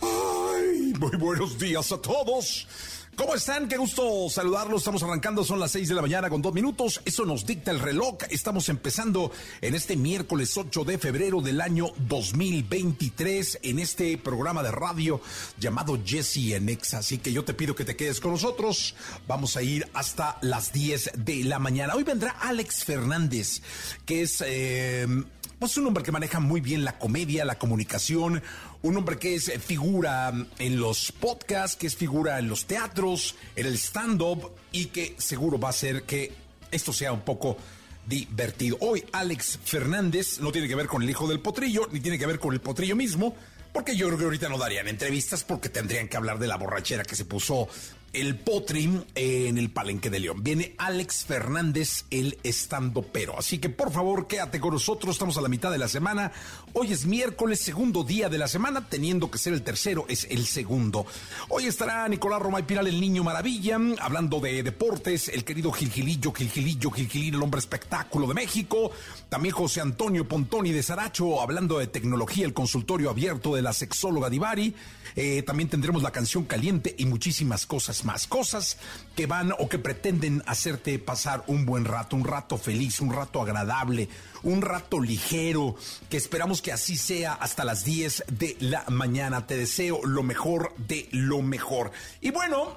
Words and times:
Muy 0.00 1.16
buenos 1.18 1.58
días 1.58 1.92
a 1.92 1.98
todos. 1.98 2.66
¿Cómo 3.16 3.34
están? 3.34 3.66
Qué 3.66 3.78
gusto 3.78 4.28
saludarlos. 4.28 4.82
Estamos 4.82 5.02
arrancando, 5.02 5.42
son 5.42 5.58
las 5.58 5.70
6 5.70 5.88
de 5.88 5.94
la 5.94 6.02
mañana 6.02 6.28
con 6.28 6.42
dos 6.42 6.52
minutos. 6.52 7.00
Eso 7.06 7.24
nos 7.24 7.46
dicta 7.46 7.70
el 7.70 7.80
reloj. 7.80 8.16
Estamos 8.28 8.68
empezando 8.68 9.32
en 9.62 9.74
este 9.74 9.96
miércoles 9.96 10.54
8 10.54 10.84
de 10.84 10.98
febrero 10.98 11.40
del 11.40 11.62
año 11.62 11.92
2023 11.96 13.60
en 13.62 13.78
este 13.78 14.18
programa 14.18 14.62
de 14.62 14.70
radio 14.70 15.22
llamado 15.58 15.98
Jesse 16.04 16.52
en 16.52 16.68
Ex. 16.68 16.92
Así 16.92 17.16
que 17.16 17.32
yo 17.32 17.42
te 17.42 17.54
pido 17.54 17.74
que 17.74 17.86
te 17.86 17.96
quedes 17.96 18.20
con 18.20 18.32
nosotros. 18.32 18.94
Vamos 19.26 19.56
a 19.56 19.62
ir 19.62 19.88
hasta 19.94 20.36
las 20.42 20.74
10 20.74 21.12
de 21.16 21.44
la 21.44 21.58
mañana. 21.58 21.94
Hoy 21.94 22.02
vendrá 22.02 22.32
Alex 22.32 22.84
Fernández, 22.84 23.62
que 24.04 24.22
es... 24.22 24.44
Eh, 24.46 25.06
pues 25.58 25.78
un 25.78 25.86
hombre 25.86 26.04
que 26.04 26.12
maneja 26.12 26.38
muy 26.38 26.60
bien 26.60 26.84
la 26.84 26.98
comedia, 26.98 27.44
la 27.46 27.58
comunicación, 27.58 28.42
un 28.86 28.96
hombre 28.96 29.18
que 29.18 29.34
es 29.34 29.52
figura 29.62 30.32
en 30.58 30.80
los 30.80 31.10
podcasts, 31.12 31.76
que 31.76 31.88
es 31.88 31.96
figura 31.96 32.38
en 32.38 32.48
los 32.48 32.66
teatros, 32.66 33.34
en 33.56 33.66
el 33.66 33.74
stand-up 33.74 34.52
y 34.70 34.86
que 34.86 35.16
seguro 35.18 35.58
va 35.58 35.68
a 35.68 35.70
hacer 35.70 36.04
que 36.04 36.32
esto 36.70 36.92
sea 36.92 37.12
un 37.12 37.22
poco 37.22 37.56
divertido. 38.06 38.78
Hoy 38.80 39.04
Alex 39.12 39.58
Fernández 39.64 40.38
no 40.40 40.52
tiene 40.52 40.68
que 40.68 40.76
ver 40.76 40.86
con 40.86 41.02
el 41.02 41.10
hijo 41.10 41.26
del 41.26 41.40
potrillo, 41.40 41.88
ni 41.90 42.00
tiene 42.00 42.18
que 42.18 42.26
ver 42.26 42.38
con 42.38 42.52
el 42.52 42.60
potrillo 42.60 42.94
mismo, 42.94 43.34
porque 43.72 43.96
yo 43.96 44.06
creo 44.06 44.18
que 44.18 44.24
ahorita 44.24 44.48
no 44.48 44.56
darían 44.56 44.86
entrevistas 44.86 45.42
porque 45.42 45.68
tendrían 45.68 46.08
que 46.08 46.16
hablar 46.16 46.38
de 46.38 46.46
la 46.46 46.56
borrachera 46.56 47.02
que 47.02 47.16
se 47.16 47.24
puso 47.24 47.68
el 48.12 48.36
potrim 48.36 49.02
en 49.14 49.58
el 49.58 49.70
Palenque 49.70 50.10
de 50.10 50.20
León. 50.20 50.42
Viene 50.42 50.74
Alex 50.78 51.24
Fernández, 51.24 52.04
el 52.10 52.38
estando 52.42 53.02
pero. 53.02 53.38
Así 53.38 53.58
que 53.58 53.68
por 53.68 53.92
favor, 53.92 54.26
quédate 54.26 54.58
con 54.60 54.72
nosotros. 54.72 55.14
Estamos 55.14 55.36
a 55.36 55.42
la 55.42 55.48
mitad 55.48 55.70
de 55.70 55.78
la 55.78 55.88
semana. 55.88 56.32
Hoy 56.72 56.92
es 56.92 57.06
miércoles, 57.06 57.60
segundo 57.60 58.04
día 58.04 58.28
de 58.28 58.38
la 58.38 58.48
semana, 58.48 58.88
teniendo 58.88 59.30
que 59.30 59.38
ser 59.38 59.52
el 59.52 59.62
tercero, 59.62 60.06
es 60.08 60.26
el 60.30 60.46
segundo. 60.46 61.06
Hoy 61.48 61.66
estará 61.66 62.08
Nicolás 62.08 62.40
Romay 62.40 62.66
Piral, 62.66 62.86
el 62.86 63.00
niño 63.00 63.24
maravilla, 63.24 63.78
hablando 64.00 64.40
de 64.40 64.62
deportes, 64.62 65.28
el 65.28 65.44
querido 65.44 65.72
Gilgilillo, 65.72 66.32
Gilgilillo, 66.32 66.90
Gilgilillo, 66.90 67.36
el 67.36 67.42
hombre 67.42 67.60
espectáculo 67.60 68.26
de 68.26 68.34
México. 68.34 68.90
También 69.28 69.54
José 69.54 69.80
Antonio 69.80 70.26
Pontoni 70.26 70.72
de 70.72 70.82
Saracho, 70.82 71.40
hablando 71.40 71.78
de 71.78 71.86
tecnología, 71.86 72.46
el 72.46 72.54
consultorio 72.54 73.10
abierto 73.10 73.54
de 73.54 73.62
la 73.62 73.72
sexóloga 73.72 74.30
Divari. 74.30 74.74
Eh, 75.14 75.42
también 75.42 75.70
tendremos 75.70 76.02
la 76.02 76.12
canción 76.12 76.44
caliente 76.44 76.94
y 76.98 77.06
muchísimas 77.06 77.64
cosas 77.64 77.95
más. 78.04 78.26
Cosas 78.26 78.78
que 79.14 79.26
van 79.26 79.52
o 79.58 79.68
que 79.68 79.78
pretenden 79.78 80.42
hacerte 80.46 80.98
pasar 80.98 81.44
un 81.46 81.64
buen 81.64 81.84
rato, 81.84 82.16
un 82.16 82.24
rato 82.24 82.58
feliz, 82.58 83.00
un 83.00 83.12
rato 83.12 83.40
agradable, 83.40 84.08
un 84.42 84.62
rato 84.62 85.00
ligero, 85.00 85.76
que 86.08 86.16
esperamos 86.16 86.62
que 86.62 86.72
así 86.72 86.96
sea 86.96 87.32
hasta 87.34 87.64
las 87.64 87.84
10 87.84 88.24
de 88.28 88.56
la 88.60 88.84
mañana. 88.88 89.46
Te 89.46 89.56
deseo 89.56 90.04
lo 90.04 90.22
mejor 90.22 90.74
de 90.76 91.08
lo 91.12 91.42
mejor. 91.42 91.92
Y 92.20 92.30
bueno, 92.30 92.76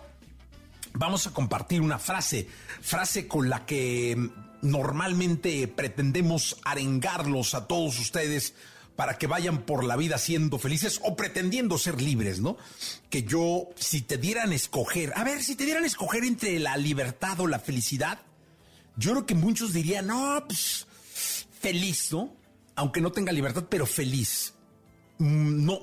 vamos 0.94 1.28
a 1.28 1.32
compartir 1.32 1.82
una 1.82 2.00
frase, 2.00 2.48
frase 2.82 3.28
con 3.28 3.50
la 3.50 3.66
que 3.66 4.18
normalmente 4.62 5.68
pretendemos 5.68 6.58
arengarlos 6.64 7.54
a 7.54 7.68
todos 7.68 8.00
ustedes 8.00 8.54
para 9.00 9.18
que 9.18 9.28
vayan 9.28 9.60
por 9.60 9.86
la 9.86 9.96
vida 9.96 10.18
siendo 10.18 10.60
felices 10.60 11.00
o 11.06 11.16
pretendiendo 11.16 11.78
ser 11.78 12.02
libres, 12.02 12.42
¿no? 12.42 12.58
Que 13.10 13.24
yo, 13.24 13.70
si 13.78 14.02
te 14.02 14.18
dieran 14.18 14.52
escoger, 14.52 15.14
a 15.16 15.24
ver, 15.24 15.42
si 15.42 15.56
te 15.56 15.64
dieran 15.64 15.86
escoger 15.86 16.26
entre 16.26 16.60
la 16.60 16.76
libertad 16.76 17.40
o 17.40 17.48
la 17.48 17.60
felicidad, 17.60 18.20
yo 18.98 19.12
creo 19.12 19.26
que 19.26 19.36
muchos 19.36 19.72
dirían, 19.72 20.08
no, 20.08 20.44
pues, 20.46 20.86
feliz, 21.62 22.12
¿no? 22.12 22.36
Aunque 22.76 23.00
no 23.00 23.14
tenga 23.14 23.32
libertad, 23.32 23.68
pero 23.70 23.86
feliz. 23.86 24.54
Mm, 25.18 25.64
no, 25.64 25.80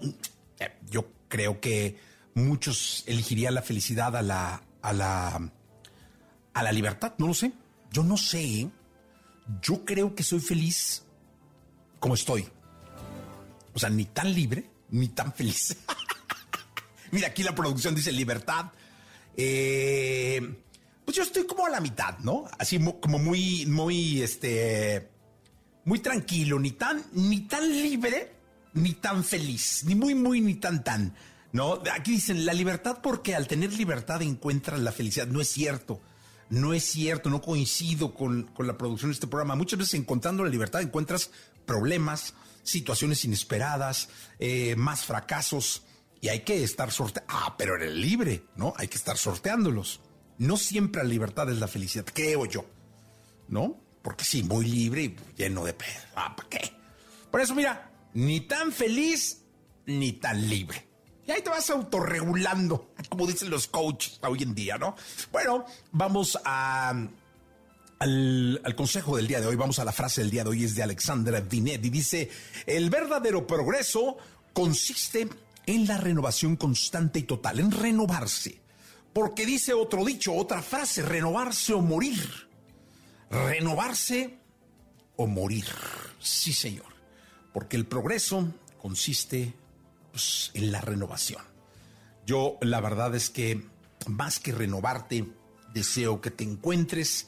eh, 0.58 0.76
yo 0.90 1.08
creo 1.28 1.58
que 1.58 1.98
muchos 2.34 3.02
elegirían 3.06 3.54
la 3.54 3.62
felicidad 3.62 4.14
a 4.14 4.20
la, 4.20 4.62
a 4.82 4.92
la, 4.92 5.52
a 6.52 6.62
la 6.62 6.70
libertad, 6.70 7.14
no 7.16 7.28
lo 7.28 7.32
sé. 7.32 7.50
Yo 7.90 8.02
no 8.02 8.18
sé, 8.18 8.44
¿eh? 8.44 8.70
yo 9.62 9.86
creo 9.86 10.14
que 10.14 10.22
soy 10.22 10.40
feliz 10.40 11.02
como 11.98 12.12
estoy. 12.12 12.46
O 13.76 13.78
sea, 13.78 13.90
ni 13.90 14.06
tan 14.06 14.32
libre, 14.32 14.64
ni 14.88 15.08
tan 15.08 15.34
feliz. 15.34 15.76
Mira, 17.10 17.28
aquí 17.28 17.42
la 17.42 17.54
producción 17.54 17.94
dice 17.94 18.10
libertad. 18.10 18.72
Eh, 19.36 20.40
pues 21.04 21.14
yo 21.14 21.22
estoy 21.22 21.44
como 21.44 21.66
a 21.66 21.68
la 21.68 21.80
mitad, 21.80 22.18
¿no? 22.20 22.46
Así 22.58 22.78
como 22.78 23.18
muy, 23.18 23.66
muy, 23.66 24.22
este, 24.22 25.10
muy 25.84 25.98
tranquilo, 25.98 26.58
ni 26.58 26.70
tan, 26.70 27.04
ni 27.12 27.40
tan 27.40 27.68
libre, 27.70 28.32
ni 28.72 28.94
tan 28.94 29.22
feliz, 29.22 29.84
ni 29.84 29.94
muy, 29.94 30.14
muy, 30.14 30.40
ni 30.40 30.54
tan, 30.54 30.82
tan. 30.82 31.14
¿No? 31.52 31.82
Aquí 31.92 32.12
dicen 32.12 32.46
la 32.46 32.54
libertad 32.54 33.00
porque 33.02 33.34
al 33.34 33.46
tener 33.46 33.74
libertad 33.74 34.22
encuentras 34.22 34.80
la 34.80 34.90
felicidad. 34.90 35.26
No 35.26 35.42
es 35.42 35.48
cierto. 35.48 36.00
No 36.48 36.72
es 36.72 36.84
cierto, 36.84 37.28
no 37.28 37.42
coincido 37.42 38.14
con, 38.14 38.44
con 38.44 38.66
la 38.66 38.78
producción 38.78 39.10
de 39.10 39.16
este 39.16 39.26
programa. 39.26 39.54
Muchas 39.54 39.78
veces 39.78 39.94
encontrando 39.94 40.44
la 40.44 40.50
libertad 40.50 40.80
encuentras 40.80 41.30
problemas, 41.66 42.32
situaciones 42.66 43.24
inesperadas, 43.24 44.08
eh, 44.38 44.74
más 44.76 45.04
fracasos, 45.04 45.84
y 46.20 46.28
hay 46.28 46.40
que 46.40 46.62
estar 46.62 46.90
sorteando. 46.90 47.32
Ah, 47.32 47.54
pero 47.56 47.76
eres 47.76 47.94
libre, 47.94 48.44
¿no? 48.56 48.74
Hay 48.76 48.88
que 48.88 48.96
estar 48.96 49.16
sorteándolos. 49.16 50.00
No 50.38 50.56
siempre 50.56 51.02
la 51.02 51.08
libertad 51.08 51.48
es 51.50 51.58
la 51.58 51.68
felicidad, 51.68 52.04
creo 52.12 52.44
yo, 52.46 52.66
¿no? 53.48 53.80
Porque 54.02 54.24
sí, 54.24 54.42
muy 54.42 54.66
libre 54.66 55.02
y 55.02 55.16
lleno 55.36 55.64
de 55.64 55.72
pedo. 55.72 56.00
Ah, 56.14 56.34
¿para 56.36 56.48
qué? 56.48 56.72
Por 57.30 57.40
eso, 57.40 57.54
mira, 57.54 57.90
ni 58.14 58.40
tan 58.40 58.72
feliz 58.72 59.42
ni 59.86 60.12
tan 60.14 60.48
libre. 60.48 60.86
Y 61.26 61.30
ahí 61.32 61.42
te 61.42 61.50
vas 61.50 61.70
autorregulando, 61.70 62.92
como 63.08 63.26
dicen 63.26 63.50
los 63.50 63.66
coaches 63.66 64.20
hoy 64.22 64.42
en 64.42 64.54
día, 64.54 64.78
¿no? 64.78 64.94
Bueno, 65.32 65.64
vamos 65.92 66.38
a 66.44 66.94
al, 67.98 68.74
consejo 68.76 69.16
del 69.16 69.26
día 69.26 69.40
de 69.40 69.46
hoy, 69.46 69.56
vamos 69.56 69.78
a 69.78 69.84
la 69.84 69.92
frase 69.92 70.20
del 70.20 70.30
día 70.30 70.44
de 70.44 70.50
hoy, 70.50 70.64
es 70.64 70.74
de 70.74 70.82
Alexandra 70.82 71.40
Vinet 71.40 71.84
y 71.84 71.90
dice, 71.90 72.30
el 72.66 72.90
verdadero 72.90 73.46
progreso 73.46 74.18
consiste 74.52 75.28
en 75.66 75.86
la 75.86 75.96
renovación 75.96 76.56
constante 76.56 77.20
y 77.20 77.22
total, 77.22 77.60
en 77.60 77.70
renovarse. 77.70 78.60
Porque 79.12 79.46
dice 79.46 79.72
otro 79.72 80.04
dicho, 80.04 80.34
otra 80.34 80.62
frase, 80.62 81.02
renovarse 81.02 81.72
o 81.72 81.80
morir. 81.80 82.48
Renovarse 83.30 84.38
o 85.16 85.26
morir. 85.26 85.66
Sí, 86.20 86.52
señor. 86.52 86.94
Porque 87.52 87.76
el 87.76 87.86
progreso 87.86 88.52
consiste 88.80 89.54
pues, 90.12 90.50
en 90.52 90.70
la 90.70 90.82
renovación. 90.82 91.42
Yo 92.26 92.58
la 92.60 92.80
verdad 92.80 93.14
es 93.14 93.30
que 93.30 93.66
más 94.06 94.38
que 94.38 94.52
renovarte, 94.52 95.26
deseo 95.72 96.20
que 96.20 96.30
te 96.30 96.44
encuentres 96.44 97.26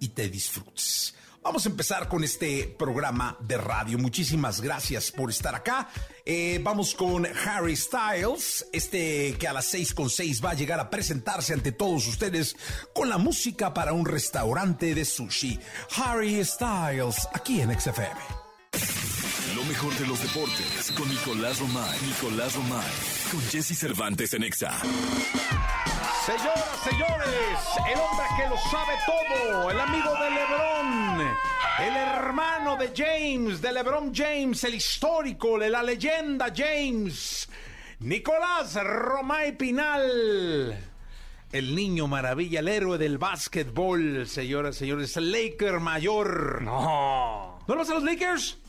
y 0.00 0.08
te 0.08 0.28
disfrutes. 0.28 1.14
Vamos 1.42 1.64
a 1.64 1.70
empezar 1.70 2.06
con 2.06 2.22
este 2.22 2.74
programa 2.78 3.36
de 3.40 3.56
radio. 3.56 3.96
Muchísimas 3.96 4.60
gracias 4.60 5.10
por 5.10 5.30
estar 5.30 5.54
acá. 5.54 5.88
Eh, 6.26 6.60
vamos 6.62 6.94
con 6.94 7.26
Harry 7.26 7.76
Styles, 7.76 8.66
este 8.72 9.36
que 9.38 9.48
a 9.48 9.54
las 9.54 9.64
seis 9.64 9.94
con 9.94 10.10
seis 10.10 10.44
va 10.44 10.50
a 10.50 10.54
llegar 10.54 10.78
a 10.80 10.90
presentarse 10.90 11.54
ante 11.54 11.72
todos 11.72 12.06
ustedes 12.06 12.56
con 12.94 13.08
la 13.08 13.16
música 13.16 13.72
para 13.72 13.94
un 13.94 14.04
restaurante 14.04 14.94
de 14.94 15.04
sushi. 15.06 15.58
Harry 15.96 16.44
Styles, 16.44 17.26
aquí 17.32 17.62
en 17.62 17.78
XFM. 17.78 18.20
Lo 19.56 19.64
mejor 19.64 19.96
de 19.98 20.06
los 20.06 20.20
deportes 20.20 20.92
con 20.96 21.08
Nicolás 21.08 21.58
Romay. 21.58 21.98
Nicolás 22.06 22.54
Romay. 22.54 22.90
Con 23.30 23.40
Jesse 23.50 23.78
Cervantes 23.78 24.34
en 24.34 24.44
Exa. 24.44 24.78
Señoras, 26.26 26.78
señores, 26.84 27.58
el 27.90 27.98
hombre 27.98 28.26
que 28.36 28.48
los 28.48 28.62
sabe 28.70 28.92
todo, 29.06 29.70
el 29.70 29.80
amigo 29.80 30.12
de 30.14 30.30
LeBron, 30.30 31.20
el 31.80 31.96
hermano 31.96 32.76
de 32.76 32.92
James, 32.94 33.62
de 33.62 33.72
LeBron 33.72 34.14
James, 34.14 34.62
el 34.64 34.74
histórico, 34.74 35.58
de 35.58 35.70
la 35.70 35.82
leyenda 35.82 36.52
James, 36.54 37.48
Nicolás 38.00 38.74
Romay 38.74 39.56
Pinal. 39.56 40.78
El 41.52 41.74
niño 41.74 42.06
maravilla, 42.06 42.60
el 42.60 42.68
héroe 42.68 42.98
del 42.98 43.16
básquetbol, 43.16 44.26
señoras 44.28 44.76
señores, 44.76 45.16
el 45.16 45.32
Laker 45.32 45.80
mayor. 45.80 46.60
No. 46.62 47.58
¿No 47.66 47.74
lo 47.74 47.80
vas 47.80 47.90
a 47.90 47.94
los 47.94 48.04
Lakers? 48.04 48.59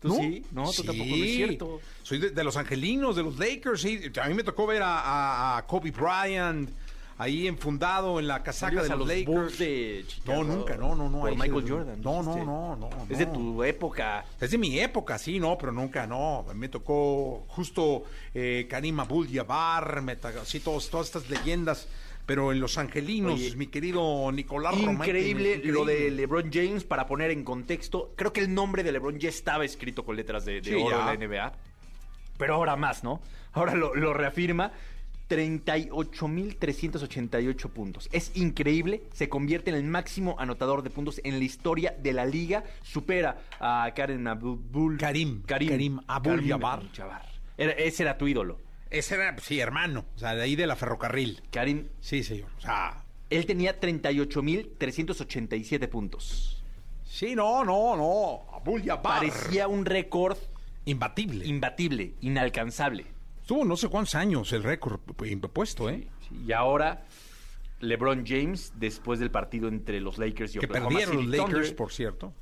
¿Tú 0.00 0.14
sí? 0.16 0.42
No, 0.52 0.70
tú 0.72 0.82
tampoco, 0.84 1.08
no 1.10 1.24
es 1.24 1.34
cierto. 1.36 1.80
Soy 2.02 2.18
de, 2.18 2.30
de 2.30 2.44
los 2.44 2.56
angelinos, 2.56 3.16
de 3.16 3.22
los 3.22 3.38
Lakers, 3.38 3.80
sí. 3.80 4.00
A 4.22 4.28
mí 4.28 4.34
me 4.34 4.42
tocó 4.44 4.66
ver 4.66 4.82
a, 4.82 5.00
a- 5.00 5.56
a 5.58 5.66
Kobe 5.66 5.90
Bryant 5.90 6.70
ahí 7.18 7.46
enfundado 7.46 8.18
en 8.20 8.26
la 8.28 8.42
casaca 8.42 8.82
de 8.82 8.88
los, 8.90 8.98
los 9.00 9.08
Lakers. 9.08 9.26
Bulls 9.26 9.58
de 9.58 10.04
Chicago 10.06 10.44
no, 10.44 10.56
nunca, 10.56 10.76
no, 10.76 10.94
no, 10.94 11.08
no. 11.08 11.20
Por 11.20 11.30
Michael 11.36 11.64
Jordan. 11.68 12.00
No, 12.02 12.22
no, 12.22 12.36
no, 12.44 12.76
no. 12.76 12.90
Es 13.08 13.18
de 13.18 13.26
tu 13.26 13.62
época. 13.64 14.24
Es 14.40 14.50
de 14.50 14.58
mi 14.58 14.78
época, 14.80 15.18
sí, 15.18 15.38
no, 15.40 15.56
pero 15.58 15.72
nunca, 15.72 16.06
no. 16.06 16.44
Me 16.54 16.68
tocó 16.68 17.44
justo 17.48 18.04
eh, 18.34 18.66
Karim 18.68 19.00
Abdul-Jabbar, 19.00 20.02
me 20.02 20.16
ta- 20.16 20.44
sí, 20.44 20.60
todos, 20.60 20.88
todas 20.90 21.06
estas 21.06 21.28
leyendas. 21.30 21.88
Pero 22.26 22.50
en 22.50 22.58
Los 22.58 22.76
Angelinos, 22.76 23.34
Oye, 23.34 23.54
mi 23.54 23.68
querido 23.68 24.32
Nicolás 24.32 24.74
Increíble 24.76 25.60
que- 25.62 25.68
lo 25.70 25.84
de 25.84 25.92
increíble. 25.94 26.16
LeBron 26.16 26.50
James, 26.52 26.82
para 26.82 27.06
poner 27.06 27.30
en 27.30 27.44
contexto. 27.44 28.12
Creo 28.16 28.32
que 28.32 28.40
el 28.40 28.52
nombre 28.52 28.82
de 28.82 28.90
LeBron 28.90 29.16
ya 29.20 29.28
estaba 29.28 29.64
escrito 29.64 30.04
con 30.04 30.16
letras 30.16 30.44
de, 30.44 30.60
de 30.60 30.70
Sí, 30.70 30.74
oro 30.74 30.90
ya. 30.90 31.12
en 31.12 31.20
la 31.20 31.26
NBA. 31.26 31.52
Pero 32.36 32.54
ahora 32.54 32.74
más, 32.74 33.04
¿no? 33.04 33.20
Ahora 33.52 33.74
lo, 33.76 33.94
lo 33.94 34.12
reafirma. 34.12 34.72
38.388 35.28 37.68
puntos. 37.70 38.08
Es 38.12 38.32
increíble. 38.36 39.02
Se 39.12 39.28
convierte 39.28 39.70
en 39.70 39.76
el 39.76 39.84
máximo 39.84 40.36
anotador 40.38 40.82
de 40.82 40.90
puntos 40.90 41.20
en 41.24 41.38
la 41.38 41.44
historia 41.44 41.94
de 41.98 42.12
la 42.12 42.24
liga. 42.26 42.64
Supera 42.82 43.38
a 43.60 43.90
Karen 43.94 44.26
Abdul 44.26 44.98
Karim. 44.98 45.42
Karim 45.42 46.00
Abdul-Jabbar. 46.06 46.80
Abdul-Jabbar. 46.80 47.22
Era- 47.58 47.72
ese 47.72 48.02
era 48.02 48.18
tu 48.18 48.28
ídolo. 48.28 48.58
Ese 48.90 49.14
era, 49.16 49.36
sí, 49.38 49.58
hermano, 49.58 50.04
o 50.14 50.18
sea, 50.18 50.34
de 50.36 50.42
ahí 50.42 50.54
de 50.54 50.66
la 50.66 50.76
ferrocarril. 50.76 51.42
Karim, 51.50 51.88
Sí, 52.00 52.22
señor. 52.22 52.48
O 52.58 52.60
sea, 52.60 53.02
él 53.30 53.44
tenía 53.46 53.80
38.387 53.80 55.88
puntos. 55.88 56.62
sí, 57.04 57.34
no, 57.34 57.64
no, 57.64 57.96
no. 57.96 58.42
Abdul-Jabbar. 58.54 59.02
Parecía 59.20 59.66
un 59.68 59.84
récord 59.86 60.36
imbatible. 60.84 61.46
imbatible, 61.46 62.12
inalcanzable. 62.20 63.06
Estuvo 63.46 63.64
no 63.64 63.76
sé 63.76 63.86
cuántos 63.86 64.16
años 64.16 64.52
el 64.52 64.64
récord 64.64 64.98
impuesto, 65.24 65.88
¿eh? 65.88 66.08
Y 66.44 66.50
ahora 66.50 67.04
LeBron 67.78 68.24
James, 68.26 68.72
después 68.74 69.20
del 69.20 69.30
partido 69.30 69.68
entre 69.68 70.00
los 70.00 70.18
Lakers 70.18 70.56
y 70.56 70.58
Que 70.58 70.66
Oklahoma 70.66 70.88
perdieron 70.88 71.16
los 71.18 71.26
Lakers, 71.26 71.52
Thunder, 71.52 71.76
por 71.76 71.92
cierto. 71.92 72.32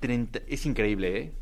30 0.00 0.40
es 0.48 0.64
increíble, 0.64 1.18
¿eh? 1.18 1.32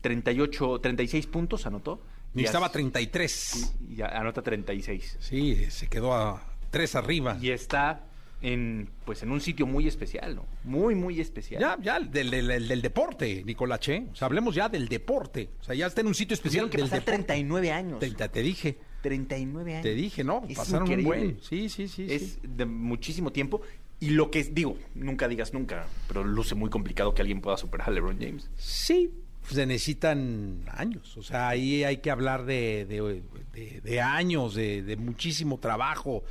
38, 0.00 0.80
36 0.80 1.26
puntos 1.26 1.66
anotó. 1.66 2.00
Ni 2.32 2.40
Y 2.40 2.44
estaba 2.46 2.64
as- 2.64 2.72
33. 2.72 3.74
y 3.90 3.96
ya 3.96 4.06
anota 4.06 4.40
36. 4.40 5.18
Sí, 5.20 5.70
se 5.70 5.88
quedó 5.88 6.14
a 6.14 6.42
tres 6.70 6.94
arriba. 6.94 7.36
Y 7.42 7.50
está 7.50 8.06
en 8.42 8.88
pues 9.04 9.22
en 9.22 9.30
un 9.32 9.40
sitio 9.40 9.66
muy 9.66 9.86
especial, 9.86 10.34
¿no? 10.36 10.46
Muy 10.64 10.94
muy 10.94 11.20
especial. 11.20 11.60
Ya, 11.60 11.76
ya, 11.80 12.00
del, 12.00 12.30
del- 12.30 12.46
del- 12.46 12.68
del 12.68 12.82
deporte, 12.82 13.42
Nicolache. 13.44 14.06
O 14.12 14.14
sea, 14.16 14.26
hablemos 14.26 14.54
ya 14.54 14.68
del 14.68 14.88
deporte. 14.88 15.50
O 15.60 15.64
sea, 15.64 15.74
ya 15.74 15.86
está 15.86 16.00
en 16.00 16.06
un 16.06 16.14
sitio 16.14 16.34
especial 16.34 16.68
Tuvieron 16.68 16.70
que 16.70 16.76
del 16.78 16.86
pasar 16.86 17.00
deporte. 17.00 17.16
39 17.34 17.72
años. 17.72 17.98
Te, 18.00 18.10
te- 18.10 18.42
dije, 18.42 18.78
39 19.02 19.72
años. 19.72 19.82
te 19.82 19.94
dije, 19.94 20.24
¿no? 20.24 20.42
Es 20.48 20.56
Pasaron 20.56 20.90
un 20.90 21.04
buen. 21.04 21.38
Sí, 21.42 21.68
sí, 21.68 21.86
sí. 21.88 22.06
es 22.08 22.32
sí. 22.34 22.40
de 22.42 22.64
muchísimo 22.66 23.30
tiempo. 23.32 23.60
Y 24.02 24.10
lo 24.10 24.30
que 24.30 24.40
es, 24.40 24.54
digo, 24.54 24.78
nunca 24.94 25.28
digas 25.28 25.52
nunca, 25.52 25.86
pero 26.08 26.24
luce 26.24 26.54
muy 26.54 26.70
complicado 26.70 27.12
que 27.14 27.20
alguien 27.20 27.42
pueda 27.42 27.58
superar 27.58 27.90
a 27.90 27.92
LeBron 27.92 28.16
James. 28.18 28.48
Sí, 28.56 29.10
pues 29.42 29.54
se 29.54 29.66
necesitan 29.66 30.62
años. 30.72 31.14
O 31.18 31.22
sea, 31.22 31.48
ahí 31.50 31.84
hay 31.84 31.98
que 31.98 32.10
hablar 32.10 32.46
de, 32.46 32.86
de- 32.86 33.22
de- 33.52 33.80
de 33.82 34.00
años, 34.00 34.54
de, 34.54 34.82
de 34.82 34.96
muchísimo 34.96 35.58
trabajo, 35.58 36.24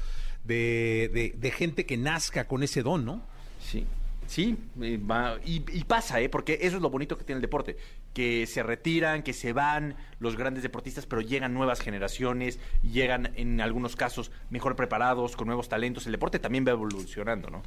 de, 0.44 1.10
de- 1.14 1.36
de 1.38 1.52
gente 1.52 1.86
que 1.86 1.98
nazca 1.98 2.46
con 2.48 2.64
ese 2.64 2.82
don, 2.84 3.06
¿no? 3.06 3.22
Sí, 3.62 3.86
sí, 4.28 4.58
eh, 4.82 5.00
y, 5.46 5.64
y 5.72 5.84
pasa, 5.84 6.22
¿eh? 6.22 6.30
Porque 6.30 6.60
eso 6.62 6.78
es 6.78 6.82
lo 6.82 6.90
bonito 6.90 7.18
que 7.18 7.24
tiene 7.24 7.38
el 7.38 7.42
deporte, 7.42 7.78
que 8.14 8.48
se 8.48 8.64
retiran, 8.64 9.22
que 9.22 9.34
se 9.34 9.54
van 9.54 9.96
los 10.20 10.36
grandes 10.36 10.64
deportistas, 10.64 11.06
pero 11.06 11.22
llegan 11.22 11.54
nuevas 11.54 11.82
generaciones, 11.82 12.60
llegan 12.82 13.32
en 13.36 13.62
algunos 13.62 13.96
casos 13.96 14.32
mejor 14.50 14.76
preparados, 14.76 15.36
con 15.36 15.48
nuevos 15.48 15.70
talentos. 15.70 16.06
El 16.08 16.14
deporte 16.14 16.40
también 16.40 16.66
va 16.66 16.72
evolucionando, 16.72 17.50
¿no? 17.50 17.62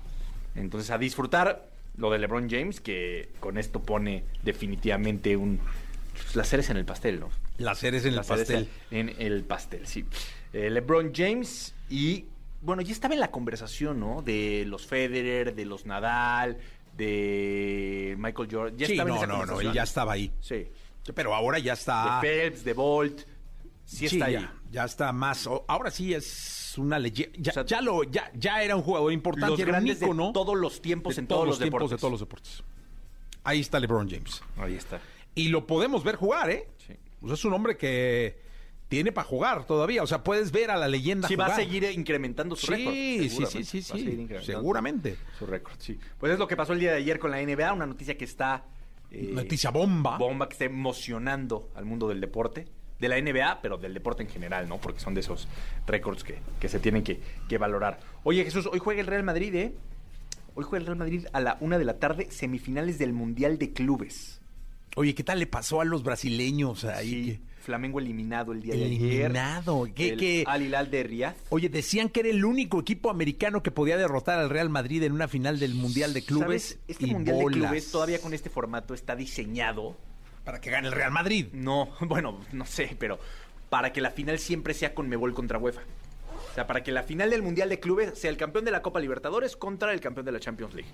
Entonces, 0.55 0.91
a 0.91 0.99
disfrutar 0.99 1.69
lo 1.97 2.11
de 2.11 2.19
LeBron 2.19 2.49
James, 2.51 2.81
que 2.81 3.29
con 3.39 3.59
esto 3.59 3.81
pone 3.81 4.25
definitivamente 4.43 5.37
un... 5.37 5.61
pues, 6.15 6.35
la 6.37 6.45
cereza 6.45 6.73
en 6.73 6.79
el 6.79 6.85
pastel, 6.85 7.21
¿no? 7.21 7.29
Las 7.59 7.79
ceres 7.81 8.05
en 8.07 8.15
el 8.15 8.25
pastel. 8.25 8.69
En 8.91 9.15
el 9.19 9.45
pastel, 9.45 9.87
sí. 9.87 10.05
Eh, 10.53 10.71
LeBron 10.71 11.13
James 11.15 11.75
y, 11.89 12.25
bueno, 12.63 12.83
ya 12.83 12.93
estaba 12.93 13.15
en 13.15 13.21
la 13.21 13.31
conversación, 13.31 14.01
¿no? 14.01 14.23
De 14.23 14.65
los 14.67 14.87
Federer, 14.87 15.55
de 15.55 15.65
los 15.65 15.85
Nadal, 15.85 16.59
de 16.97 18.15
Michael 18.19 18.49
Jordan. 18.51 18.79
Ya 18.79 18.87
sí, 18.87 18.93
estaba 18.93 19.11
en 19.11 19.15
no, 19.17 19.23
esa 19.23 19.27
no, 19.27 19.47
no, 19.47 19.61
él 19.61 19.73
ya 19.73 19.83
estaba 19.83 20.13
ahí. 20.13 20.33
Sí. 20.41 20.69
Pero 21.15 21.35
ahora 21.35 21.59
ya 21.59 21.73
está. 21.73 22.21
De 22.23 22.29
Phelps, 22.29 22.65
de 22.65 22.73
Bolt. 22.73 23.21
Sí 23.85 24.07
está 24.07 24.27
ahí. 24.27 24.35
Ya, 24.35 24.55
ya 24.71 24.85
está 24.85 25.13
más. 25.13 25.49
Ahora 25.67 25.91
sí 25.91 26.15
es 26.15 26.75
una 26.79 26.99
leyenda. 26.99 27.37
Ya, 27.39 27.51
O 27.51 27.55
sea, 27.55 27.65
ya 27.67 27.81
lo, 27.81 28.05
ya, 28.05 28.31
ya 28.35 28.63
era 28.63 28.77
un 28.77 28.83
jugador 28.83 29.13
importante, 29.13 29.51
Los 29.51 29.61
era 29.61 29.73
grandes 29.73 29.99
de 30.01 30.07
ícono 30.07 30.33
todos 30.33 30.57
los 30.57 30.81
tiempos 30.81 31.17
de 31.17 31.23
en 31.23 31.27
todos 31.27 31.47
los 31.47 31.59
tiempos, 31.59 31.81
deportes. 31.81 31.99
de 31.99 32.01
todos 32.01 32.11
los 32.13 32.21
deportes. 32.21 32.63
Ahí 33.45 33.61
está 33.61 33.81
LeBron 33.81 34.09
James. 34.09 34.41
Ahí 34.57 34.77
está. 34.77 35.01
Y 35.35 35.49
lo 35.49 35.67
podemos 35.67 36.05
ver 36.05 36.15
jugar, 36.15 36.51
¿eh? 36.51 36.69
Sí. 36.87 36.95
O 37.21 37.27
sea, 37.27 37.35
es 37.35 37.45
un 37.45 37.55
hombre 37.55 37.77
que 37.77 38.41
tiene 38.93 39.11
para 39.13 39.27
jugar 39.27 39.65
todavía. 39.65 40.03
O 40.03 40.07
sea, 40.07 40.23
puedes 40.23 40.53
ver 40.53 40.71
a 40.71 40.77
la 40.77 40.87
leyenda 40.87 41.27
Sí, 41.29 41.35
jugar. 41.35 41.51
va 41.51 41.55
a 41.55 41.57
seguir 41.57 41.85
incrementando 41.85 42.55
su 42.55 42.67
récord. 42.69 42.93
Sí, 42.95 43.29
sí, 43.31 43.47
sí, 43.47 43.65
sí, 43.65 43.83
sí. 43.83 43.99
incrementando 44.01 44.43
Seguramente. 44.45 45.17
Su 45.39 45.47
récord, 45.47 45.75
sí. 45.79 45.99
Pues 46.19 46.33
es 46.33 46.39
lo 46.39 46.47
que 46.47 46.57
pasó 46.57 46.73
el 46.75 46.81
día 46.81 46.91
de 46.93 46.99
ayer 46.99 47.19
con 47.19 47.31
la 47.31 47.41
NBA, 47.43 47.73
una 47.73 47.87
noticia 47.87 48.17
que 48.19 48.25
está... 48.25 48.65
eh, 49.11 49.31
Noticia 49.33 49.71
bomba. 49.71 50.19
bomba 50.19 50.47
que 50.49 50.53
está 50.53 50.65
emocionando 50.67 51.71
al 51.75 51.85
mundo 51.85 52.07
del 52.09 52.21
deporte, 52.21 52.67
de 53.01 53.09
la 53.09 53.21
NBA, 53.21 53.61
pero 53.63 53.79
del 53.79 53.95
deporte 53.95 54.23
en 54.23 54.29
general, 54.29 54.69
¿no? 54.69 54.79
Porque 54.79 55.01
son 55.01 55.15
de 55.15 55.21
esos 55.21 55.49
récords 55.87 56.23
que, 56.23 56.39
que 56.61 56.69
se 56.69 56.79
tienen 56.79 57.03
que, 57.03 57.21
que 57.49 57.59
valorar. 57.59 57.99
Oye, 58.23 58.45
Jesús, 58.45 58.69
hoy 58.71 58.79
juega 58.79 59.01
el 59.01 59.07
Real 59.09 59.23
Madrid, 59.25 59.55
¿eh? 59.57 59.75
Hoy 60.55 60.65
juega 60.65 60.81
el 60.83 60.87
Real 60.87 60.99
Madrid 60.99 61.27
a 61.33 61.41
la 61.41 61.57
una 61.61 61.79
de 61.79 61.85
la 61.85 61.99
tarde, 61.99 62.31
semifinales 62.31 62.99
del 62.99 63.13
Mundial 63.15 63.57
de 63.59 63.73
Clubes. 63.73 64.41
Oye, 64.97 65.15
¿qué 65.15 65.25
tal 65.25 65.39
le 65.39 65.47
pasó 65.47 65.81
a 65.81 65.85
los 65.87 66.03
brasileños 66.03 66.85
ahí? 66.85 67.09
Sí, 67.09 67.25
que- 67.39 67.52
Flamengo 67.63 67.99
eliminado 67.99 68.53
el 68.53 68.61
día 68.63 68.75
de 68.75 68.85
ayer. 68.85 69.03
Eliminado. 69.03 69.89
¿Qué, 69.95 70.11
El 70.11 70.19
qué? 70.19 70.45
Al 70.47 70.63
Hilal 70.63 70.91
de 70.91 71.03
Riyadh. 71.03 71.37
Oye, 71.49 71.69
decían 71.69 72.09
que 72.09 72.21
era 72.21 72.29
el 72.29 72.45
único 72.45 72.81
equipo 72.81 73.11
americano 73.11 73.63
que 73.63 73.71
podía 73.71 73.97
derrotar 73.97 74.39
al 74.39 74.51
Real 74.51 74.69
Madrid 74.69 75.03
en 75.05 75.13
una 75.13 75.29
final 75.29 75.59
del 75.59 75.75
Mundial 75.75 76.13
de 76.13 76.23
Clubes. 76.23 76.63
¿Sabes? 76.63 76.79
Este 76.89 77.07
y 77.07 77.13
Mundial 77.13 77.37
bolas. 77.37 77.61
de 77.61 77.67
Clubes, 77.67 77.91
todavía 77.91 78.21
con 78.21 78.35
este 78.35 78.51
formato, 78.51 78.95
está 78.95 79.17
diseñado 79.17 79.97
Para 80.45 80.61
que 80.61 80.71
gane 80.71 80.89
el 80.89 80.93
Real 80.93 81.13
Madrid. 81.13 81.47
No, 81.53 81.89
bueno, 82.01 82.41
no 82.53 82.67
sé, 82.67 82.97
pero 82.99 83.19
para 83.71 83.93
que 83.93 84.01
la 84.01 84.11
final 84.11 84.39
siempre 84.39 84.75
sea 84.75 84.95
con 84.95 85.09
Mebol 85.09 85.33
contra 85.33 85.59
UEFA. 85.59 85.83
O 86.51 86.55
sea, 86.55 86.67
para 86.67 86.83
que 86.83 86.93
la 86.93 87.03
final 87.03 87.31
del 87.31 87.43
Mundial 87.43 87.69
de 87.71 87.81
Clubes 87.81 88.19
sea 88.19 88.29
el 88.29 88.37
campeón 88.37 88.65
de 88.65 88.71
la 88.71 88.83
Copa 88.83 89.01
Libertadores 89.01 89.57
contra 89.57 89.93
el 89.95 90.01
campeón 90.01 90.27
de 90.27 90.33
la 90.33 90.41
Champions 90.41 90.75
League. 90.75 90.91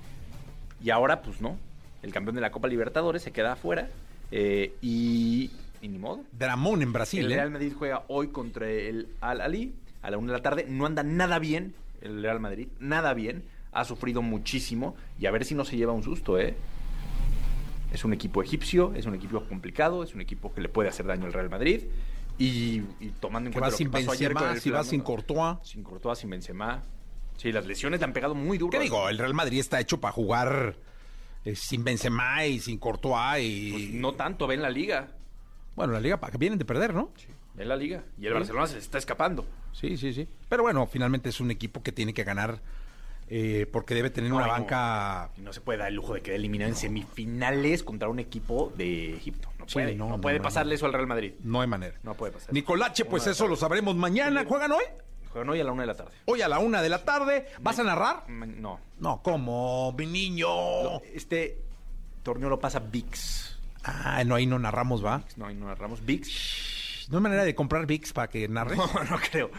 Y 0.82 0.90
ahora, 0.90 1.22
pues 1.22 1.40
no. 1.40 1.58
El 2.02 2.12
campeón 2.12 2.36
de 2.36 2.40
la 2.40 2.52
Copa 2.52 2.68
Libertadores 2.68 3.22
se 3.22 3.32
queda 3.32 3.52
afuera. 3.54 3.88
eh, 4.30 4.74
y, 4.82 5.50
y 5.80 5.88
ni 5.88 5.98
modo. 5.98 6.24
Dramón 6.32 6.82
en 6.82 6.92
Brasil, 6.92 7.24
El 7.24 7.32
¿eh? 7.32 7.36
Real 7.36 7.50
Madrid 7.50 7.72
juega 7.76 8.04
hoy 8.08 8.28
contra 8.28 8.68
el 8.68 9.08
Al 9.20 9.40
Ali 9.40 9.72
a 10.02 10.10
la 10.10 10.18
una 10.18 10.32
de 10.32 10.38
la 10.38 10.42
tarde. 10.42 10.66
No 10.68 10.86
anda 10.86 11.02
nada 11.02 11.38
bien 11.38 11.74
el 12.00 12.22
Real 12.22 12.40
Madrid, 12.40 12.68
nada 12.80 13.14
bien. 13.14 13.44
Ha 13.72 13.84
sufrido 13.84 14.22
muchísimo 14.22 14.96
y 15.20 15.26
a 15.26 15.30
ver 15.30 15.44
si 15.44 15.54
no 15.54 15.64
se 15.64 15.76
lleva 15.76 15.92
un 15.92 16.02
susto, 16.02 16.38
¿eh? 16.38 16.54
Es 17.92 18.04
un 18.04 18.12
equipo 18.12 18.42
egipcio, 18.42 18.92
es 18.94 19.06
un 19.06 19.14
equipo 19.14 19.42
complicado, 19.44 20.02
es 20.02 20.14
un 20.14 20.20
equipo 20.20 20.52
que 20.52 20.60
le 20.60 20.68
puede 20.68 20.88
hacer 20.88 21.06
daño 21.06 21.26
al 21.26 21.32
Real 21.32 21.50
Madrid. 21.50 21.82
Y, 22.38 22.82
y 23.00 23.12
tomando 23.18 23.48
en 23.48 23.52
Que 23.52 23.58
cuenta 23.58 23.66
va 23.66 23.70
lo 23.70 23.76
sin 23.76 23.86
que 23.88 23.92
pasó 23.92 24.12
ayer 24.12 24.32
con 24.32 24.50
el 24.50 24.60
si 24.60 24.70
va 24.70 24.84
sin 24.84 25.00
Courtois. 25.00 25.58
Sin 25.62 25.82
Courtois, 25.82 26.18
sin 26.18 26.30
Benzema. 26.30 26.82
Sí, 27.36 27.50
las 27.52 27.66
lesiones 27.66 28.00
le 28.00 28.04
han 28.04 28.12
pegado 28.12 28.34
muy 28.34 28.58
duro. 28.58 28.70
¿Qué 28.70 28.80
digo? 28.80 29.08
El 29.08 29.18
Real 29.18 29.34
Madrid 29.34 29.58
está 29.58 29.80
hecho 29.80 30.00
para 30.00 30.12
jugar 30.12 30.76
eh, 31.44 31.54
sin 31.54 31.84
Benzema 31.84 32.44
y 32.46 32.60
sin 32.60 32.78
Courtois 32.78 33.42
y... 33.42 33.72
Pues 33.72 33.90
no 33.94 34.14
tanto, 34.14 34.46
ven 34.46 34.62
la 34.62 34.70
liga. 34.70 35.08
Bueno, 35.78 35.92
la 35.92 36.00
liga 36.00 36.18
vienen 36.36 36.58
de 36.58 36.64
perder, 36.64 36.92
¿no? 36.92 37.10
Ven 37.54 37.68
la 37.68 37.76
liga. 37.76 38.02
Y 38.18 38.26
el 38.26 38.34
Barcelona 38.34 38.66
se 38.66 38.78
está 38.78 38.98
escapando. 38.98 39.46
Sí, 39.72 39.96
sí, 39.96 40.12
sí. 40.12 40.26
Pero 40.48 40.64
bueno, 40.64 40.84
finalmente 40.88 41.28
es 41.28 41.40
un 41.40 41.52
equipo 41.52 41.84
que 41.84 41.92
tiene 41.92 42.12
que 42.12 42.24
ganar 42.24 42.58
eh, 43.28 43.64
porque 43.72 43.94
debe 43.94 44.10
tener 44.10 44.32
una 44.32 44.40
No, 44.42 44.46
y 44.48 44.50
no. 44.50 44.58
banca... 44.58 45.30
No 45.36 45.52
se 45.52 45.60
puede 45.60 45.78
dar 45.78 45.86
el 45.88 45.94
lujo 45.94 46.14
de 46.14 46.20
quedar 46.20 46.34
eliminado 46.40 46.68
en 46.68 46.74
semifinales 46.76 47.84
contra 47.84 48.08
un 48.08 48.18
equipo 48.18 48.72
de 48.76 49.14
Egipto. 49.14 49.50
No 49.56 49.68
Sí, 49.68 49.74
puede, 49.74 49.94
no, 49.94 50.06
no, 50.08 50.16
no, 50.16 50.20
puede 50.20 50.40
pasarle 50.40 50.74
eso 50.74 50.86
al 50.86 50.92
Real 50.94 51.06
Madrid. 51.06 51.34
No 51.44 51.60
hay 51.60 51.68
manera. 51.68 51.94
No 52.02 52.14
puede 52.14 52.32
pasar. 52.32 52.52
Nicolache, 52.52 53.04
pues 53.04 53.28
eso 53.28 53.46
lo 53.46 53.54
sabremos 53.54 53.94
mañana. 53.94 54.44
¿Juegan 54.48 54.72
hoy? 54.72 54.82
Juegan 55.30 55.48
hoy 55.50 55.60
a 55.60 55.64
la 55.64 55.70
una 55.70 55.82
de 55.82 55.86
la 55.86 55.94
tarde. 55.94 56.12
Hoy 56.24 56.42
a 56.42 56.48
la 56.48 56.58
una 56.58 56.82
de 56.82 56.88
la 56.88 57.04
tarde. 57.04 57.46
¿Vas 57.60 57.78
a 57.78 57.84
narrar? 57.84 58.28
No. 58.28 58.80
No, 58.98 59.22
¿cómo? 59.22 59.94
Mi 59.96 60.06
niño. 60.06 60.48
Este 61.14 61.62
torneo 62.24 62.48
lo 62.48 62.58
pasa 62.58 62.80
VIX. 62.80 63.57
Ah, 63.84 64.22
no, 64.24 64.34
ahí 64.34 64.46
no 64.46 64.58
narramos, 64.58 65.04
¿va? 65.04 65.24
No, 65.36 65.46
ahí 65.46 65.54
no 65.54 65.66
narramos 65.66 66.04
VIX. 66.04 67.06
¿No 67.10 67.18
hay 67.18 67.22
manera 67.22 67.44
de 67.44 67.54
comprar 67.54 67.86
VIX 67.86 68.12
para 68.12 68.28
que 68.28 68.48
narres? 68.48 68.76
No, 68.76 68.86
no 69.10 69.18
creo. 69.30 69.50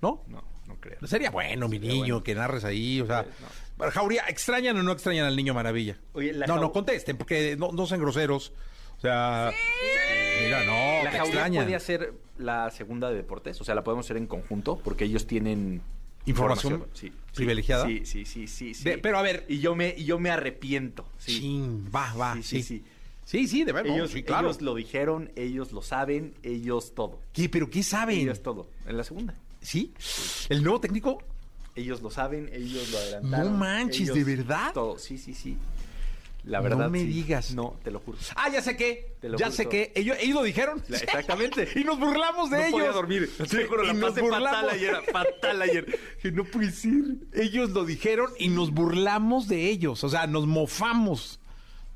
¿No? 0.00 0.22
No, 0.28 0.44
no 0.66 0.76
creo. 0.80 0.98
Sería 1.06 1.30
bueno, 1.30 1.68
mi 1.68 1.76
Sería 1.78 1.92
niño, 1.92 2.04
bueno. 2.14 2.22
que 2.24 2.34
narres 2.34 2.64
ahí, 2.64 3.00
o 3.00 3.06
sea... 3.06 3.24
Sí, 3.24 3.30
no. 3.78 3.90
Jauría, 3.90 4.24
¿extrañan 4.28 4.76
o 4.78 4.82
no 4.82 4.92
extrañan 4.92 5.26
al 5.26 5.36
niño 5.36 5.52
maravilla? 5.52 5.98
Oye, 6.14 6.32
la 6.32 6.46
no, 6.46 6.56
Jau- 6.56 6.60
no, 6.60 6.72
contesten, 6.72 7.16
porque 7.18 7.56
no, 7.58 7.72
no 7.72 7.86
sean 7.86 8.00
groseros. 8.00 8.52
O 8.96 9.00
sea... 9.00 9.50
Mira, 10.44 10.64
no, 10.64 11.04
La 11.04 11.10
Jauría 11.12 11.76
hacer 11.76 12.14
la 12.38 12.70
segunda 12.70 13.08
de 13.10 13.16
deportes, 13.16 13.60
o 13.60 13.64
sea, 13.64 13.74
la 13.74 13.82
podemos 13.84 14.06
hacer 14.06 14.16
en 14.18 14.26
conjunto 14.26 14.78
porque 14.82 15.04
ellos 15.04 15.26
tienen 15.26 15.82
¿Información 16.26 16.86
Sí, 16.92 17.08
sí. 17.08 17.12
privilegiada? 17.34 17.86
Sí, 17.86 18.02
sí, 18.04 18.24
sí, 18.24 18.46
sí, 18.46 18.74
sí. 18.74 18.84
De- 18.84 18.98
pero 18.98 19.18
a 19.18 19.22
ver- 19.22 19.44
y 19.48 19.60
yo 19.60 19.74
me 19.76 19.94
y 19.96 20.04
yo 20.04 20.18
me 20.18 20.30
arrepiento. 20.30 21.06
Sí. 21.18 21.40
Chin, 21.40 21.90
va, 21.94 22.12
va, 22.14 22.34
Sí, 22.36 22.42
sí. 22.42 22.62
sí, 22.62 22.84
sí. 23.26 23.46
Sí, 23.46 23.64
de 23.64 23.72
verdad. 23.72 23.94
Ellos, 23.94 24.10
sí, 24.12 24.22
claro. 24.22 24.48
ellos 24.48 24.62
lo 24.62 24.74
dijeron, 24.74 25.30
ellos 25.36 25.72
lo 25.72 25.82
saben, 25.82 26.32
ellos 26.42 26.94
todo. 26.94 27.20
¿Qué? 27.34 27.50
¿Pero 27.50 27.68
qué 27.68 27.82
saben? 27.82 28.18
Ellos 28.20 28.42
todo. 28.42 28.68
En 28.86 28.96
la 28.96 29.04
segunda. 29.04 29.34
¿Sí? 29.60 29.92
¿El 30.48 30.62
nuevo 30.62 30.80
técnico? 30.80 31.18
Ellos 31.74 32.00
lo 32.00 32.10
saben, 32.10 32.48
ellos 32.54 32.88
lo 32.90 32.96
adelantaron. 32.98 33.52
No 33.52 33.58
manches, 33.58 34.14
¿de 34.14 34.24
verdad? 34.24 34.72
Todo, 34.72 34.98
sí, 34.98 35.18
sí, 35.18 35.34
sí. 35.34 35.58
La 36.44 36.58
No 36.60 36.68
verdad. 36.68 36.88
me 36.90 37.00
sí. 37.00 37.06
digas. 37.06 37.54
No, 37.56 37.76
te 37.82 37.90
lo 37.90 37.98
juro. 37.98 38.16
Ah, 38.36 38.48
ya 38.48 38.62
sé 38.62 38.76
qué. 38.76 39.16
Te 39.20 39.28
lo 39.28 39.36
Ya 39.36 39.46
juro 39.46 39.56
sé 39.56 39.62
todo. 39.64 39.70
qué. 39.72 39.92
Ellos, 39.96 40.16
ellos 40.20 40.36
lo 40.36 40.42
dijeron. 40.44 40.80
La- 40.86 40.98
exactamente. 40.98 41.68
y 41.74 41.82
nos 41.82 41.98
burlamos 41.98 42.50
de 42.50 42.58
no 42.58 42.62
ellos. 42.62 42.72
podía 42.78 42.92
dormir. 42.92 43.28
Sí, 43.36 43.56
Te 43.56 43.64
juro, 43.66 43.82
y 43.82 43.88
la 43.92 44.06
pasé 44.08 44.20
fatal 44.22 44.68
ayer. 44.70 44.96
Fatal 45.12 45.62
ayer. 45.62 45.98
Que 46.22 46.30
no 46.30 46.44
puede 46.44 46.70
ser. 46.70 46.92
Ellos 47.32 47.70
lo 47.70 47.84
dijeron 47.84 48.30
y 48.38 48.46
nos 48.48 48.70
burlamos 48.70 49.48
de 49.48 49.68
ellos. 49.68 50.04
O 50.04 50.08
sea, 50.08 50.28
nos 50.28 50.46
mofamos 50.46 51.40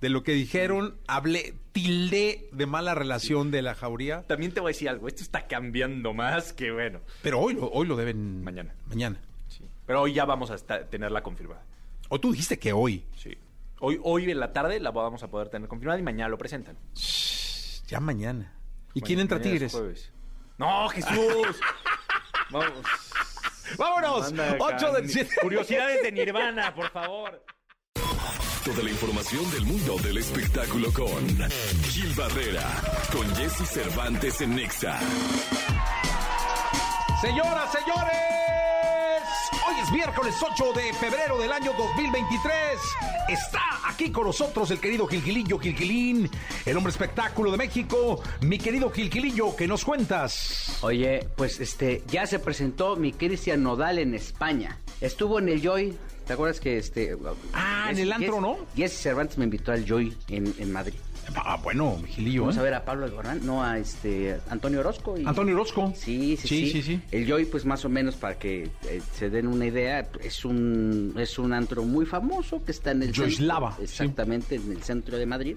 de 0.01 0.09
lo 0.09 0.23
que 0.23 0.33
dijeron. 0.33 0.97
Hablé, 1.07 1.55
tildé 1.73 2.49
de 2.53 2.67
mala 2.67 2.95
relación 2.95 3.51
de 3.51 3.63
la 3.63 3.75
jauría. 3.75 4.23
También 4.23 4.53
te 4.53 4.61
voy 4.61 4.71
a 4.71 4.73
decir 4.75 4.89
algo. 4.89 5.09
Esto 5.09 5.23
está 5.23 5.47
cambiando 5.47 6.13
más 6.15 6.53
que 6.53 6.71
bueno. 6.73 7.01
Pero 7.23 7.41
hoy, 7.41 7.55
lo- 7.55 7.71
hoy 7.71 7.87
lo 7.87 7.97
deben. 7.97 8.43
Mañana. 8.43 8.75
Mañana. 8.87 9.21
Sí. 9.49 9.65
Pero 9.87 10.03
hoy 10.03 10.13
ya 10.15 10.25
vamos 10.25 10.51
a 10.51 10.57
tenerla 10.89 11.23
confirmada. 11.23 11.63
O 12.09 12.19
tú 12.21 12.33
dijiste 12.33 12.59
que 12.59 12.73
hoy. 12.73 13.05
Sí. 13.17 13.37
Hoy, 13.81 13.99
hoy 14.03 14.31
en 14.31 14.41
la 14.41 14.53
tarde 14.53 14.79
la 14.81 14.91
vamos 14.91 15.23
a 15.23 15.29
poder 15.31 15.49
tener 15.49 15.69
confirmada 15.69 15.99
y 15.99 16.03
mañana 16.03 16.29
lo 16.29 16.37
presentan. 16.39 16.77
Ya 17.89 17.99
mañana. 18.01 18.53
¿Y 18.95 19.01
quién 19.01 19.21
entra 19.21 19.41
Tigres? 19.41 19.73
jueves. 19.73 20.13
¡No, 20.59 20.89
Jesús! 20.89 21.61
Vamos. 22.51 22.83
¡Vámonos! 23.79 24.33
Manda 24.33 24.51
acá. 24.53 24.65
8 24.77 24.93
del 24.93 25.09
7. 25.09 25.31
Curiosidades 25.41 26.03
de 26.03 26.13
Nirvana, 26.13 26.75
por 26.75 26.91
favor. 26.91 27.43
Toda 28.65 28.83
la 28.83 28.91
información 28.91 29.51
del 29.53 29.65
mundo 29.65 29.97
del 30.03 30.19
espectáculo 30.19 30.93
con 30.93 31.27
Gil 31.89 32.13
Barrera, 32.15 32.63
con 33.11 33.27
Jesse 33.35 33.67
Cervantes 33.67 34.41
en 34.43 34.55
Nexa. 34.55 35.01
Señoras, 37.23 37.73
señores, 37.73 39.23
hoy 39.67 39.75
es 39.83 39.91
miércoles 39.93 40.35
8 40.43 40.73
de 40.75 40.93
febrero 40.93 41.39
del 41.39 41.51
año 41.53 41.73
2023. 41.73 42.53
Está 43.31 43.63
aquí 43.89 44.11
con 44.11 44.25
nosotros 44.25 44.71
el 44.71 44.79
querido 44.79 45.07
Gilquilillo 45.07 45.59
Gilquilín, 45.59 46.29
el 46.67 46.77
hombre 46.77 46.91
espectáculo 46.91 47.51
de 47.51 47.57
México. 47.57 48.23
Mi 48.43 48.59
querido 48.59 48.91
Gilquilillo, 48.91 49.57
¿qué 49.57 49.67
nos 49.67 49.87
cuentas? 49.87 50.79
Oye, 50.83 51.27
pues 51.35 51.61
este, 51.61 52.03
ya 52.09 52.27
se 52.27 52.39
presentó 52.39 52.97
mi 52.97 53.13
Cristian 53.13 53.63
Nodal 53.63 53.99
en 53.99 54.15
España. 54.15 54.79
Estuvo 55.01 55.39
en 55.39 55.49
el 55.49 55.63
Joy. 55.63 55.97
¿Te 56.31 56.35
acuerdas 56.35 56.61
que 56.61 56.79
este. 56.79 57.17
Ah, 57.53 57.89
en 57.91 57.97
Jesse- 57.97 58.03
el 58.03 58.13
antro, 58.13 58.41
¿no? 58.41 58.57
Jesse 58.77 58.93
Cervantes 59.03 59.37
me 59.37 59.43
invitó 59.47 59.73
al 59.73 59.85
Joy 59.85 60.17
en, 60.29 60.55
en 60.61 60.71
Madrid. 60.71 60.95
Ah, 61.35 61.59
bueno, 61.61 62.01
Gilillo. 62.07 62.43
Vamos 62.43 62.57
¿eh? 62.57 62.61
a 62.61 62.63
ver 62.63 62.75
a 62.75 62.85
Pablo 62.85 63.07
Alborán, 63.07 63.45
no 63.45 63.65
a 63.65 63.79
este 63.81 64.39
Antonio 64.49 64.79
Orozco. 64.79 65.19
y- 65.19 65.27
Antonio 65.27 65.55
Orozco. 65.57 65.93
Sí, 65.97 66.37
sí, 66.37 66.71
Sí, 66.71 66.83
sí. 66.83 67.03
El 67.11 67.27
Joy, 67.27 67.47
pues 67.47 67.65
más 67.65 67.85
o 67.85 67.89
menos 67.89 68.15
para 68.15 68.39
que 68.39 68.71
eh, 68.89 69.03
se 69.13 69.29
den 69.29 69.49
una 69.49 69.67
idea, 69.67 70.09
es 70.23 70.45
un 70.45 71.15
es 71.19 71.37
un 71.41 71.53
antro 71.53 71.83
muy 71.83 72.07
famoso 72.07 72.65
que 72.65 72.71
está 72.71 72.93
en 72.93 73.03
el 73.03 73.13
Joyslava, 73.13 73.75
sí. 73.79 73.83
exactamente 73.83 74.55
en 74.55 74.71
el 74.71 74.85
centro 74.85 75.19
de 75.19 75.27
Madrid. 75.27 75.57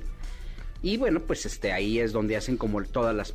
Y 0.83 0.97
bueno, 0.97 1.21
pues 1.21 1.45
este 1.45 1.71
ahí 1.71 1.99
es 1.99 2.11
donde 2.11 2.35
hacen 2.35 2.57
como 2.57 2.83
todas 2.83 3.15
las 3.15 3.33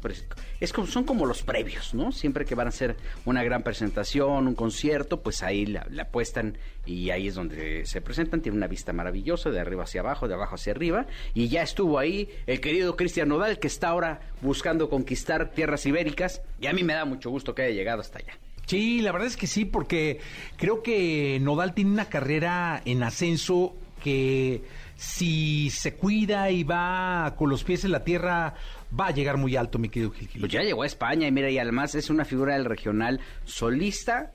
es 0.60 0.72
como 0.72 0.86
son 0.86 1.04
como 1.04 1.24
los 1.24 1.42
previos, 1.42 1.94
¿no? 1.94 2.12
Siempre 2.12 2.44
que 2.44 2.54
van 2.54 2.66
a 2.66 2.68
hacer 2.68 2.96
una 3.24 3.42
gran 3.42 3.62
presentación, 3.62 4.46
un 4.46 4.54
concierto, 4.54 5.22
pues 5.22 5.42
ahí 5.42 5.64
la, 5.64 5.86
la 5.90 6.02
apuestan 6.02 6.58
y 6.84 7.08
ahí 7.08 7.28
es 7.28 7.34
donde 7.34 7.86
se 7.86 8.02
presentan, 8.02 8.42
tiene 8.42 8.58
una 8.58 8.66
vista 8.66 8.92
maravillosa 8.92 9.48
de 9.48 9.60
arriba 9.60 9.84
hacia 9.84 10.02
abajo, 10.02 10.28
de 10.28 10.34
abajo 10.34 10.56
hacia 10.56 10.72
arriba 10.72 11.06
y 11.32 11.48
ya 11.48 11.62
estuvo 11.62 11.98
ahí 11.98 12.28
el 12.46 12.60
querido 12.60 12.96
Cristian 12.96 13.30
Nodal 13.30 13.58
que 13.58 13.68
está 13.68 13.88
ahora 13.88 14.20
buscando 14.42 14.90
conquistar 14.90 15.50
tierras 15.50 15.86
ibéricas 15.86 16.42
y 16.60 16.66
a 16.66 16.74
mí 16.74 16.84
me 16.84 16.92
da 16.92 17.06
mucho 17.06 17.30
gusto 17.30 17.54
que 17.54 17.62
haya 17.62 17.74
llegado 17.74 18.02
hasta 18.02 18.18
allá. 18.18 18.38
Sí, 18.66 19.00
la 19.00 19.12
verdad 19.12 19.28
es 19.28 19.38
que 19.38 19.46
sí, 19.46 19.64
porque 19.64 20.20
creo 20.58 20.82
que 20.82 21.38
Nodal 21.40 21.72
tiene 21.72 21.92
una 21.92 22.10
carrera 22.10 22.82
en 22.84 23.02
ascenso 23.02 23.74
que 24.04 24.62
si 24.98 25.70
se 25.70 25.94
cuida 25.94 26.50
y 26.50 26.64
va 26.64 27.32
con 27.36 27.48
los 27.48 27.62
pies 27.62 27.84
en 27.84 27.92
la 27.92 28.02
tierra, 28.02 28.54
va 28.98 29.06
a 29.06 29.10
llegar 29.12 29.36
muy 29.36 29.54
alto, 29.54 29.78
mi 29.78 29.88
querido 29.88 30.10
Gilquilillo. 30.10 30.40
Pues 30.40 30.52
ya 30.52 30.62
llegó 30.62 30.82
a 30.82 30.86
España 30.86 31.28
y 31.28 31.30
mira, 31.30 31.48
y 31.48 31.58
además 31.58 31.94
es 31.94 32.10
una 32.10 32.24
figura 32.24 32.54
del 32.54 32.64
regional 32.64 33.20
solista 33.44 34.32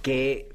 que 0.00 0.48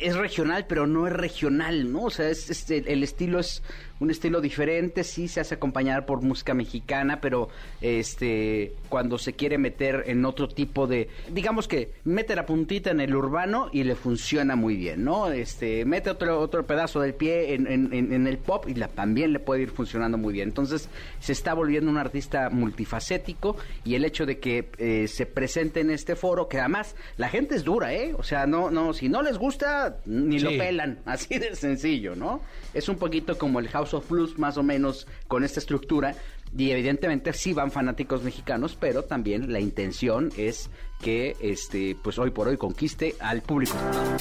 es 0.00 0.16
regional, 0.16 0.66
pero 0.66 0.88
no 0.88 1.06
es 1.06 1.12
regional, 1.12 1.92
¿no? 1.92 2.04
O 2.04 2.10
sea, 2.10 2.28
es, 2.28 2.50
es 2.50 2.68
el, 2.70 2.88
el 2.88 3.04
estilo 3.04 3.38
es 3.38 3.62
un 4.00 4.10
estilo 4.10 4.40
diferente, 4.40 5.04
sí 5.04 5.28
se 5.28 5.40
hace 5.40 5.54
acompañar 5.54 6.04
por 6.06 6.20
música 6.22 6.52
mexicana, 6.54 7.20
pero 7.20 7.48
este 7.80 8.74
cuando 8.88 9.18
se 9.18 9.34
quiere 9.34 9.56
meter 9.58 10.04
en 10.06 10.24
otro 10.24 10.48
tipo 10.48 10.86
de, 10.86 11.08
digamos 11.30 11.68
que 11.68 11.92
mete 12.04 12.34
la 12.34 12.46
puntita 12.46 12.90
en 12.90 13.00
el 13.00 13.14
urbano 13.14 13.68
y 13.72 13.84
le 13.84 13.94
funciona 13.94 14.56
muy 14.56 14.76
bien, 14.76 15.04
¿no? 15.04 15.28
Este 15.30 15.84
mete 15.84 16.10
otro 16.10 16.40
otro 16.40 16.66
pedazo 16.66 17.00
del 17.00 17.14
pie 17.14 17.54
en, 17.54 17.66
en- 17.66 18.24
el 18.26 18.38
pop 18.38 18.66
y 18.68 18.74
la, 18.74 18.88
también 18.88 19.32
le 19.32 19.38
puede 19.38 19.62
ir 19.62 19.70
funcionando 19.70 20.16
muy 20.18 20.32
bien. 20.32 20.48
Entonces 20.48 20.88
se 21.20 21.32
está 21.32 21.52
volviendo 21.54 21.90
un 21.90 21.98
artista 21.98 22.48
multifacético 22.50 23.56
y 23.84 23.94
el 23.94 24.04
hecho 24.04 24.24
de 24.26 24.38
que 24.38 24.70
eh, 24.78 25.08
se 25.08 25.26
presente 25.26 25.80
en 25.80 25.90
este 25.90 26.16
foro, 26.16 26.48
que 26.48 26.58
además 26.58 26.94
la 27.16 27.28
gente 27.28 27.54
es 27.54 27.64
dura, 27.64 27.92
¿eh? 27.94 28.14
O 28.16 28.22
sea, 28.22 28.46
no, 28.46 28.70
no, 28.70 28.92
si 28.92 29.08
no 29.08 29.22
les 29.22 29.36
gusta, 29.38 29.98
ni 30.06 30.38
lo 30.38 30.50
pelan, 30.50 30.98
así 31.04 31.38
de 31.38 31.54
sencillo, 31.56 32.14
¿no? 32.16 32.40
Es 32.72 32.88
un 32.88 32.96
poquito 32.96 33.36
como 33.38 33.60
el 33.60 33.68
House 33.68 33.83
of 33.92 34.08
Blues, 34.08 34.38
más 34.38 34.56
o 34.56 34.62
menos, 34.62 35.06
con 35.28 35.44
esta 35.44 35.60
estructura. 35.60 36.14
Y 36.56 36.70
evidentemente 36.70 37.32
sí 37.32 37.52
van 37.52 37.72
fanáticos 37.72 38.22
mexicanos, 38.22 38.76
pero 38.78 39.02
también 39.02 39.52
la 39.52 39.58
intención 39.58 40.30
es 40.36 40.70
que 41.02 41.36
este 41.40 41.96
pues 42.00 42.18
hoy 42.18 42.30
por 42.30 42.46
hoy 42.48 42.56
conquiste 42.56 43.16
al 43.18 43.42
público. 43.42 43.76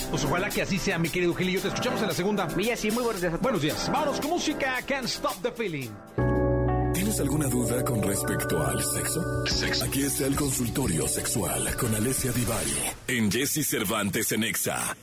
Pues 0.10 0.25
ojalá 0.25 0.50
que 0.50 0.63
así 0.63 0.79
sea, 0.79 0.98
mi 0.98 1.10
querido 1.10 1.36
Gilillo. 1.36 1.62
Te 1.62 1.67
escuchamos 1.67 2.01
en 2.01 2.08
la 2.08 2.13
segunda. 2.13 2.48
Milla, 2.55 2.75
sí, 2.75 2.89
muy 2.89 3.03
buenos 3.03 3.22
días 3.22 3.34
a 3.34 3.38
todos. 3.38 3.43
Buenos 3.43 3.62
días. 3.62 3.89
Vámonos 3.91 4.20
con 4.20 4.32
música. 4.32 4.79
Can't 4.88 5.05
stop 5.05 5.41
the 5.43 5.51
feeling. 5.51 5.89
¿Tienes 6.93 7.20
alguna 7.20 7.48
duda 7.48 7.84
con 7.84 8.01
respecto 8.01 8.63
al 8.63 8.84
sexo? 8.84 9.43
Aquí 9.84 10.03
está 10.03 10.25
el 10.25 10.36
consultorio 10.36 11.08
sexual 11.08 11.75
con 11.75 11.93
Alessia 11.96 12.32
Divari 12.32 12.77
en 13.08 13.32
Jesse 13.32 13.67
Cervantes 13.67 14.32
en 14.32 14.41
Nexa. 14.41 14.96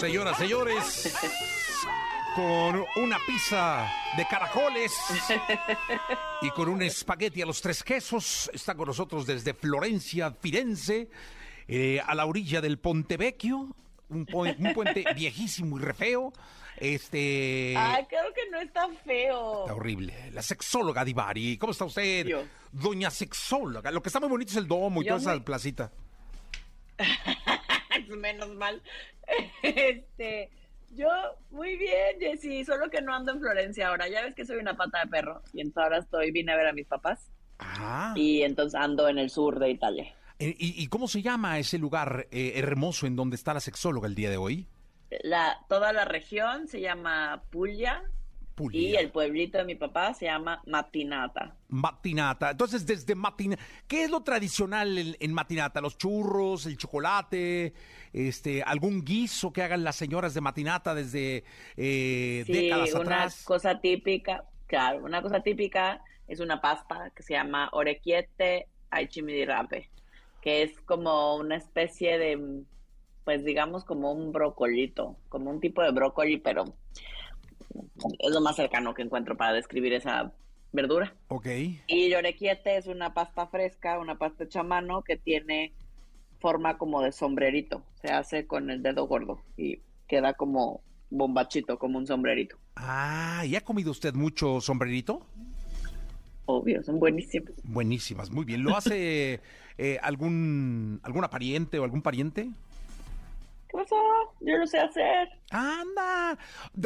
Señoras, 0.00 0.38
señores, 0.38 1.12
con 2.34 2.84
una 3.02 3.18
pizza 3.26 3.86
de 4.16 4.24
caracoles 4.26 4.92
y 6.40 6.50
con 6.50 6.68
un 6.70 6.80
espagueti 6.82 7.42
a 7.42 7.46
los 7.46 7.60
tres 7.60 7.82
quesos, 7.82 8.50
está 8.54 8.74
con 8.74 8.86
nosotros 8.86 9.26
desde 9.26 9.52
Florencia, 9.52 10.32
Firenze, 10.32 11.08
eh, 11.68 12.00
a 12.04 12.14
la 12.14 12.24
orilla 12.26 12.60
del 12.62 12.78
Ponte 12.78 13.16
Vecchio, 13.18 13.76
un, 14.08 14.26
pu- 14.26 14.56
un 14.58 14.72
puente 14.74 15.04
viejísimo 15.14 15.78
y 15.78 15.82
re 15.82 15.94
feo. 15.94 16.32
Este. 16.78 17.74
Ay, 17.76 18.06
claro 18.06 18.32
que 18.34 18.48
no 18.50 18.58
está 18.60 18.88
feo. 19.04 19.62
Está 19.66 19.74
horrible. 19.74 20.30
La 20.32 20.40
sexóloga 20.42 21.04
Divari. 21.04 21.58
¿Cómo 21.58 21.72
está 21.72 21.84
usted? 21.84 22.26
Doña 22.72 23.10
sexóloga. 23.10 23.90
Lo 23.90 24.00
que 24.02 24.08
está 24.08 24.18
muy 24.18 24.30
bonito 24.30 24.50
es 24.52 24.56
el 24.56 24.66
domo 24.66 25.02
y 25.02 25.04
Yo 25.06 25.18
toda 25.18 25.34
esa 25.34 25.44
placita. 25.44 25.92
Menos 28.16 28.48
mal. 28.50 28.82
Este, 29.62 30.50
yo 30.90 31.08
muy 31.50 31.76
bien, 31.76 32.18
Jessy, 32.18 32.64
solo 32.64 32.90
que 32.90 33.00
no 33.00 33.14
ando 33.14 33.32
en 33.32 33.40
Florencia 33.40 33.88
ahora. 33.88 34.08
Ya 34.08 34.22
ves 34.22 34.34
que 34.34 34.44
soy 34.44 34.56
una 34.58 34.76
pata 34.76 35.00
de 35.04 35.10
perro 35.10 35.42
y 35.52 35.60
entonces 35.60 35.82
ahora 35.84 35.98
estoy 35.98 36.30
vine 36.32 36.52
a 36.52 36.56
ver 36.56 36.66
a 36.66 36.72
mis 36.72 36.86
papás 36.86 37.30
Ah. 37.60 38.14
y 38.16 38.42
entonces 38.42 38.80
ando 38.80 39.08
en 39.08 39.18
el 39.18 39.30
sur 39.30 39.58
de 39.58 39.70
Italia. 39.70 40.12
¿Y, 40.38 40.56
y 40.82 40.86
cómo 40.88 41.06
se 41.06 41.20
llama 41.20 41.58
ese 41.58 41.76
lugar 41.78 42.26
eh, 42.30 42.52
hermoso 42.56 43.06
en 43.06 43.14
donde 43.14 43.36
está 43.36 43.52
la 43.52 43.60
sexóloga 43.60 44.08
el 44.08 44.14
día 44.14 44.30
de 44.30 44.38
hoy? 44.38 44.66
La 45.22 45.58
toda 45.68 45.92
la 45.92 46.06
región 46.06 46.66
se 46.68 46.80
llama 46.80 47.42
Puglia 47.50 48.02
Y 48.72 48.94
el 48.96 49.10
pueblito 49.10 49.58
de 49.58 49.64
mi 49.64 49.74
papá 49.74 50.12
se 50.14 50.26
llama 50.26 50.62
Matinata. 50.66 51.54
Matinata. 51.68 52.50
Entonces, 52.50 52.84
desde 52.86 53.14
Matinata, 53.14 53.62
¿qué 53.86 54.04
es 54.04 54.10
lo 54.10 54.22
tradicional 54.22 54.98
en, 54.98 55.16
en, 55.18 55.32
Matinata? 55.32 55.80
¿Los 55.80 55.96
churros, 55.96 56.66
el 56.66 56.76
chocolate, 56.76 57.72
este, 58.12 58.62
algún 58.62 59.04
guiso 59.04 59.52
que 59.52 59.62
hagan 59.62 59.84
las 59.84 59.96
señoras 59.96 60.34
de 60.34 60.40
Matinata 60.40 60.94
desde 60.94 61.44
eh, 61.76 62.42
sí, 62.46 62.52
décadas 62.52 62.92
una 62.92 63.02
atrás? 63.02 63.44
cosa 63.44 63.80
típica, 63.80 64.44
claro, 64.66 65.04
una 65.04 65.22
cosa 65.22 65.40
típica 65.40 66.02
es 66.26 66.40
una 66.40 66.60
pasta 66.60 67.10
que 67.14 67.22
se 67.22 67.34
llama 67.34 67.68
orecchiette 67.72 68.68
ai 68.90 69.06
chimichurri, 69.08 69.88
que 70.42 70.62
es 70.62 70.80
como 70.82 71.36
una 71.36 71.56
especie 71.56 72.18
de, 72.18 72.62
pues 73.24 73.44
digamos 73.44 73.84
como 73.84 74.12
un 74.12 74.32
brocolito, 74.32 75.16
como 75.28 75.50
un 75.50 75.60
tipo 75.60 75.82
de 75.82 75.92
brócoli, 75.92 76.38
pero 76.38 76.64
es 78.18 78.30
lo 78.32 78.40
más 78.40 78.56
cercano 78.56 78.94
que 78.94 79.02
encuentro 79.02 79.36
para 79.36 79.52
describir 79.52 79.92
esa 79.92 80.32
verdura. 80.72 81.14
Ok. 81.28 81.46
Y 81.46 82.04
el 82.06 82.14
orecchiette 82.14 82.66
es 82.66 82.86
una 82.86 83.14
pasta 83.14 83.46
fresca, 83.46 83.98
una 83.98 84.18
pasta 84.18 84.44
hecha 84.44 84.60
a 84.60 84.64
mano 84.64 85.02
que 85.02 85.16
tiene 85.16 85.72
forma 86.40 86.78
como 86.78 87.02
de 87.02 87.12
sombrerito. 87.12 87.82
Se 88.00 88.08
hace 88.08 88.46
con 88.46 88.70
el 88.70 88.82
dedo 88.82 89.06
gordo 89.06 89.42
y 89.56 89.80
queda 90.08 90.34
como 90.34 90.82
bombachito, 91.10 91.78
como 91.78 91.98
un 91.98 92.06
sombrerito. 92.06 92.56
Ah, 92.76 93.44
¿y 93.46 93.56
ha 93.56 93.60
comido 93.60 93.90
usted 93.90 94.14
mucho 94.14 94.60
sombrerito? 94.60 95.26
Obvio, 96.46 96.82
son 96.82 96.98
buenísimos. 96.98 97.52
Buenísimas, 97.62 98.30
muy 98.30 98.44
bien. 98.44 98.62
¿Lo 98.62 98.76
hace 98.76 99.40
eh, 99.78 99.98
algún 100.02 101.00
alguna 101.02 101.30
pariente 101.30 101.78
o 101.78 101.84
algún 101.84 102.02
pariente? 102.02 102.50
¿Qué 103.70 103.78
pasó? 103.78 103.96
Yo 104.40 104.56
lo 104.56 104.66
sé 104.66 104.80
hacer. 104.80 105.28
¡Anda! 105.50 106.36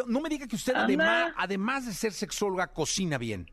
No 0.06 0.20
me 0.20 0.28
diga 0.28 0.46
que 0.46 0.56
usted, 0.56 0.74
además, 0.76 1.32
además 1.36 1.86
de 1.86 1.92
ser 1.94 2.12
sexóloga, 2.12 2.66
cocina 2.72 3.16
bien. 3.16 3.50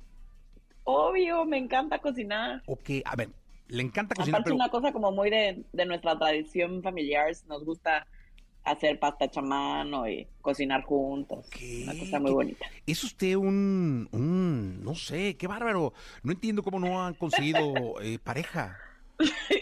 Obvio, 0.83 1.45
me 1.45 1.57
encanta 1.57 1.99
cocinar. 1.99 2.61
Ok, 2.65 2.89
a 3.05 3.15
ver, 3.15 3.29
le 3.67 3.83
encanta 3.83 4.15
cocinar. 4.15 4.41
Aparte, 4.41 4.49
pero... 4.49 4.55
una 4.55 4.69
cosa 4.69 4.91
como 4.91 5.11
muy 5.11 5.29
de, 5.29 5.63
de, 5.71 5.85
nuestra 5.85 6.17
tradición 6.17 6.83
familiar, 6.83 7.31
nos 7.47 7.63
gusta 7.63 8.05
hacer 8.63 8.99
pasta 8.99 9.29
chamano 9.29 10.07
y 10.09 10.27
cocinar 10.41 10.83
juntos. 10.83 11.47
¿Qué? 11.49 11.83
Una 11.83 11.97
cosa 11.97 12.19
muy 12.19 12.31
bonita. 12.31 12.65
Es 12.85 13.03
usted 13.03 13.35
un, 13.35 14.09
un, 14.11 14.83
no 14.83 14.93
sé, 14.95 15.37
qué 15.37 15.47
bárbaro. 15.47 15.93
No 16.23 16.33
entiendo 16.33 16.63
cómo 16.63 16.79
no 16.79 17.01
han 17.01 17.13
conseguido 17.13 17.61
eh, 18.01 18.19
pareja. 18.19 18.77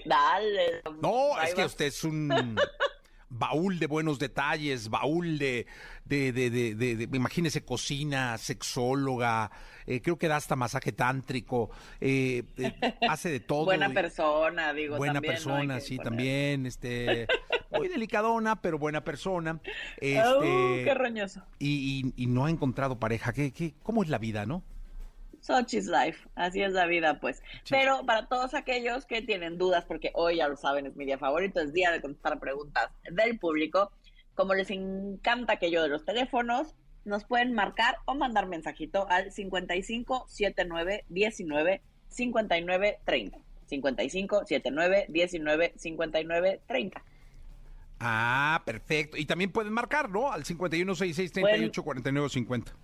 Dale. 0.05 0.81
No, 1.01 1.39
es 1.41 1.53
que 1.53 1.65
usted 1.65 1.85
es 1.85 2.03
un 2.03 2.29
baúl 3.29 3.79
de 3.79 3.88
buenos 3.88 4.19
detalles, 4.19 4.89
baúl 4.89 5.38
de, 5.38 5.67
de, 6.05 6.31
de, 6.31 6.50
de, 6.50 6.75
de, 6.75 6.95
de 7.07 7.17
imagínese, 7.17 7.63
cocina, 7.63 8.38
sexóloga, 8.38 9.51
eh, 9.86 10.01
creo 10.01 10.17
que 10.17 10.27
da 10.27 10.36
hasta 10.36 10.55
masaje 10.55 10.91
tántrico, 10.91 11.69
eh, 12.01 12.43
eh, 12.57 12.74
hace 13.07 13.29
de 13.29 13.39
todo. 13.39 13.65
buena 13.65 13.89
persona, 13.89 14.74
digo. 14.74 14.98
Buena 14.98 15.15
también, 15.15 15.33
persona, 15.33 15.75
¿no? 15.75 15.79
sí, 15.79 15.98
poner. 15.98 16.09
también, 16.09 16.65
este, 16.65 17.27
muy 17.71 17.88
delicadona, 17.88 18.62
pero 18.62 18.77
buena 18.77 19.03
persona. 19.03 19.59
Este, 19.98 20.19
uh, 20.21 20.83
qué 20.83 20.93
roñoso. 20.93 21.43
Y, 21.59 22.13
y, 22.15 22.24
y, 22.24 22.27
no 22.27 22.45
ha 22.45 22.50
encontrado 22.50 23.00
pareja, 23.00 23.33
¿Qué, 23.33 23.51
qué, 23.51 23.74
¿cómo 23.83 24.03
es 24.03 24.09
la 24.09 24.17
vida, 24.17 24.45
no? 24.45 24.63
Such 25.41 25.74
is 25.74 25.88
life, 25.88 26.27
así 26.36 26.62
es 26.62 26.74
la 26.74 26.86
vida, 26.86 27.19
pues. 27.19 27.41
Sí. 27.63 27.72
Pero 27.72 28.05
para 28.05 28.27
todos 28.27 28.53
aquellos 28.53 29.05
que 29.05 29.22
tienen 29.22 29.58
dudas, 29.58 29.86
porque 29.86 30.12
hoy 30.13 30.38
ya 30.38 30.48
lo 30.48 30.58
saben, 30.58 30.86
es 30.86 30.96
mi 30.96 31.05
día 31.05 31.17
favorito, 31.17 31.62
es 31.62 31.74
día 31.74 31.91
de 31.91 32.01
contestar 32.01 32.39
preguntas 32.39 32.89
del 33.10 33.39
público. 33.39 33.91
Como 34.36 34.53
les 34.53 34.69
encanta 34.69 35.53
aquello 35.53 35.81
de 35.81 35.89
los 35.89 36.05
teléfonos, 36.05 36.75
nos 37.05 37.25
pueden 37.25 37.53
marcar 37.53 37.98
o 38.05 38.15
mandar 38.15 38.48
mensajito 38.48 39.08
al 39.10 39.31
55 39.31 40.25
79 40.27 41.05
19 41.10 41.81
59 42.08 43.00
30. 43.05 43.39
55 43.65 44.46
79 44.46 45.05
19 45.10 45.74
59 45.75 46.62
30. 46.67 47.03
Ah, 48.00 48.62
perfecto. 48.65 49.17
Y 49.17 49.25
también 49.25 49.51
pueden 49.51 49.74
marcar, 49.74 50.10
¿no? 50.10 50.31
Al 50.31 50.46
51 50.46 50.96
66 50.96 51.31
38 51.31 51.84
49 51.84 52.29
50. 52.29 52.75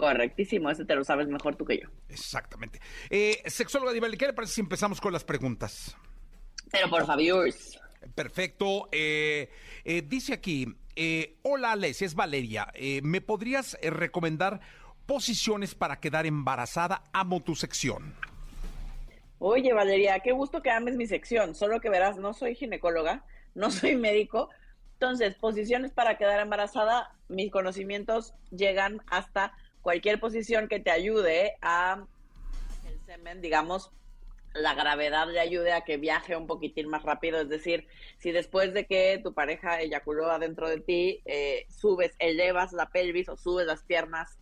Correctísimo, 0.00 0.70
ese 0.70 0.86
te 0.86 0.94
lo 0.94 1.04
sabes 1.04 1.28
mejor 1.28 1.56
tú 1.56 1.66
que 1.66 1.76
yo. 1.76 1.88
Exactamente. 2.08 2.80
Eh, 3.10 3.42
sexóloga 3.44 3.92
Dival, 3.92 4.16
¿qué 4.16 4.28
le 4.28 4.32
parece 4.32 4.54
si 4.54 4.62
empezamos 4.62 4.98
con 4.98 5.12
las 5.12 5.24
preguntas? 5.24 5.94
Pero 6.72 6.88
por 6.88 7.04
favor. 7.04 7.50
Perfecto. 8.14 8.88
Eh, 8.92 9.50
eh, 9.84 10.00
dice 10.00 10.32
aquí, 10.32 10.66
hola 11.42 11.72
Alesia, 11.72 12.06
es 12.06 12.14
Valeria. 12.14 12.72
¿Me 13.02 13.20
podrías 13.20 13.76
recomendar 13.82 14.60
posiciones 15.04 15.74
para 15.74 16.00
quedar 16.00 16.24
embarazada? 16.24 17.04
Amo 17.12 17.42
tu 17.42 17.54
sección. 17.54 18.14
Oye, 19.38 19.74
Valeria, 19.74 20.20
qué 20.20 20.32
gusto 20.32 20.62
que 20.62 20.70
ames 20.70 20.96
mi 20.96 21.06
sección. 21.06 21.54
Solo 21.54 21.82
que 21.82 21.90
verás, 21.90 22.16
no 22.16 22.32
soy 22.32 22.54
ginecóloga, 22.54 23.22
no 23.54 23.70
soy 23.70 23.96
médico. 23.96 24.48
Entonces, 24.94 25.34
posiciones 25.34 25.92
para 25.92 26.16
quedar 26.16 26.40
embarazada, 26.40 27.14
mis 27.28 27.50
conocimientos 27.50 28.32
llegan 28.50 29.02
hasta 29.06 29.52
cualquier 29.82 30.20
posición 30.20 30.68
que 30.68 30.80
te 30.80 30.90
ayude 30.90 31.56
a 31.62 32.04
el 32.86 33.00
semen, 33.06 33.40
digamos, 33.40 33.90
la 34.54 34.74
gravedad 34.74 35.28
le 35.28 35.40
ayude 35.40 35.72
a 35.72 35.82
que 35.82 35.96
viaje 35.96 36.36
un 36.36 36.46
poquitín 36.46 36.88
más 36.88 37.02
rápido. 37.02 37.40
Es 37.40 37.48
decir, 37.48 37.86
si 38.18 38.32
después 38.32 38.74
de 38.74 38.86
que 38.86 39.20
tu 39.22 39.32
pareja 39.32 39.80
eyaculó 39.80 40.30
adentro 40.30 40.68
de 40.68 40.80
ti, 40.80 41.20
eh, 41.24 41.66
subes, 41.68 42.12
elevas 42.18 42.72
la 42.72 42.86
pelvis 42.86 43.28
o 43.28 43.36
subes 43.36 43.66
las 43.66 43.82
piernas 43.82 44.38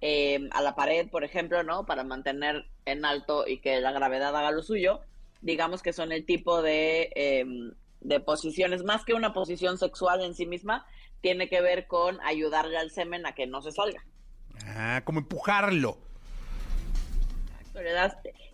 eh, 0.00 0.48
a 0.50 0.62
la 0.62 0.74
pared, 0.74 1.08
por 1.08 1.22
ejemplo, 1.22 1.62
¿no? 1.62 1.86
Para 1.86 2.02
mantener 2.02 2.64
en 2.86 3.04
alto 3.04 3.46
y 3.46 3.60
que 3.60 3.80
la 3.80 3.92
gravedad 3.92 4.36
haga 4.36 4.50
lo 4.50 4.62
suyo, 4.62 5.00
digamos 5.42 5.82
que 5.82 5.92
son 5.92 6.10
el 6.10 6.26
tipo 6.26 6.60
de, 6.60 7.12
eh, 7.14 7.44
de 8.00 8.20
posiciones, 8.20 8.82
más 8.82 9.04
que 9.04 9.14
una 9.14 9.32
posición 9.32 9.78
sexual 9.78 10.22
en 10.22 10.34
sí 10.34 10.44
misma, 10.44 10.86
tiene 11.20 11.48
que 11.48 11.60
ver 11.60 11.86
con 11.86 12.20
ayudarle 12.22 12.78
al 12.78 12.90
semen 12.90 13.26
a 13.26 13.34
que 13.34 13.46
no 13.46 13.62
se 13.62 13.70
salga. 13.70 14.04
Ah, 14.66 15.02
como 15.04 15.20
empujarlo. 15.20 15.98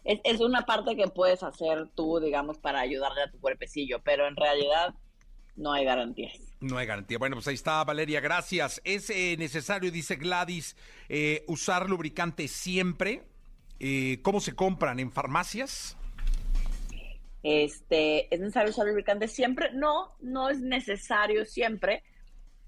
Es, 0.05 0.21
es, 0.25 0.41
una 0.41 0.63
parte 0.63 0.97
que 0.97 1.09
puedes 1.09 1.43
hacer 1.43 1.89
tú, 1.95 2.21
digamos, 2.21 2.59
para 2.59 2.81
ayudarle 2.81 3.23
a 3.23 3.31
tu 3.31 3.41
cuerpecillo, 3.41 4.01
pero 4.03 4.27
en 4.27 4.37
realidad 4.37 4.95
no 5.57 5.73
hay 5.73 5.85
garantías. 5.85 6.39
No 6.61 6.79
hay 6.79 6.87
garantía. 6.87 7.19
Bueno, 7.19 7.37
pues 7.37 7.49
ahí 7.49 7.55
está, 7.55 7.83
Valeria, 7.85 8.21
gracias. 8.21 8.81
¿Es 8.85 9.11
eh, 9.11 9.37
necesario, 9.39 9.91
dice 9.91 10.17
Gladys, 10.17 10.77
eh, 11.09 11.45
usar 11.47 11.89
lubricante 11.89 12.49
siempre? 12.49 13.25
Eh, 13.81 14.21
¿Cómo 14.23 14.41
se 14.41 14.55
compran? 14.55 14.99
¿En 14.99 15.13
farmacias? 15.13 15.97
Este, 17.43 18.33
¿Es 18.35 18.41
necesario 18.41 18.71
usar 18.71 18.87
lubricante 18.87 19.29
siempre? 19.29 19.71
No, 19.73 20.17
no 20.21 20.49
es 20.49 20.61
necesario 20.61 21.45
siempre. 21.45 22.03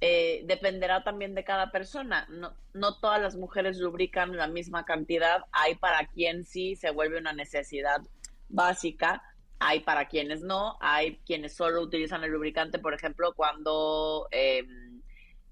Eh, 0.03 0.45
dependerá 0.47 1.05
también 1.05 1.35
de 1.35 1.45
cada 1.45 1.71
persona. 1.71 2.27
No, 2.31 2.55
no 2.73 2.99
todas 3.01 3.21
las 3.21 3.37
mujeres 3.37 3.79
lubrican 3.79 4.35
la 4.35 4.47
misma 4.47 4.85
cantidad. 4.87 5.45
Hay 5.53 5.75
para 5.75 6.07
quien 6.07 6.47
sí 6.47 6.75
se 6.75 6.91
vuelve 6.91 7.19
una 7.19 7.35
necesidad 7.35 8.01
básica. 8.49 9.23
Hay 9.59 9.81
para 9.81 10.09
quienes 10.09 10.41
no. 10.41 10.79
Hay 10.81 11.19
quienes 11.27 11.55
solo 11.55 11.83
utilizan 11.83 12.25
el 12.25 12.31
lubricante, 12.31 12.79
por 12.79 12.95
ejemplo, 12.95 13.35
cuando 13.35 14.27
eh, 14.31 14.65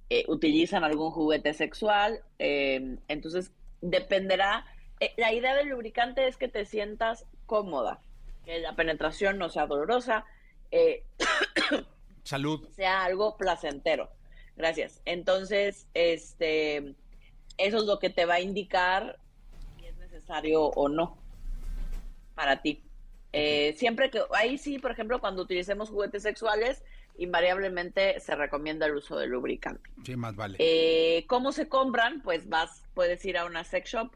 eh, 0.09 0.25
utilizan 0.29 0.83
algún 0.83 1.11
juguete 1.11 1.53
sexual. 1.53 2.23
entonces, 2.39 3.53
dependerá. 3.83 4.65
la 5.19 5.33
idea 5.35 5.55
del 5.57 5.69
lubricante 5.69 6.27
es 6.27 6.39
que 6.39 6.49
te 6.49 6.65
sientas 6.65 7.27
cómoda, 7.45 8.01
que 8.47 8.61
la 8.61 8.75
penetración 8.75 9.37
no 9.37 9.51
sea 9.51 9.67
dolorosa. 9.67 10.25
Salud. 12.23 12.67
Sea 12.71 13.05
algo 13.05 13.37
placentero. 13.37 14.18
Gracias. 14.59 15.01
Entonces, 15.05 15.87
este, 15.95 16.95
eso 17.57 17.77
es 17.79 17.85
lo 17.85 17.99
que 18.01 18.11
te 18.11 18.27
va 18.27 18.35
a 18.35 18.41
indicar 18.41 19.19
si 19.79 19.87
es 19.87 19.97
necesario 19.97 20.65
o 20.65 20.89
no 20.89 21.17
para 22.35 22.61
ti. 22.61 22.83
Eh, 23.33 23.75
siempre 23.77 24.11
que, 24.11 24.21
ahí 24.35 24.59
sí, 24.59 24.79
por 24.79 24.91
ejemplo, 24.91 25.21
cuando 25.21 25.43
utilicemos 25.43 25.91
juguetes 25.91 26.25
sexuales, 26.25 26.83
invariablemente 27.19 28.19
se 28.19 28.35
recomienda 28.35 28.87
el 28.87 28.97
uso 28.97 29.17
de 29.17 29.29
lubricante. 29.29 29.89
Sí, 30.05 30.17
más 30.17 30.35
vale. 30.35 30.57
Eh, 30.59 31.25
¿Cómo 31.29 31.53
se 31.53 31.69
compran? 31.69 32.21
Pues 32.23 32.49
vas, 32.49 32.85
puedes 32.95 33.25
ir 33.25 33.39
a 33.39 33.45
una 33.45 33.63
sex 33.63 33.91
shop, 33.91 34.11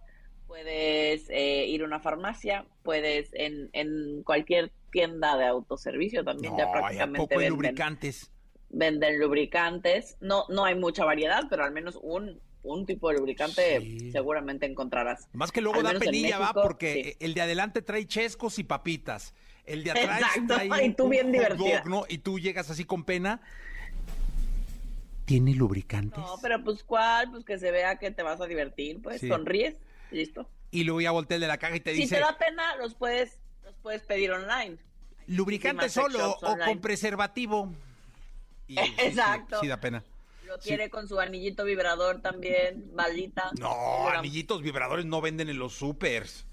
puedes 0.48 1.31
eh, 1.31 1.66
ir 1.66 1.83
a 1.83 1.85
una 1.85 2.00
farmacia, 2.00 2.66
puedes 2.83 3.31
en, 3.35 3.70
en 3.72 4.24
cualquier 4.24 4.72
tienda 4.90 5.37
de 5.37 5.46
autoservicio 5.46 6.24
también 6.24 6.52
no, 6.52 6.59
ya 6.59 6.70
prácticamente 6.70 7.18
¿a 7.18 7.22
poco 7.22 7.35
hay 7.35 7.38
venden 7.38 7.50
lubricantes? 7.50 8.31
Venden 8.72 9.20
lubricantes. 9.20 10.16
No, 10.20 10.44
no 10.48 10.64
hay 10.64 10.74
mucha 10.74 11.04
variedad, 11.04 11.44
pero 11.48 11.64
al 11.64 11.72
menos 11.72 11.98
un, 12.02 12.40
un 12.62 12.87
tipo 12.87 13.11
de 13.11 13.18
lubricante 13.18 13.80
Sí. 13.80 14.11
seguramente 14.11 14.66
encontrarás. 14.66 15.28
Más 15.32 15.52
que 15.52 15.61
luego 15.61 15.78
Al 15.78 15.85
da 15.94 15.98
penilla, 15.98 16.38
va, 16.38 16.52
porque 16.52 17.14
sí. 17.18 17.24
el 17.24 17.35
de 17.35 17.42
adelante 17.42 17.82
trae 17.82 18.06
chescos 18.06 18.58
y 18.58 18.64
papitas. 18.64 19.35
El 19.64 19.85
de 19.85 19.92
atrás 19.92 20.20
Exacto, 20.20 20.54
trae 20.56 20.87
y 20.87 20.94
tú 20.94 21.04
un 21.04 21.11
bien 21.11 21.32
dog. 21.32 21.87
¿no? 21.87 22.04
Y 22.08 22.18
tú 22.18 22.38
llegas 22.40 22.68
así 22.70 22.85
con 22.85 23.04
pena. 23.04 23.40
¿Tiene 25.24 25.54
lubricantes? 25.54 26.18
No, 26.18 26.35
pero 26.42 26.62
pues 26.64 26.82
cuál, 26.82 27.30
pues 27.30 27.44
que 27.44 27.58
se 27.58 27.70
vea 27.70 27.96
que 27.96 28.11
te 28.11 28.22
vas 28.24 28.40
a 28.40 28.46
divertir, 28.46 29.00
pues 29.00 29.20
Sí. 29.20 29.28
sonríes, 29.28 29.76
listo. 30.11 30.48
Y 30.72 30.85
luego 30.85 31.00
ya 31.00 31.11
voltea 31.12 31.37
el 31.37 31.42
de 31.42 31.46
la 31.46 31.58
caja 31.58 31.76
y 31.76 31.80
te 31.80 31.94
Si 31.94 32.02
dice, 32.02 32.16
te 32.16 32.20
da 32.22 32.37
pena, 32.38 32.74
los 32.76 32.94
puedes, 32.94 33.38
los 33.64 33.74
puedes 33.76 34.02
pedir 34.02 34.32
online. 34.32 34.78
¿lubricante 35.28 35.88
solo 35.88 36.32
o 36.32 36.56
con 36.58 36.80
preservativo? 36.80 37.72
Y 38.72 38.76
sí, 38.87 38.94
sí, 38.96 39.06
Exacto. 39.06 39.61
Sí, 39.61 39.68
da 39.68 39.80
pena. 39.80 40.02
Lo 40.46 40.58
quiere 40.58 40.90
con 40.90 41.08
su 41.08 41.18
anillito 41.18 41.64
vibrador 41.64 42.20
también, 42.20 42.90
maldita. 42.94 43.50
No, 43.58 44.08
anillitos 44.08 44.62
vibradores 44.62 45.06
no 45.06 45.20
venden 45.20 45.48
en 45.48 45.58
los 45.58 45.72
supers. 45.74 46.46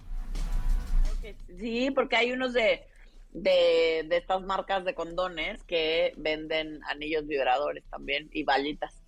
Sí, 1.57 1.91
porque 1.91 2.15
hay 2.15 2.31
unos 2.31 2.53
de, 2.53 2.87
de, 3.33 4.05
de 4.07 4.17
estas 4.17 4.41
marcas 4.41 4.85
de 4.85 4.93
condones 4.93 5.61
que 5.63 6.13
venden 6.17 6.79
anillos 6.85 7.27
vibradores 7.27 7.83
también 7.89 8.29
y 8.31 8.43
balitas. 8.43 9.01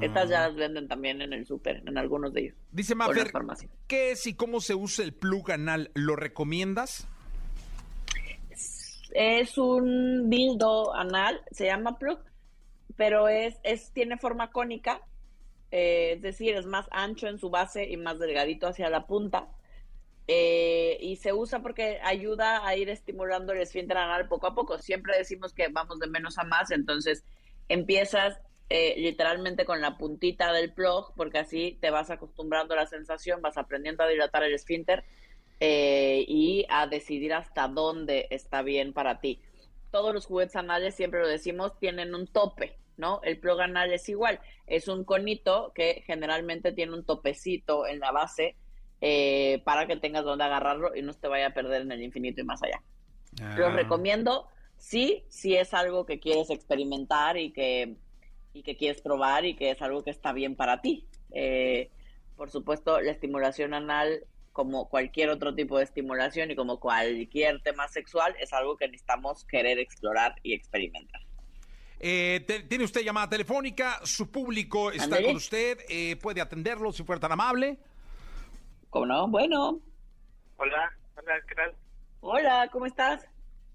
Estas 0.00 0.24
Ah. 0.26 0.30
ya 0.30 0.48
las 0.48 0.56
venden 0.56 0.88
también 0.88 1.22
en 1.22 1.32
el 1.32 1.46
súper, 1.46 1.82
en 1.86 1.96
algunos 1.98 2.32
de 2.32 2.42
ellos. 2.42 2.56
Dice 2.72 2.94
farmacias. 3.30 3.70
¿qué 3.86 4.12
es 4.12 4.26
y 4.26 4.34
cómo 4.34 4.60
se 4.60 4.74
usa 4.74 5.04
el 5.04 5.12
plug 5.12 5.52
anal? 5.52 5.90
¿Lo 5.94 6.16
recomiendas? 6.16 7.06
Es 9.12 9.56
un 9.56 10.28
dildo 10.28 10.94
anal, 10.94 11.40
se 11.50 11.66
llama 11.66 11.98
plug, 11.98 12.18
pero 12.96 13.28
es, 13.28 13.58
es 13.62 13.92
tiene 13.92 14.16
forma 14.16 14.50
cónica, 14.50 15.02
eh, 15.70 16.12
es 16.14 16.22
decir, 16.22 16.54
es 16.56 16.66
más 16.66 16.86
ancho 16.90 17.26
en 17.28 17.38
su 17.38 17.50
base 17.50 17.84
y 17.88 17.96
más 17.96 18.18
delgadito 18.18 18.66
hacia 18.66 18.90
la 18.90 19.06
punta. 19.06 19.48
Eh, 20.28 20.98
y 21.00 21.16
se 21.16 21.32
usa 21.32 21.60
porque 21.60 22.00
ayuda 22.02 22.66
a 22.66 22.74
ir 22.76 22.88
estimulando 22.88 23.52
el 23.52 23.60
esfínter 23.60 23.96
anal 23.96 24.28
poco 24.28 24.48
a 24.48 24.54
poco. 24.54 24.78
Siempre 24.78 25.16
decimos 25.16 25.52
que 25.52 25.68
vamos 25.68 26.00
de 26.00 26.08
menos 26.08 26.38
a 26.38 26.44
más, 26.44 26.70
entonces 26.70 27.24
empiezas 27.68 28.38
eh, 28.68 28.94
literalmente 28.98 29.64
con 29.64 29.80
la 29.80 29.96
puntita 29.96 30.52
del 30.52 30.72
plug, 30.72 31.12
porque 31.14 31.38
así 31.38 31.78
te 31.80 31.90
vas 31.90 32.10
acostumbrando 32.10 32.74
a 32.74 32.78
la 32.78 32.86
sensación, 32.86 33.42
vas 33.42 33.58
aprendiendo 33.58 34.02
a 34.02 34.08
dilatar 34.08 34.42
el 34.42 34.54
esfínter 34.54 35.04
y 35.58 36.66
a 36.68 36.86
decidir 36.86 37.32
hasta 37.32 37.66
dónde 37.66 38.26
está 38.30 38.60
bien 38.60 38.92
para 38.92 39.20
ti. 39.20 39.40
Todos 39.90 40.12
los 40.12 40.26
juguetes 40.26 40.56
anales, 40.56 40.94
siempre 40.94 41.20
lo 41.20 41.28
decimos, 41.28 41.78
tienen 41.78 42.14
un 42.14 42.26
tope, 42.26 42.76
¿no? 42.96 43.20
El 43.22 43.38
plug 43.38 43.60
anal 43.60 43.92
es 43.92 44.08
igual, 44.08 44.40
es 44.66 44.88
un 44.88 45.04
conito 45.04 45.72
que 45.74 46.02
generalmente 46.06 46.72
tiene 46.72 46.94
un 46.94 47.04
topecito 47.04 47.86
en 47.86 48.00
la 48.00 48.12
base 48.12 48.56
eh, 49.00 49.60
para 49.64 49.86
que 49.86 49.96
tengas 49.96 50.24
donde 50.24 50.44
agarrarlo 50.44 50.94
y 50.96 51.02
no 51.02 51.12
te 51.12 51.28
vaya 51.28 51.48
a 51.48 51.54
perder 51.54 51.82
en 51.82 51.92
el 51.92 52.02
infinito 52.02 52.40
y 52.40 52.44
más 52.44 52.62
allá. 52.62 52.80
Los 53.56 53.68
Ah. 53.68 53.76
recomiendo, 53.76 54.48
sí, 54.78 55.24
si 55.28 55.56
es 55.56 55.74
algo 55.74 56.06
que 56.06 56.18
quieres 56.18 56.48
experimentar 56.50 57.36
y 57.36 57.52
que, 57.52 57.96
y 58.54 58.62
que 58.62 58.76
quieres 58.76 59.02
probar 59.02 59.44
y 59.44 59.54
que 59.54 59.70
es 59.70 59.82
algo 59.82 60.02
que 60.02 60.10
está 60.10 60.32
bien 60.32 60.56
para 60.56 60.80
ti. 60.80 61.06
Eh, 61.32 61.90
por 62.36 62.50
supuesto, 62.50 63.00
la 63.00 63.12
estimulación 63.12 63.74
anal, 63.74 64.24
como 64.52 64.88
cualquier 64.88 65.28
otro 65.28 65.54
tipo 65.54 65.76
de 65.76 65.84
estimulación 65.84 66.50
y 66.50 66.56
como 66.56 66.80
cualquier 66.80 67.60
tema 67.60 67.88
sexual, 67.88 68.34
es 68.40 68.54
algo 68.54 68.78
que 68.78 68.86
necesitamos 68.88 69.44
querer 69.44 69.78
explorar 69.78 70.36
y 70.42 70.54
experimentar. 70.54 71.20
Eh, 71.98 72.44
te- 72.46 72.60
tiene 72.64 72.84
usted 72.84 73.00
llamada 73.02 73.28
telefónica, 73.28 74.00
su 74.04 74.30
público 74.30 74.90
está 74.90 75.22
con 75.22 75.36
usted, 75.36 75.78
eh, 75.88 76.16
puede 76.16 76.40
atenderlo 76.40 76.92
si 76.92 77.02
fuera 77.04 77.20
tan 77.20 77.32
amable. 77.32 77.78
¿Cómo 78.90 79.06
no? 79.06 79.28
Bueno, 79.28 79.80
Hola, 80.58 80.90
hola, 81.16 81.34
¿qué 81.48 81.54
tal? 81.54 81.74
hola, 82.20 82.68
¿cómo 82.72 82.86
estás? 82.86 83.26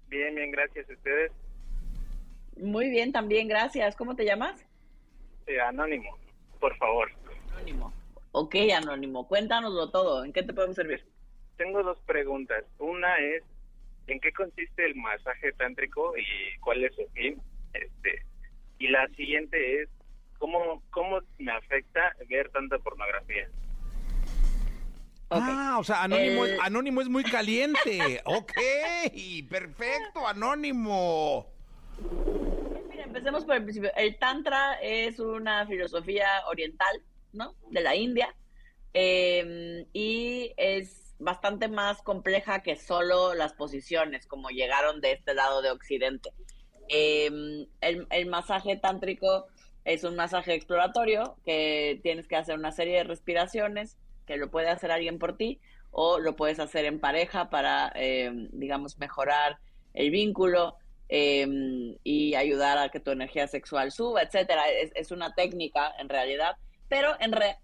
Bien, 0.08 0.34
bien, 0.34 0.50
gracias 0.50 0.88
a 0.88 0.92
ustedes. 0.92 1.32
Muy 2.56 2.90
bien, 2.90 3.12
también, 3.12 3.48
gracias. 3.48 3.96
¿Cómo 3.96 4.14
te 4.14 4.24
llamas? 4.24 4.64
Eh, 5.46 5.60
anónimo, 5.60 6.16
por 6.60 6.76
favor. 6.76 7.10
Anónimo. 7.54 7.92
Ok, 8.32 8.54
Anónimo, 8.76 9.26
cuéntanoslo 9.28 9.90
todo. 9.90 10.24
¿En 10.24 10.32
qué 10.32 10.42
te 10.42 10.52
podemos 10.54 10.76
servir? 10.76 11.04
Tengo 11.56 11.82
dos 11.82 11.98
preguntas. 12.06 12.64
Una 12.78 13.16
es, 13.18 13.42
¿en 14.06 14.20
qué 14.20 14.32
consiste 14.32 14.84
el 14.86 14.94
masaje 14.96 15.52
tántrico 15.52 16.14
y 16.16 16.58
cuál 16.60 16.84
es 16.84 16.94
su 16.94 17.06
fin? 17.12 17.40
Este, 17.74 18.24
y 18.78 18.88
la 18.88 19.06
siguiente 19.16 19.82
es, 19.82 19.88
¿cómo, 20.38 20.82
cómo 20.90 21.20
me 21.38 21.52
afecta 21.52 22.14
ver 22.28 22.50
tanta 22.50 22.78
pornografía? 22.78 23.48
Ah, 25.30 25.76
o 25.80 25.84
sea, 25.84 26.02
Anónimo, 26.02 26.44
El- 26.44 26.54
es, 26.54 26.60
Anónimo 26.60 27.00
es 27.00 27.08
muy 27.08 27.24
caliente. 27.24 28.20
ok, 28.26 28.52
perfecto, 29.48 30.26
Anónimo. 30.26 31.50
Mira, 32.90 33.04
empecemos 33.04 33.44
por 33.44 33.56
el 33.56 33.62
principio. 33.62 33.90
El 33.96 34.18
Tantra 34.18 34.74
es 34.82 35.18
una 35.18 35.66
filosofía 35.66 36.28
oriental, 36.48 37.02
¿no? 37.32 37.54
De 37.70 37.80
la 37.80 37.94
India. 37.96 38.34
eh, 38.94 39.86
y 39.94 40.52
es 40.58 41.14
bastante 41.18 41.68
más 41.68 42.02
compleja 42.02 42.62
que 42.62 42.76
solo 42.76 43.32
las 43.32 43.54
posiciones, 43.54 44.26
como 44.26 44.50
llegaron 44.50 45.00
de 45.00 45.12
este 45.12 45.32
lado 45.32 45.62
de 45.62 45.70
Occidente. 45.70 46.30
Eh, 46.92 47.66
el, 47.80 48.06
el 48.10 48.26
masaje 48.26 48.76
tántrico 48.76 49.46
es 49.84 50.04
un 50.04 50.14
masaje 50.14 50.54
exploratorio 50.54 51.36
que 51.44 51.98
tienes 52.02 52.28
que 52.28 52.36
hacer 52.36 52.56
una 52.58 52.70
serie 52.70 52.98
de 52.98 53.04
respiraciones, 53.04 53.96
que 54.26 54.36
lo 54.36 54.50
puede 54.50 54.68
hacer 54.68 54.92
alguien 54.92 55.18
por 55.18 55.36
ti, 55.36 55.58
o 55.90 56.18
lo 56.18 56.36
puedes 56.36 56.60
hacer 56.60 56.84
en 56.84 57.00
pareja 57.00 57.50
para, 57.50 57.92
eh, 57.96 58.30
digamos, 58.52 58.98
mejorar 58.98 59.58
el 59.94 60.10
vínculo 60.10 60.76
eh, 61.08 61.96
y 62.04 62.34
ayudar 62.34 62.78
a 62.78 62.88
que 62.90 63.00
tu 63.00 63.10
energía 63.10 63.46
sexual 63.46 63.90
suba, 63.90 64.22
etcétera. 64.22 64.68
Es, 64.70 64.92
es 64.94 65.10
una 65.10 65.34
técnica 65.34 65.92
en 65.98 66.08
realidad, 66.08 66.56
pero 66.88 67.10
en 67.20 67.32
re- 67.32 67.58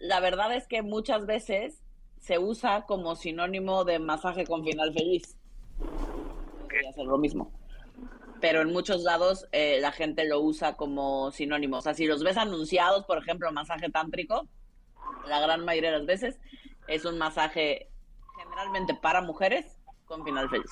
la 0.00 0.20
verdad 0.20 0.54
es 0.54 0.66
que 0.68 0.82
muchas 0.82 1.26
veces 1.26 1.82
se 2.20 2.38
usa 2.38 2.84
como 2.86 3.16
sinónimo 3.16 3.84
de 3.84 3.98
masaje 3.98 4.46
con 4.46 4.64
final 4.64 4.92
feliz. 4.92 5.36
Podría 6.60 6.92
ser 6.92 7.04
lo 7.04 7.18
mismo. 7.18 7.50
Pero 8.48 8.62
en 8.62 8.72
muchos 8.72 9.02
lados 9.02 9.44
eh, 9.50 9.78
la 9.80 9.90
gente 9.90 10.24
lo 10.24 10.40
usa 10.40 10.76
como 10.76 11.32
sinónimo. 11.32 11.78
O 11.78 11.80
sea, 11.80 11.94
si 11.94 12.06
los 12.06 12.22
ves 12.22 12.36
anunciados, 12.36 13.04
por 13.04 13.18
ejemplo, 13.18 13.50
masaje 13.50 13.90
tántrico, 13.90 14.46
la 15.26 15.40
gran 15.40 15.64
mayoría 15.64 15.90
de 15.90 15.98
las 15.98 16.06
veces 16.06 16.38
es 16.86 17.04
un 17.04 17.18
masaje 17.18 17.90
generalmente 18.38 18.94
para 18.94 19.20
mujeres 19.20 19.66
con 20.04 20.22
final 20.22 20.48
feliz. 20.48 20.70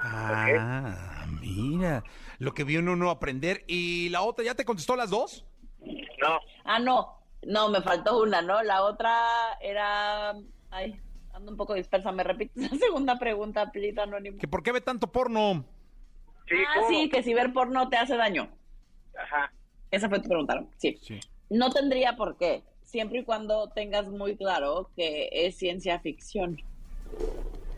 Ah, 0.00 1.26
mira, 1.38 2.02
lo 2.38 2.54
que 2.54 2.64
viene 2.64 2.90
uno 2.90 3.10
a 3.10 3.12
aprender. 3.12 3.62
¿Y 3.66 4.08
la 4.08 4.22
otra 4.22 4.46
ya 4.46 4.54
te 4.54 4.64
contestó 4.64 4.96
las 4.96 5.10
dos? 5.10 5.44
No, 5.82 6.40
Ah, 6.64 6.78
no, 6.78 7.18
no, 7.42 7.68
me 7.68 7.82
faltó 7.82 8.22
una, 8.22 8.40
¿no? 8.40 8.62
La 8.62 8.84
otra 8.84 9.18
era... 9.60 10.32
Ay, 10.70 10.98
ando 11.34 11.50
un 11.50 11.58
poco 11.58 11.74
dispersa, 11.74 12.10
¿me 12.10 12.24
repites 12.24 12.70
la 12.72 12.78
segunda 12.78 13.18
pregunta, 13.18 13.70
please, 13.70 14.00
anónimo? 14.00 14.38
¿Que 14.38 14.48
por 14.48 14.62
qué 14.62 14.72
ve 14.72 14.80
tanto 14.80 15.12
porno? 15.12 15.66
Sí, 16.56 16.64
ah, 16.66 16.72
¿cómo? 16.74 16.88
sí, 16.88 17.08
que 17.08 17.22
si 17.22 17.34
ver 17.34 17.52
porno 17.52 17.88
te 17.88 17.96
hace 17.96 18.16
daño. 18.16 18.50
Ajá, 19.16 19.52
Esa 19.90 20.08
fue 20.08 20.20
tu 20.20 20.28
pregunta, 20.28 20.54
¿no? 20.54 20.68
Sí. 20.78 20.98
Sí. 21.02 21.20
No 21.50 21.70
tendría 21.70 22.16
por 22.16 22.36
qué, 22.36 22.62
siempre 22.82 23.20
y 23.20 23.24
cuando 23.24 23.68
tengas 23.70 24.08
muy 24.08 24.36
claro 24.36 24.90
que 24.96 25.28
es 25.32 25.56
ciencia 25.56 25.98
ficción. 26.00 26.58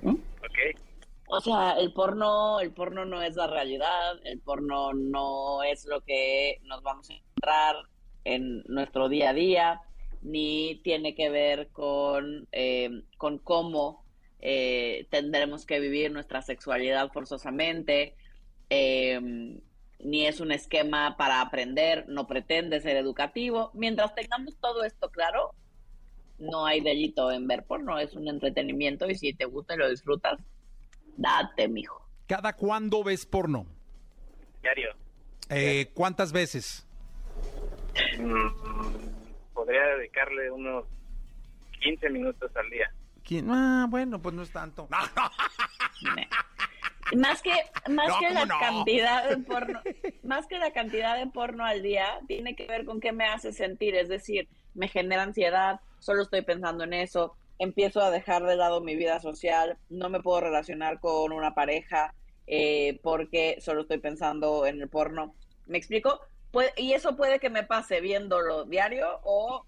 ok. 0.03 0.81
O 1.27 1.41
sea, 1.41 1.73
el 1.79 1.93
porno, 1.93 2.61
el 2.61 2.73
porno 2.73 3.05
no 3.07 3.23
es 3.23 3.35
la 3.35 3.47
realidad, 3.47 4.21
el 4.25 4.41
porno 4.41 4.93
no 4.93 5.63
es 5.63 5.87
lo 5.87 6.03
que 6.03 6.61
nos 6.65 6.83
vamos 6.83 7.09
a 7.11 7.15
encontrar 7.15 7.77
en 8.25 8.63
nuestro 8.67 9.09
día 9.09 9.31
a 9.31 9.35
día, 9.35 9.81
ni 10.23 10.81
tiene 10.85 11.15
que 11.15 11.31
ver 11.31 11.69
con, 11.69 12.47
eh, 12.53 13.03
con 13.17 13.39
cómo 13.39 14.05
eh, 14.41 15.07
tendremos 15.11 15.65
que 15.65 15.81
vivir 15.81 16.13
nuestra 16.13 16.43
sexualidad 16.43 17.11
forzosamente, 17.13 18.15
eh, 18.71 19.21
ni 20.01 20.27
es 20.27 20.41
un 20.41 20.53
esquema 20.53 21.17
para 21.17 21.41
aprender, 21.41 22.05
no 22.09 22.27
pretende 22.27 22.81
ser 22.81 22.97
educativo. 22.97 23.71
Mientras 23.75 24.15
tengamos 24.15 24.57
todo 24.61 24.85
esto 24.85 25.11
claro, 25.11 25.55
no 26.39 26.67
hay 26.67 26.81
delito 26.81 27.31
en 27.33 27.47
ver 27.47 27.65
porno, 27.65 27.99
es 27.99 28.15
un 28.15 28.29
entretenimiento 28.29 29.09
y 29.09 29.15
si 29.15 29.33
te 29.33 29.47
gusta 29.47 29.75
y 29.75 29.79
lo 29.79 29.89
disfrutas, 29.89 30.39
date, 31.17 31.69
mijo. 31.69 32.07
¿Cada 32.27 32.55
cuándo 32.55 33.03
ves 33.03 33.27
porno? 33.27 33.67
Diario. 34.63 34.91
Eh, 35.51 35.91
¿Cuántas 35.95 36.33
veces? 36.33 36.87
Mm, 38.19 39.53
podría 39.53 39.83
dedicarle 39.99 40.51
unos 40.51 40.85
15 41.81 42.11
minutos 42.11 42.51
al 42.57 42.71
día. 42.71 42.93
¿Quién? 43.23 43.51
Ah, 43.51 43.87
bueno, 43.89 44.21
pues 44.21 44.35
no 44.35 44.43
es 44.43 44.51
tanto. 44.51 44.89
Más 47.11 47.43
que, 47.43 47.53
más 47.91 48.09
No, 48.09 48.19
que 48.19 48.27
¿cómo 48.29 48.41
la 48.41 48.47
no? 48.47 48.59
cantidad 48.59 49.29
de 49.29 49.37
porno, 49.39 49.81
más 50.23 50.47
que 50.47 50.59
la 50.59 50.73
cantidad 50.73 51.17
de 51.19 51.27
porno 51.31 51.65
al 51.65 51.83
día, 51.83 52.21
tiene 52.27 52.57
que 52.57 52.67
ver 52.67 52.85
con 52.85 53.01
qué 53.01 53.13
me 53.13 53.27
hace 53.27 53.53
sentir. 53.53 53.95
Es 53.95 54.09
decir, 54.09 54.49
me 54.75 54.89
genera 54.89 55.23
ansiedad, 55.23 55.81
solo 55.99 56.23
estoy 56.23 56.43
pensando 56.43 56.85
en 56.85 56.95
eso, 56.95 57.37
empiezo 57.59 58.01
a 58.01 58.11
dejar 58.11 58.43
de 58.45 58.57
lado 58.57 58.81
mi 58.81 58.97
vida 58.97 59.21
social, 59.21 59.79
no 59.89 60.09
me 60.09 60.21
puedo 60.21 60.41
relacionar 60.41 60.99
con 61.01 61.33
una 61.33 61.55
pareja 61.55 62.15
eh, 62.47 62.99
porque 63.03 63.57
solo 63.61 63.83
estoy 63.83 63.99
pensando 63.99 64.67
en 64.67 64.81
el 64.81 64.89
porno. 64.89 65.35
¿Me 65.67 65.79
explico? 65.79 66.21
Puede- 66.51 66.73
y 66.77 66.93
eso 66.93 67.17
puede 67.17 67.39
que 67.39 67.51
me 67.51 67.65
pase 67.65 68.01
viéndolo 68.01 68.65
diario 68.65 69.21
o 69.25 69.65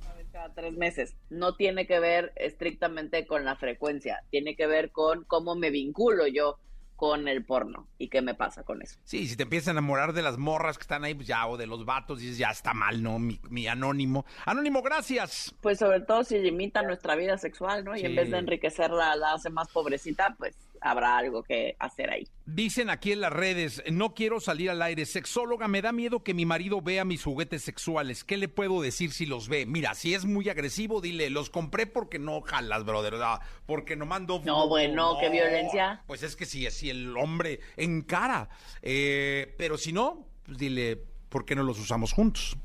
una 0.00 0.14
vez 0.14 0.26
cada 0.32 0.52
tres 0.54 0.72
meses. 0.74 1.16
No 1.28 1.54
tiene 1.56 1.86
que 1.86 1.98
ver 2.00 2.32
estrictamente 2.36 3.26
con 3.26 3.44
la 3.44 3.56
frecuencia, 3.56 4.22
tiene 4.30 4.54
que 4.56 4.66
ver 4.66 4.90
con 4.92 5.24
cómo 5.24 5.54
me 5.54 5.70
vinculo 5.70 6.26
yo 6.26 6.58
con 6.96 7.28
el 7.28 7.44
porno 7.44 7.88
y 7.98 8.08
qué 8.08 8.22
me 8.22 8.34
pasa 8.34 8.62
con 8.62 8.82
eso. 8.82 8.98
Sí, 9.04 9.26
si 9.26 9.36
te 9.36 9.44
empiezas 9.44 9.68
a 9.68 9.70
enamorar 9.72 10.12
de 10.12 10.22
las 10.22 10.38
morras 10.38 10.78
que 10.78 10.82
están 10.82 11.04
ahí, 11.04 11.14
pues 11.14 11.26
ya, 11.26 11.46
o 11.46 11.56
de 11.56 11.66
los 11.66 11.84
vatos, 11.84 12.20
dices, 12.20 12.38
ya 12.38 12.50
está 12.50 12.72
mal, 12.74 13.02
¿no? 13.02 13.18
Mi, 13.18 13.40
mi 13.50 13.66
anónimo. 13.66 14.24
Anónimo, 14.46 14.82
gracias. 14.82 15.54
Pues 15.60 15.78
sobre 15.78 16.00
todo 16.00 16.24
si 16.24 16.38
limita 16.38 16.82
nuestra 16.82 17.16
vida 17.16 17.36
sexual, 17.38 17.84
¿no? 17.84 17.96
Y 17.96 18.04
en 18.04 18.14
vez 18.14 18.30
de 18.30 18.38
enriquecerla, 18.38 19.16
la 19.16 19.34
hace 19.34 19.50
más 19.50 19.68
pobrecita, 19.70 20.34
pues 20.38 20.56
habrá 20.84 21.16
algo 21.16 21.42
que 21.42 21.76
hacer 21.78 22.10
ahí. 22.10 22.28
Dicen 22.44 22.90
aquí 22.90 23.12
en 23.12 23.22
las 23.22 23.32
redes, 23.32 23.82
no 23.90 24.14
quiero 24.14 24.38
salir 24.38 24.70
al 24.70 24.82
aire, 24.82 25.06
sexóloga, 25.06 25.66
me 25.66 25.80
da 25.80 25.92
miedo 25.92 26.22
que 26.22 26.34
mi 26.34 26.44
marido 26.44 26.82
vea 26.82 27.06
mis 27.06 27.24
juguetes 27.24 27.62
sexuales. 27.62 28.22
¿Qué 28.22 28.36
le 28.36 28.48
puedo 28.48 28.82
decir 28.82 29.12
si 29.12 29.24
los 29.24 29.48
ve? 29.48 29.64
Mira, 29.64 29.94
si 29.94 30.12
es 30.12 30.26
muy 30.26 30.48
agresivo, 30.50 31.00
dile, 31.00 31.30
los 31.30 31.48
compré 31.48 31.86
porque 31.86 32.18
no 32.18 32.42
jalas, 32.42 32.84
brother, 32.84 33.14
ah, 33.22 33.40
porque 33.64 33.96
no 33.96 34.04
mando... 34.04 34.42
No, 34.44 34.68
bueno, 34.68 35.16
qué 35.18 35.30
violencia. 35.30 36.02
Pues 36.06 36.22
es 36.22 36.36
que 36.36 36.44
si, 36.44 36.70
si 36.70 36.90
el 36.90 37.16
hombre 37.16 37.60
encara, 37.76 38.50
eh, 38.82 39.54
pero 39.56 39.78
si 39.78 39.94
no, 39.94 40.28
pues 40.44 40.58
dile, 40.58 41.02
¿por 41.30 41.46
qué 41.46 41.54
no 41.54 41.62
los 41.62 41.78
usamos 41.78 42.12
juntos? 42.12 42.58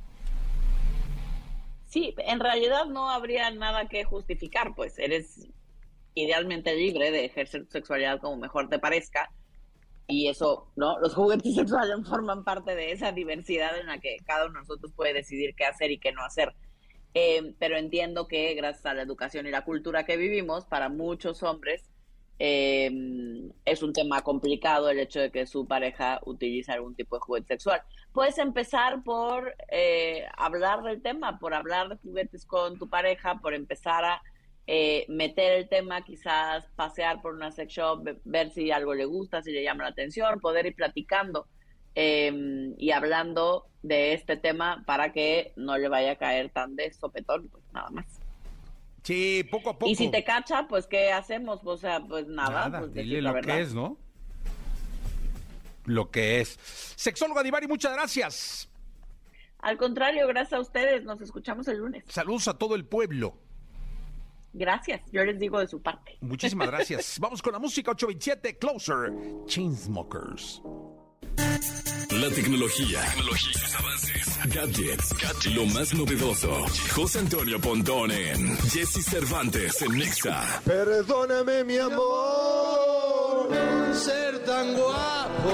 Sí, 1.86 2.14
en 2.18 2.40
realidad 2.42 2.86
no 2.86 3.10
habría 3.10 3.50
nada 3.50 3.88
que 3.88 4.04
justificar, 4.04 4.76
pues 4.76 5.00
eres 5.00 5.48
idealmente 6.24 6.76
libre 6.76 7.12
de 7.12 7.26
ejercer 7.26 7.66
tu 7.66 7.72
sexualidad 7.72 8.20
como 8.20 8.38
mejor 8.38 8.70
te 8.70 8.80
parezca. 8.80 9.32
Y 10.08 10.28
eso, 10.28 10.72
¿no? 10.76 11.00
Los 11.00 11.14
juguetes 11.14 11.56
sexuales 11.56 11.96
forman 12.08 12.44
parte 12.44 12.76
de 12.76 12.92
esa 12.92 13.12
diversidad 13.12 13.78
en 13.80 13.88
la 13.88 14.00
que 14.00 14.18
cada 14.26 14.46
uno 14.46 14.56
de 14.56 14.60
nosotros 14.62 14.92
puede 14.96 15.14
decidir 15.14 15.56
qué 15.56 15.66
hacer 15.66 15.92
y 15.92 16.00
qué 16.00 16.12
no 16.12 16.24
hacer. 16.24 16.54
Eh, 17.14 17.54
pero 17.60 17.78
entiendo 17.78 18.28
que 18.28 18.54
gracias 18.54 18.86
a 18.86 18.94
la 18.94 19.02
educación 19.02 19.48
y 19.48 19.52
la 19.52 19.66
cultura 19.66 20.06
que 20.06 20.18
vivimos, 20.18 20.66
para 20.66 20.90
muchos 20.90 21.42
hombres 21.44 21.90
eh, 22.42 22.90
es 23.66 23.84
un 23.84 23.92
tema 23.92 24.22
complicado 24.22 24.90
el 24.90 25.00
hecho 25.00 25.20
de 25.20 25.30
que 25.30 25.46
su 25.46 25.68
pareja 25.68 26.22
utilice 26.26 26.72
algún 26.72 26.96
tipo 26.96 27.18
de 27.18 27.20
juguete 27.20 27.48
sexual. 27.48 27.82
Puedes 28.14 28.38
empezar 28.38 29.04
por 29.04 29.54
eh, 29.70 30.26
hablar 30.38 30.82
del 30.84 31.02
tema, 31.02 31.38
por 31.38 31.54
hablar 31.54 31.90
de 31.90 31.98
juguetes 31.98 32.46
con 32.46 32.80
tu 32.80 32.90
pareja, 32.90 33.40
por 33.42 33.54
empezar 33.54 34.06
a 34.06 34.22
eh, 34.72 35.06
meter 35.10 35.54
el 35.54 35.68
tema, 35.68 36.04
quizás 36.04 36.66
pasear 36.76 37.24
por 37.24 37.34
una 37.34 37.52
sex 37.52 37.74
shop, 37.74 38.04
ve- 38.04 38.20
ver 38.24 38.52
si 38.52 38.70
algo 38.70 38.94
le 38.94 39.06
gusta, 39.06 39.42
si 39.42 39.52
le 39.52 39.64
llama 39.64 39.84
la 39.86 39.90
atención, 39.90 40.40
poder 40.40 40.68
ir 40.68 40.76
platicando 40.76 41.48
eh, 41.96 42.72
y 42.78 42.92
hablando 42.92 43.66
de 43.82 44.14
este 44.14 44.38
tema 44.38 44.84
para 44.86 45.12
que 45.12 45.54
no 45.56 45.78
le 45.80 45.88
vaya 45.90 46.12
a 46.12 46.16
caer 46.18 46.50
tan 46.52 46.76
de 46.76 46.94
sopetón, 46.94 47.48
pues 47.50 47.64
nada 47.74 47.90
más. 47.90 48.06
Sí, 49.02 49.44
poco 49.50 49.72
a 49.72 49.74
poco. 49.80 49.90
Y 49.90 49.96
si 49.96 50.12
te 50.12 50.24
cacha, 50.24 50.68
pues 50.68 50.86
¿qué 50.86 51.12
hacemos? 51.12 51.62
O 51.64 51.78
sea, 51.78 52.02
pues 52.02 52.28
nada, 52.28 52.70
Nada, 52.70 52.80
pues 52.82 52.94
dile 52.94 53.22
lo 53.24 53.34
verdad. 53.34 53.56
que 53.56 53.62
es, 53.62 53.74
¿no? 53.74 53.98
Lo 55.86 56.12
que 56.12 56.42
es. 56.42 56.60
Sexóloga 56.96 57.42
Divari, 57.42 57.68
muchas 57.68 57.94
gracias. 57.94 58.70
Al 59.60 59.78
contrario, 59.78 60.28
gracias 60.28 60.54
a 60.54 60.60
ustedes, 60.62 61.04
nos 61.06 61.22
escuchamos 61.22 61.68
el 61.68 61.78
lunes. 61.78 62.04
Saludos 62.08 62.48
a 62.48 62.58
todo 62.58 62.76
el 62.76 62.86
pueblo. 62.86 63.36
Gracias, 64.54 65.02
yo 65.12 65.24
les 65.24 65.40
digo 65.40 65.60
de 65.60 65.68
su 65.68 65.82
parte. 65.82 66.18
Muchísimas 66.22 66.68
gracias. 66.70 67.18
Vamos 67.22 67.42
con 67.42 67.54
la 67.54 67.60
música 67.60 67.92
827 67.92 68.58
Closer. 68.58 69.12
Chainsmokers. 69.46 70.62
La 72.12 72.30
tecnología, 72.32 73.02
tecnología, 73.14 73.78
avances, 73.78 74.40
gadgets, 74.54 75.46
lo 75.56 75.66
más 75.68 75.94
novedoso. 75.94 76.66
José 76.94 77.20
Antonio 77.20 77.62
Pontón 77.62 78.12
en 78.12 78.58
Jesse 78.58 79.04
Cervantes 79.06 79.82
en 79.84 79.98
Nexa. 79.98 80.62
Perdóname, 80.66 81.64
mi 81.64 81.78
amor, 81.78 83.50
ser 83.94 84.44
tan 84.44 84.74
guapo. 84.74 85.54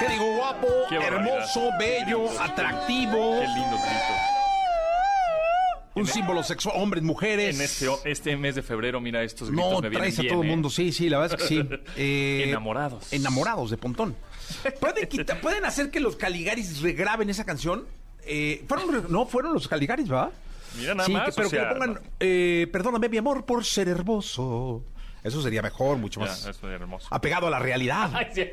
¿Qué 0.00 0.08
digo? 0.12 0.36
Guapo, 0.36 0.68
Qué 0.90 0.96
hermoso, 0.96 1.70
bello, 1.78 2.40
atractivo. 2.40 3.40
Qué 3.40 3.46
lindo 3.46 3.76
grito. 3.76 4.37
Un 6.00 6.06
símbolo 6.06 6.42
sexual. 6.42 6.74
Hombres, 6.78 7.02
mujeres. 7.02 7.56
En 7.56 7.62
este, 7.62 7.86
este 8.10 8.36
mes 8.36 8.54
de 8.54 8.62
febrero, 8.62 9.00
mira, 9.00 9.22
estos 9.22 9.50
gritos 9.50 9.70
No, 9.72 9.80
me 9.80 9.88
vienen 9.88 9.98
traes 10.00 10.18
a 10.18 10.22
bien, 10.22 10.32
todo 10.34 10.42
el 10.42 10.48
¿eh? 10.48 10.50
mundo. 10.50 10.70
Sí, 10.70 10.92
sí, 10.92 11.08
la 11.08 11.18
verdad 11.18 11.38
es 11.40 11.48
que 11.48 11.54
sí. 11.54 11.68
Eh, 11.96 12.44
Enamorados. 12.48 13.12
Enamorados 13.12 13.70
de 13.70 13.76
Pontón. 13.76 14.16
¿Pueden, 14.80 15.08
quita- 15.08 15.40
¿Pueden 15.40 15.64
hacer 15.64 15.90
que 15.90 16.00
los 16.00 16.16
Caligaris 16.16 16.80
regraben 16.80 17.28
esa 17.30 17.44
canción? 17.44 17.84
Eh, 18.24 18.64
fueron, 18.68 19.06
no, 19.10 19.26
fueron 19.26 19.52
los 19.54 19.68
Caligaris, 19.68 20.10
¿va? 20.12 20.30
Mira 20.78 20.94
nada 20.94 21.06
sí, 21.06 21.12
más, 21.12 21.26
que- 21.26 21.32
pero 21.34 21.46
o 21.46 21.50
sea, 21.50 21.60
que 21.60 21.66
le 21.66 21.72
pongan, 21.74 21.94
no. 21.94 22.00
eh, 22.20 22.68
perdóname, 22.70 23.08
mi 23.08 23.16
amor, 23.18 23.44
por 23.44 23.64
ser 23.64 23.88
hermoso. 23.88 24.84
Eso 25.28 25.42
sería 25.42 25.62
mejor, 25.62 25.96
mucho 25.98 26.20
Ya, 26.20 26.26
más 26.26 26.46
eso 26.46 26.50
es 26.70 26.80
hermoso. 26.80 27.06
apegado 27.10 27.46
a 27.46 27.50
la 27.50 27.58
realidad. 27.58 28.10
Ay, 28.14 28.26
sí. 28.34 28.44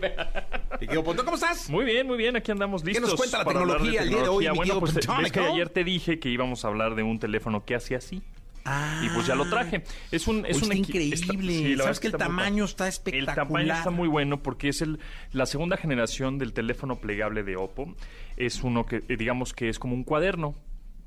Pontón, 1.03 1.25
¿cómo 1.25 1.35
estás? 1.35 1.69
Muy 1.69 1.85
bien, 1.85 2.05
muy 2.07 2.17
bien, 2.17 2.35
aquí 2.35 2.51
andamos 2.51 2.83
listos. 2.83 3.09
nos 3.09 3.15
cuenta 3.15 3.39
la 3.39 3.45
tecnología 3.45 4.01
el 4.01 4.09
día 4.09 4.21
de 4.23 4.27
hoy, 4.27 4.47
Bueno, 4.55 4.79
pues 4.79 4.93
ves 4.93 5.31
que 5.31 5.39
ayer 5.39 5.69
te 5.69 5.83
dije 5.83 6.19
que 6.19 6.29
íbamos 6.29 6.65
a 6.65 6.67
hablar 6.67 6.95
de 6.95 7.03
un 7.03 7.19
teléfono 7.19 7.65
que 7.65 7.75
hace 7.75 7.95
así. 7.95 8.21
Ah. 8.67 8.99
Y 9.05 9.09
pues 9.09 9.27
ya 9.27 9.35
lo 9.35 9.47
traje. 9.47 9.83
Es 10.11 10.27
un, 10.27 10.43
es 10.45 10.57
un 10.57 10.63
está 10.63 10.75
increíble. 10.75 11.77
¿Sabes 11.77 11.99
que 11.99 12.07
el 12.07 12.13
tamaño 12.13 12.65
está 12.65 12.87
El 12.87 12.95
tamaño 12.95 13.19
espectacular? 13.19 13.77
está 13.77 13.91
muy 13.91 14.07
bueno 14.07 14.41
porque 14.41 14.69
es 14.69 14.81
el, 14.81 14.99
la 15.33 15.45
segunda 15.45 15.77
generación 15.77 16.39
del 16.39 16.51
teléfono 16.51 16.95
plegable 16.95 17.43
de 17.43 17.57
Oppo. 17.57 17.93
Es 18.37 18.63
uno 18.63 18.85
que, 18.87 19.03
eh, 19.07 19.17
digamos 19.17 19.53
que 19.53 19.69
es 19.69 19.77
como 19.77 19.93
un 19.93 20.03
cuaderno. 20.03 20.55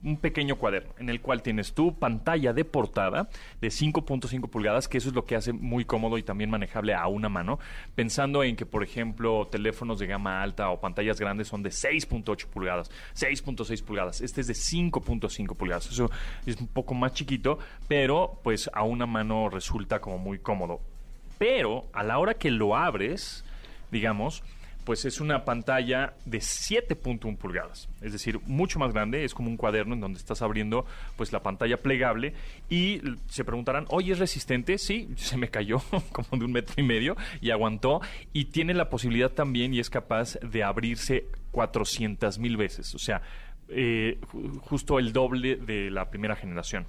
Un 0.03 0.17
pequeño 0.17 0.57
cuaderno 0.57 0.93
en 0.99 1.09
el 1.09 1.21
cual 1.21 1.43
tienes 1.43 1.75
tu 1.75 1.99
pantalla 1.99 2.53
de 2.53 2.65
portada 2.65 3.29
de 3.61 3.69
5.5 3.69 4.49
pulgadas, 4.49 4.87
que 4.87 4.99
eso 4.99 5.09
es 5.09 5.15
lo 5.15 5.25
que 5.25 5.35
hace 5.35 5.53
muy 5.53 5.85
cómodo 5.85 6.19
y 6.19 6.23
también 6.23 6.51
manejable 6.51 6.95
a 6.95 7.07
una 7.09 7.29
mano. 7.29 7.59
Pensando 7.97 8.45
en 8.45 8.55
que, 8.55 8.65
por 8.65 8.85
ejemplo, 8.85 9.49
teléfonos 9.51 9.99
de 9.99 10.07
gama 10.07 10.41
alta 10.41 10.71
o 10.71 10.81
pantallas 10.81 11.19
grandes 11.19 11.49
son 11.49 11.65
de 11.65 11.71
6.8 11.71 12.47
pulgadas, 12.47 12.91
6.6 13.17 13.83
pulgadas. 13.83 14.21
Este 14.21 14.41
es 14.41 14.47
de 14.47 14.55
5.5 14.55 15.57
pulgadas. 15.57 15.91
Eso 15.91 16.11
es 16.47 16.57
un 16.61 16.69
poco 16.69 16.95
más 16.95 17.13
chiquito, 17.13 17.59
pero 17.89 18.39
pues 18.45 18.71
a 18.73 18.85
una 18.85 19.07
mano 19.07 19.49
resulta 19.49 20.01
como 20.01 20.19
muy 20.19 20.39
cómodo. 20.39 20.81
Pero 21.39 21.87
a 21.93 22.05
la 22.05 22.19
hora 22.19 22.35
que 22.35 22.51
lo 22.51 22.77
abres, 22.77 23.45
digamos, 23.91 24.45
pues 24.88 25.05
es 25.05 25.20
una 25.20 25.44
pantalla 25.44 26.14
de 26.24 26.38
7.1 26.38 27.37
pulgadas, 27.37 27.90
es 28.01 28.11
decir, 28.12 28.40
mucho 28.46 28.79
más 28.79 28.94
grande, 28.94 29.22
es 29.22 29.35
como 29.35 29.51
un 29.51 29.59
cuaderno 29.59 29.92
en 29.92 30.01
donde 30.01 30.18
estás 30.18 30.40
abriendo 30.40 30.87
pues 31.18 31.31
la 31.31 31.42
pantalla 31.42 31.77
plegable 31.77 32.33
y 32.70 33.03
se 33.27 33.44
preguntarán, 33.44 33.85
oye, 33.90 34.14
¿es 34.14 34.18
resistente? 34.18 34.79
Sí, 34.79 35.11
se 35.16 35.37
me 35.37 35.48
cayó 35.51 35.83
como 36.12 36.29
de 36.38 36.46
un 36.46 36.53
metro 36.53 36.72
y 36.79 36.83
medio 36.85 37.18
y 37.42 37.51
aguantó 37.51 38.01
y 38.33 38.46
tiene 38.46 38.72
la 38.72 38.88
posibilidad 38.88 39.31
también 39.31 39.74
y 39.74 39.79
es 39.81 39.90
capaz 39.90 40.38
de 40.40 40.64
abrirse 40.64 41.27
400 41.53 42.38
mil 42.38 42.57
veces, 42.57 42.94
o 42.94 42.98
sea, 42.98 43.20
eh, 43.68 44.18
ju- 44.33 44.59
justo 44.61 44.98
el 44.98 45.12
doble 45.12 45.57
de 45.57 45.90
la 45.90 46.09
primera 46.09 46.35
generación. 46.35 46.87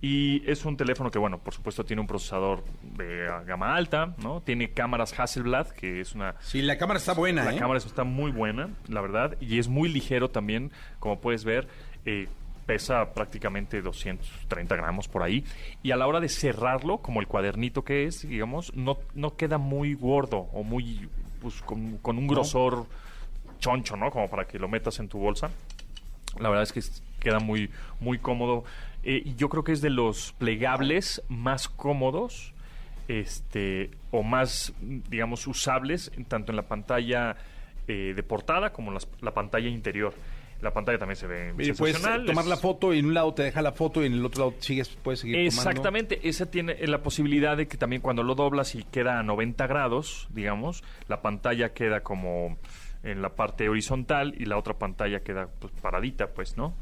Y 0.00 0.48
es 0.48 0.64
un 0.64 0.76
teléfono 0.76 1.10
que, 1.10 1.18
bueno, 1.18 1.38
por 1.38 1.52
supuesto 1.52 1.84
tiene 1.84 2.00
un 2.00 2.06
procesador 2.06 2.62
de 2.82 3.26
gama 3.46 3.74
alta, 3.74 4.14
¿no? 4.22 4.40
Tiene 4.40 4.70
cámaras 4.70 5.18
Hasselblad, 5.18 5.68
que 5.70 6.00
es 6.00 6.14
una... 6.14 6.36
Sí, 6.40 6.62
la 6.62 6.78
cámara 6.78 6.98
está 6.98 7.14
buena, 7.14 7.44
La 7.44 7.54
¿eh? 7.54 7.58
cámara 7.58 7.78
está 7.78 8.04
muy 8.04 8.30
buena, 8.30 8.70
la 8.86 9.00
verdad, 9.00 9.36
y 9.40 9.58
es 9.58 9.66
muy 9.66 9.88
ligero 9.88 10.28
también, 10.30 10.70
como 11.00 11.20
puedes 11.20 11.44
ver. 11.44 11.66
eh, 12.04 12.28
pesa 12.64 13.14
prácticamente 13.14 13.80
230 13.80 14.76
gramos 14.76 15.08
por 15.08 15.22
ahí. 15.22 15.42
Y 15.82 15.90
a 15.92 15.96
la 15.96 16.06
hora 16.06 16.20
de 16.20 16.28
cerrarlo, 16.28 16.98
como 16.98 17.20
el 17.20 17.26
cuadernito 17.26 17.82
que 17.82 18.04
es, 18.04 18.28
digamos, 18.28 18.74
no, 18.76 18.98
no 19.14 19.36
queda 19.36 19.56
muy 19.58 19.94
gordo 19.94 20.48
o 20.52 20.62
muy... 20.62 21.08
Pues, 21.40 21.62
con, 21.62 21.96
con 21.98 22.18
un 22.18 22.26
grosor 22.26 22.84
choncho, 23.58 23.96
¿no? 23.96 24.10
Como 24.10 24.28
para 24.28 24.44
que 24.44 24.58
lo 24.58 24.68
metas 24.68 24.98
en 24.98 25.08
tu 25.08 25.18
bolsa. 25.18 25.50
La 26.38 26.50
verdad 26.50 26.64
es 26.64 26.72
que 26.72 26.82
queda 27.20 27.38
muy, 27.38 27.70
muy 28.00 28.18
cómodo. 28.18 28.64
Eh, 29.08 29.22
y 29.24 29.34
yo 29.36 29.48
creo 29.48 29.64
que 29.64 29.72
es 29.72 29.80
de 29.80 29.88
los 29.88 30.34
plegables 30.36 31.22
más 31.28 31.66
cómodos 31.66 32.52
este, 33.08 33.90
o 34.10 34.22
más, 34.22 34.74
digamos, 34.80 35.46
usables, 35.46 36.12
tanto 36.28 36.52
en 36.52 36.56
la 36.56 36.68
pantalla 36.68 37.36
eh, 37.86 38.12
de 38.14 38.22
portada 38.22 38.70
como 38.70 38.92
en 38.92 38.98
la 39.22 39.32
pantalla 39.32 39.66
interior. 39.66 40.12
La 40.60 40.74
pantalla 40.74 40.98
también 40.98 41.16
se 41.16 41.26
ve 41.26 41.54
Y 41.58 41.72
puedes 41.72 41.96
sensacional. 41.96 42.26
tomar 42.26 42.44
la 42.44 42.58
foto 42.58 42.92
y 42.92 42.98
en 42.98 43.06
un 43.06 43.14
lado 43.14 43.32
te 43.32 43.44
deja 43.44 43.62
la 43.62 43.72
foto 43.72 44.02
y 44.02 44.06
en 44.08 44.12
el 44.12 44.26
otro 44.26 44.46
lado 44.46 44.56
sigues, 44.58 44.90
puedes 45.02 45.20
seguir 45.20 45.36
tomando. 45.36 45.70
Exactamente, 45.70 46.28
esa 46.28 46.50
tiene 46.50 46.72
eh, 46.72 46.86
la 46.86 47.02
posibilidad 47.02 47.56
de 47.56 47.66
que 47.66 47.78
también 47.78 48.02
cuando 48.02 48.22
lo 48.22 48.34
doblas 48.34 48.74
y 48.74 48.82
queda 48.82 49.20
a 49.20 49.22
90 49.22 49.66
grados, 49.68 50.28
digamos, 50.34 50.84
la 51.06 51.22
pantalla 51.22 51.72
queda 51.72 52.02
como 52.02 52.58
en 53.08 53.22
la 53.22 53.30
parte 53.30 53.68
horizontal 53.68 54.34
y 54.38 54.44
la 54.44 54.56
otra 54.56 54.78
pantalla 54.78 55.20
queda 55.20 55.48
pues, 55.58 55.72
paradita, 55.80 56.28
pues, 56.28 56.56
¿no? 56.56 56.76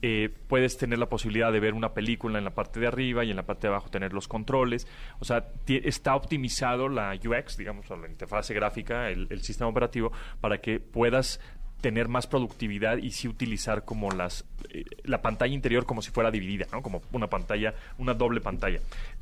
Eh, 0.00 0.30
puedes 0.46 0.76
tener 0.76 0.98
la 0.98 1.08
posibilidad 1.08 1.52
de 1.52 1.60
ver 1.60 1.74
una 1.74 1.92
película 1.92 2.38
en 2.38 2.44
la 2.44 2.54
parte 2.54 2.80
de 2.80 2.86
arriba 2.86 3.24
y 3.24 3.30
en 3.30 3.36
la 3.36 3.44
parte 3.44 3.66
de 3.66 3.72
abajo 3.72 3.88
tener 3.90 4.12
los 4.12 4.28
controles. 4.28 4.86
O 5.18 5.24
sea, 5.24 5.46
está 5.66 6.14
optimizado 6.14 6.88
la 6.88 7.14
UX, 7.14 7.56
digamos, 7.56 7.90
o 7.90 7.96
la 7.96 8.08
interfase 8.08 8.54
gráfica, 8.54 9.10
el, 9.10 9.26
el 9.30 9.42
sistema 9.42 9.68
operativo, 9.68 10.12
para 10.40 10.58
que 10.58 10.80
puedas 10.80 11.40
tener 11.82 12.08
más 12.08 12.26
productividad 12.28 12.96
y 12.96 13.10
sí 13.10 13.28
utilizar 13.28 13.84
como 13.84 14.10
las 14.12 14.46
eh, 14.70 14.84
la 15.02 15.20
pantalla 15.20 15.52
interior 15.52 15.84
como 15.84 16.00
si 16.00 16.12
fuera 16.12 16.30
dividida, 16.30 16.66
¿no? 16.72 16.80
Como 16.80 17.02
una 17.12 17.26
pantalla, 17.26 17.74
una 17.98 18.14
doble 18.14 18.40
pantalla. 18.40 18.80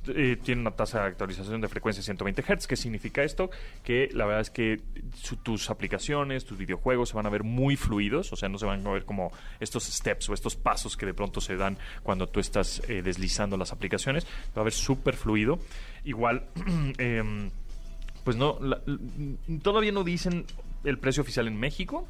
Eh, 0.08 0.36
tiene 0.42 0.60
una 0.60 0.70
tasa 0.70 1.00
de 1.00 1.08
actualización 1.08 1.60
de 1.62 1.68
frecuencia 1.68 2.02
120 2.02 2.42
Hz. 2.42 2.66
¿Qué 2.66 2.76
significa 2.76 3.22
esto? 3.22 3.50
Que 3.82 4.10
la 4.12 4.26
verdad 4.26 4.42
es 4.42 4.50
que 4.50 4.80
tus 5.42 5.70
aplicaciones, 5.70 6.44
tus 6.44 6.58
videojuegos 6.58 7.08
se 7.08 7.16
van 7.16 7.26
a 7.26 7.30
ver 7.30 7.44
muy 7.44 7.76
fluidos, 7.76 8.30
o 8.32 8.36
sea, 8.36 8.50
no 8.50 8.58
se 8.58 8.66
van 8.66 8.86
a 8.86 8.90
ver 8.90 9.06
como 9.06 9.32
estos 9.58 9.84
steps 9.84 10.28
o 10.28 10.34
estos 10.34 10.54
pasos 10.54 10.98
que 10.98 11.06
de 11.06 11.14
pronto 11.14 11.40
se 11.40 11.56
dan 11.56 11.78
cuando 12.02 12.28
tú 12.28 12.40
estás 12.40 12.82
eh, 12.88 13.00
deslizando 13.02 13.56
las 13.56 13.72
aplicaciones. 13.72 14.26
Va 14.56 14.60
a 14.60 14.64
ver 14.64 14.74
súper 14.74 15.16
fluido. 15.16 15.58
Igual, 16.04 16.44
em, 16.98 17.50
pues 18.22 18.36
no, 18.36 18.58
todavía 19.62 19.92
no 19.92 20.04
dicen 20.04 20.44
el 20.84 20.98
precio 20.98 21.22
oficial 21.22 21.48
en 21.48 21.58
México 21.58 22.06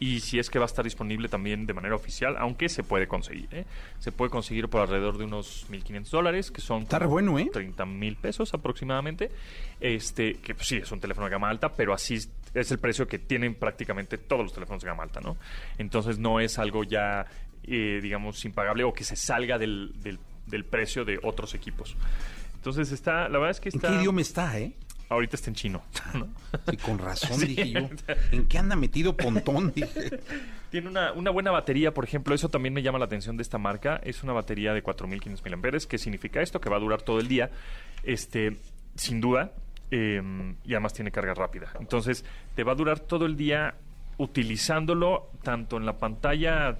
y 0.00 0.20
si 0.20 0.38
es 0.38 0.48
que 0.50 0.58
va 0.58 0.64
a 0.64 0.66
estar 0.66 0.82
disponible 0.82 1.28
también 1.28 1.66
de 1.66 1.74
manera 1.74 1.94
oficial, 1.94 2.34
aunque 2.38 2.68
se 2.70 2.82
puede 2.82 3.06
conseguir. 3.06 3.48
¿eh? 3.52 3.66
Se 3.98 4.10
puede 4.10 4.30
conseguir 4.30 4.66
por 4.68 4.80
alrededor 4.80 5.18
de 5.18 5.24
unos 5.24 5.66
1.500 5.70 6.10
dólares, 6.10 6.50
que 6.50 6.60
son 6.62 6.86
bueno, 7.06 7.38
¿eh? 7.38 7.50
30 7.52 7.84
mil 7.84 8.16
pesos 8.16 8.52
aproximadamente. 8.54 9.30
Este, 9.78 10.34
que 10.34 10.54
pues, 10.54 10.66
sí, 10.66 10.76
es 10.78 10.90
un 10.90 11.00
teléfono 11.00 11.26
de 11.26 11.30
gama 11.32 11.48
alta, 11.50 11.72
pero 11.72 11.92
así 11.94 12.14
es- 12.14 12.30
el 12.72 12.78
precio 12.78 13.06
que 13.06 13.18
tienen 13.18 13.54
prácticamente 13.54 14.18
todos 14.18 14.42
los 14.42 14.52
teléfonos 14.54 14.82
de 14.82 14.88
gama 14.88 15.02
alta, 15.04 15.20
¿no? 15.20 15.36
Entonces 15.78 16.18
no 16.18 16.40
es 16.40 16.58
algo 16.58 16.82
ya, 16.82 17.26
eh, 17.64 18.00
digamos, 18.02 18.42
impagable 18.44 18.84
o 18.84 18.92
que 18.94 19.04
se 19.04 19.16
salga 19.16 19.58
del, 19.58 19.92
del, 20.02 20.18
del 20.46 20.64
precio 20.64 21.04
de 21.04 21.20
otros 21.22 21.54
equipos. 21.54 21.94
Entonces 22.56 22.90
está, 22.90 23.28
la 23.28 23.38
verdad 23.38 23.50
es 23.50 23.60
que 23.60 23.68
¿En 23.68 23.76
está... 23.76 23.88
qué 23.90 23.94
idioma 23.96 24.20
está, 24.22 24.58
eh? 24.58 24.72
Ahorita 25.10 25.36
está 25.36 25.50
en 25.50 25.56
chino. 25.56 25.82
¿no? 26.14 26.28
Sí, 26.70 26.76
con 26.78 26.98
razón, 26.98 27.38
Sí. 27.38 27.46
dije 27.48 27.70
yo. 27.72 27.80
¿En 28.32 28.46
qué 28.46 28.56
anda 28.58 28.76
metido 28.76 29.16
Pontón? 29.16 29.72
Dije. 29.74 30.20
Tiene 30.70 30.88
una, 30.88 31.12
una 31.12 31.30
buena 31.30 31.50
batería, 31.50 31.92
por 31.92 32.04
ejemplo, 32.04 32.34
eso 32.34 32.48
también 32.48 32.72
me 32.72 32.80
llama 32.82 32.98
la 32.98 33.04
atención 33.06 33.36
de 33.36 33.42
esta 33.42 33.58
marca. 33.58 34.00
Es 34.04 34.22
una 34.22 34.32
batería 34.32 34.72
de 34.72 34.82
4500 34.82 35.44
mAh. 35.44 35.88
¿Qué 35.88 35.98
significa 35.98 36.40
esto? 36.40 36.60
Que 36.60 36.70
va 36.70 36.76
a 36.76 36.80
durar 36.80 37.02
todo 37.02 37.18
el 37.20 37.28
día. 37.28 37.50
Este, 38.04 38.56
sin 38.94 39.20
duda. 39.20 39.52
eh, 39.90 40.22
y 40.64 40.72
además 40.74 40.94
tiene 40.94 41.10
carga 41.10 41.34
rápida. 41.34 41.72
Entonces, 41.80 42.24
te 42.54 42.62
va 42.62 42.72
a 42.72 42.74
durar 42.76 43.00
todo 43.00 43.26
el 43.26 43.36
día 43.36 43.74
utilizándolo 44.18 45.28
tanto 45.42 45.76
en 45.76 45.86
la 45.86 45.94
pantalla 45.98 46.76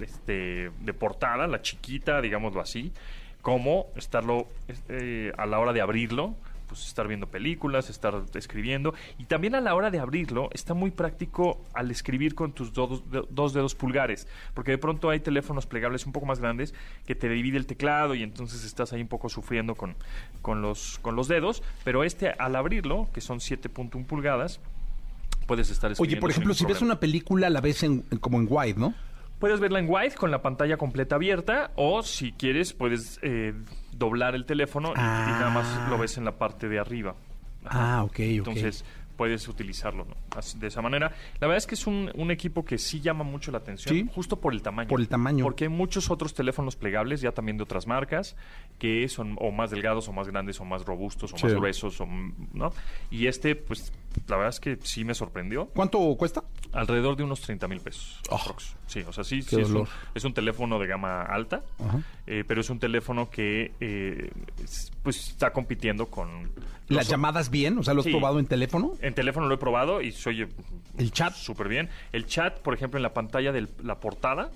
este, 0.00 0.70
de 0.80 0.94
portada, 0.94 1.46
la 1.46 1.60
chiquita, 1.62 2.20
digámoslo 2.20 2.60
así, 2.60 2.92
como 3.40 3.88
estarlo 3.96 4.46
este, 4.68 5.32
a 5.36 5.46
la 5.46 5.58
hora 5.58 5.72
de 5.72 5.80
abrirlo, 5.80 6.34
pues 6.72 6.86
estar 6.86 7.06
viendo 7.08 7.26
películas, 7.28 7.90
estar 7.90 8.22
escribiendo. 8.34 8.94
Y 9.18 9.24
también 9.24 9.54
a 9.54 9.60
la 9.60 9.74
hora 9.74 9.90
de 9.90 9.98
abrirlo, 9.98 10.48
está 10.52 10.74
muy 10.74 10.90
práctico 10.90 11.60
al 11.74 11.90
escribir 11.90 12.34
con 12.34 12.52
tus 12.52 12.72
dos, 12.72 13.10
de- 13.10 13.24
dos 13.30 13.52
dedos 13.52 13.74
pulgares, 13.74 14.26
porque 14.54 14.70
de 14.72 14.78
pronto 14.78 15.10
hay 15.10 15.20
teléfonos 15.20 15.66
plegables 15.66 16.06
un 16.06 16.12
poco 16.12 16.26
más 16.26 16.40
grandes 16.40 16.74
que 17.06 17.14
te 17.14 17.28
divide 17.28 17.58
el 17.58 17.66
teclado 17.66 18.14
y 18.14 18.22
entonces 18.22 18.64
estás 18.64 18.92
ahí 18.92 19.02
un 19.02 19.08
poco 19.08 19.28
sufriendo 19.28 19.74
con, 19.74 19.94
con, 20.40 20.62
los, 20.62 20.98
con 21.00 21.14
los 21.16 21.28
dedos, 21.28 21.62
pero 21.84 22.04
este 22.04 22.30
al 22.30 22.56
abrirlo, 22.56 23.08
que 23.12 23.20
son 23.20 23.38
7.1 23.38 24.06
pulgadas, 24.06 24.60
puedes 25.46 25.70
estar 25.70 25.92
Oye, 25.98 26.16
por 26.16 26.30
ejemplo, 26.30 26.54
si 26.54 26.64
ves 26.64 26.82
una 26.82 26.98
película, 27.00 27.50
la 27.50 27.60
ves 27.60 27.82
en, 27.82 28.04
en- 28.10 28.18
como 28.18 28.38
en 28.38 28.46
wide, 28.48 28.74
¿no? 28.74 28.94
Puedes 29.38 29.58
verla 29.58 29.80
en 29.80 29.86
wide 29.90 30.14
con 30.14 30.30
la 30.30 30.40
pantalla 30.40 30.76
completa 30.76 31.16
abierta 31.16 31.72
o 31.74 32.02
si 32.04 32.30
quieres 32.32 32.72
puedes 32.72 33.18
eh, 33.22 33.52
doblar 33.92 34.34
el 34.34 34.44
teléfono 34.46 34.88
y- 34.90 34.98
y, 34.98 35.02
nada 35.02 35.46
Ah. 35.46 35.50
más 35.50 35.88
lo 35.90 35.98
ves 35.98 36.16
en 36.18 36.24
la 36.24 36.32
parte 36.32 36.68
de 36.68 36.78
arriba. 36.78 37.14
Ah, 37.64 38.02
ok, 38.04 38.10
ok. 38.10 38.18
Entonces 38.20 38.84
puedes 39.22 39.46
utilizarlo 39.46 40.04
¿no? 40.04 40.16
Así- 40.36 40.58
de 40.58 40.66
esa 40.66 40.82
manera. 40.82 41.12
La 41.38 41.46
verdad 41.46 41.58
es 41.58 41.68
que 41.68 41.76
es 41.76 41.86
un, 41.86 42.10
un 42.16 42.32
equipo 42.32 42.64
que 42.64 42.76
sí 42.76 43.00
llama 43.00 43.22
mucho 43.22 43.52
la 43.52 43.58
atención, 43.58 43.94
Sí. 43.94 44.08
justo 44.12 44.40
por 44.40 44.52
el 44.52 44.62
tamaño. 44.62 44.88
Por 44.88 45.00
el 45.00 45.06
tamaño. 45.08 45.44
Porque 45.44 45.64
hay 45.66 45.68
muchos 45.70 46.10
otros 46.10 46.34
teléfonos 46.34 46.74
plegables, 46.74 47.20
ya 47.20 47.30
también 47.30 47.56
de 47.56 47.62
otras 47.62 47.86
marcas, 47.86 48.34
que 48.80 49.08
son 49.08 49.36
o 49.38 49.52
más 49.52 49.70
delgados, 49.70 50.08
o 50.08 50.12
más 50.12 50.26
grandes, 50.26 50.60
o 50.60 50.64
más 50.64 50.84
robustos, 50.84 51.32
o 51.34 51.36
Sí. 51.36 51.44
más 51.44 51.54
gruesos, 51.54 52.00
o, 52.00 52.06
¿no? 52.52 52.72
Y 53.12 53.28
este, 53.28 53.54
pues, 53.54 53.92
la 54.26 54.36
verdad 54.38 54.48
es 54.50 54.58
que 54.58 54.76
sí 54.82 55.04
me 55.04 55.14
sorprendió. 55.14 55.66
¿Cuánto 55.66 55.98
cuesta? 56.16 56.42
Alrededor 56.72 57.14
de 57.16 57.22
unos 57.22 57.40
30 57.42 57.68
mil 57.68 57.80
pesos. 57.80 58.20
Oh. 58.28 58.56
Sí, 58.86 59.04
o 59.06 59.12
sea, 59.12 59.22
sí, 59.22 59.40
sí 59.42 59.60
es, 59.60 59.70
un, 59.70 59.86
es 60.16 60.24
un 60.24 60.34
teléfono 60.34 60.78
de 60.80 60.86
gama 60.88 61.22
alta, 61.22 61.62
eh, 62.26 62.42
pero 62.46 62.60
es 62.60 62.70
un 62.70 62.80
teléfono 62.80 63.30
que 63.30 63.72
eh, 63.78 64.30
es- 64.64 64.90
pues 65.02 65.28
está 65.30 65.52
compitiendo 65.52 66.06
con... 66.06 66.50
¿Las 66.88 67.08
llamadas 67.08 67.48
bien? 67.50 67.78
O 67.78 67.82
sea, 67.82 67.94
¿lo 67.94 68.00
has 68.00 68.04
Sí. 68.06 68.10
probado 68.10 68.38
en 68.38 68.46
teléfono? 68.46 68.92
En 69.00 69.14
teléfono 69.14 69.46
lo 69.48 69.54
he 69.54 69.58
probado 69.58 70.00
y 70.02 70.12
se 70.12 70.28
oye... 70.28 70.48
¿El 70.98 71.10
chat? 71.10 71.32
Súper 71.34 71.68
bien. 71.68 71.88
El 72.12 72.26
chat, 72.26 72.58
por 72.60 72.74
ejemplo, 72.74 72.98
en 72.98 73.02
la 73.02 73.14
pantalla 73.14 73.50
de 73.50 73.66
la 73.82 73.98
portada, 73.98 74.50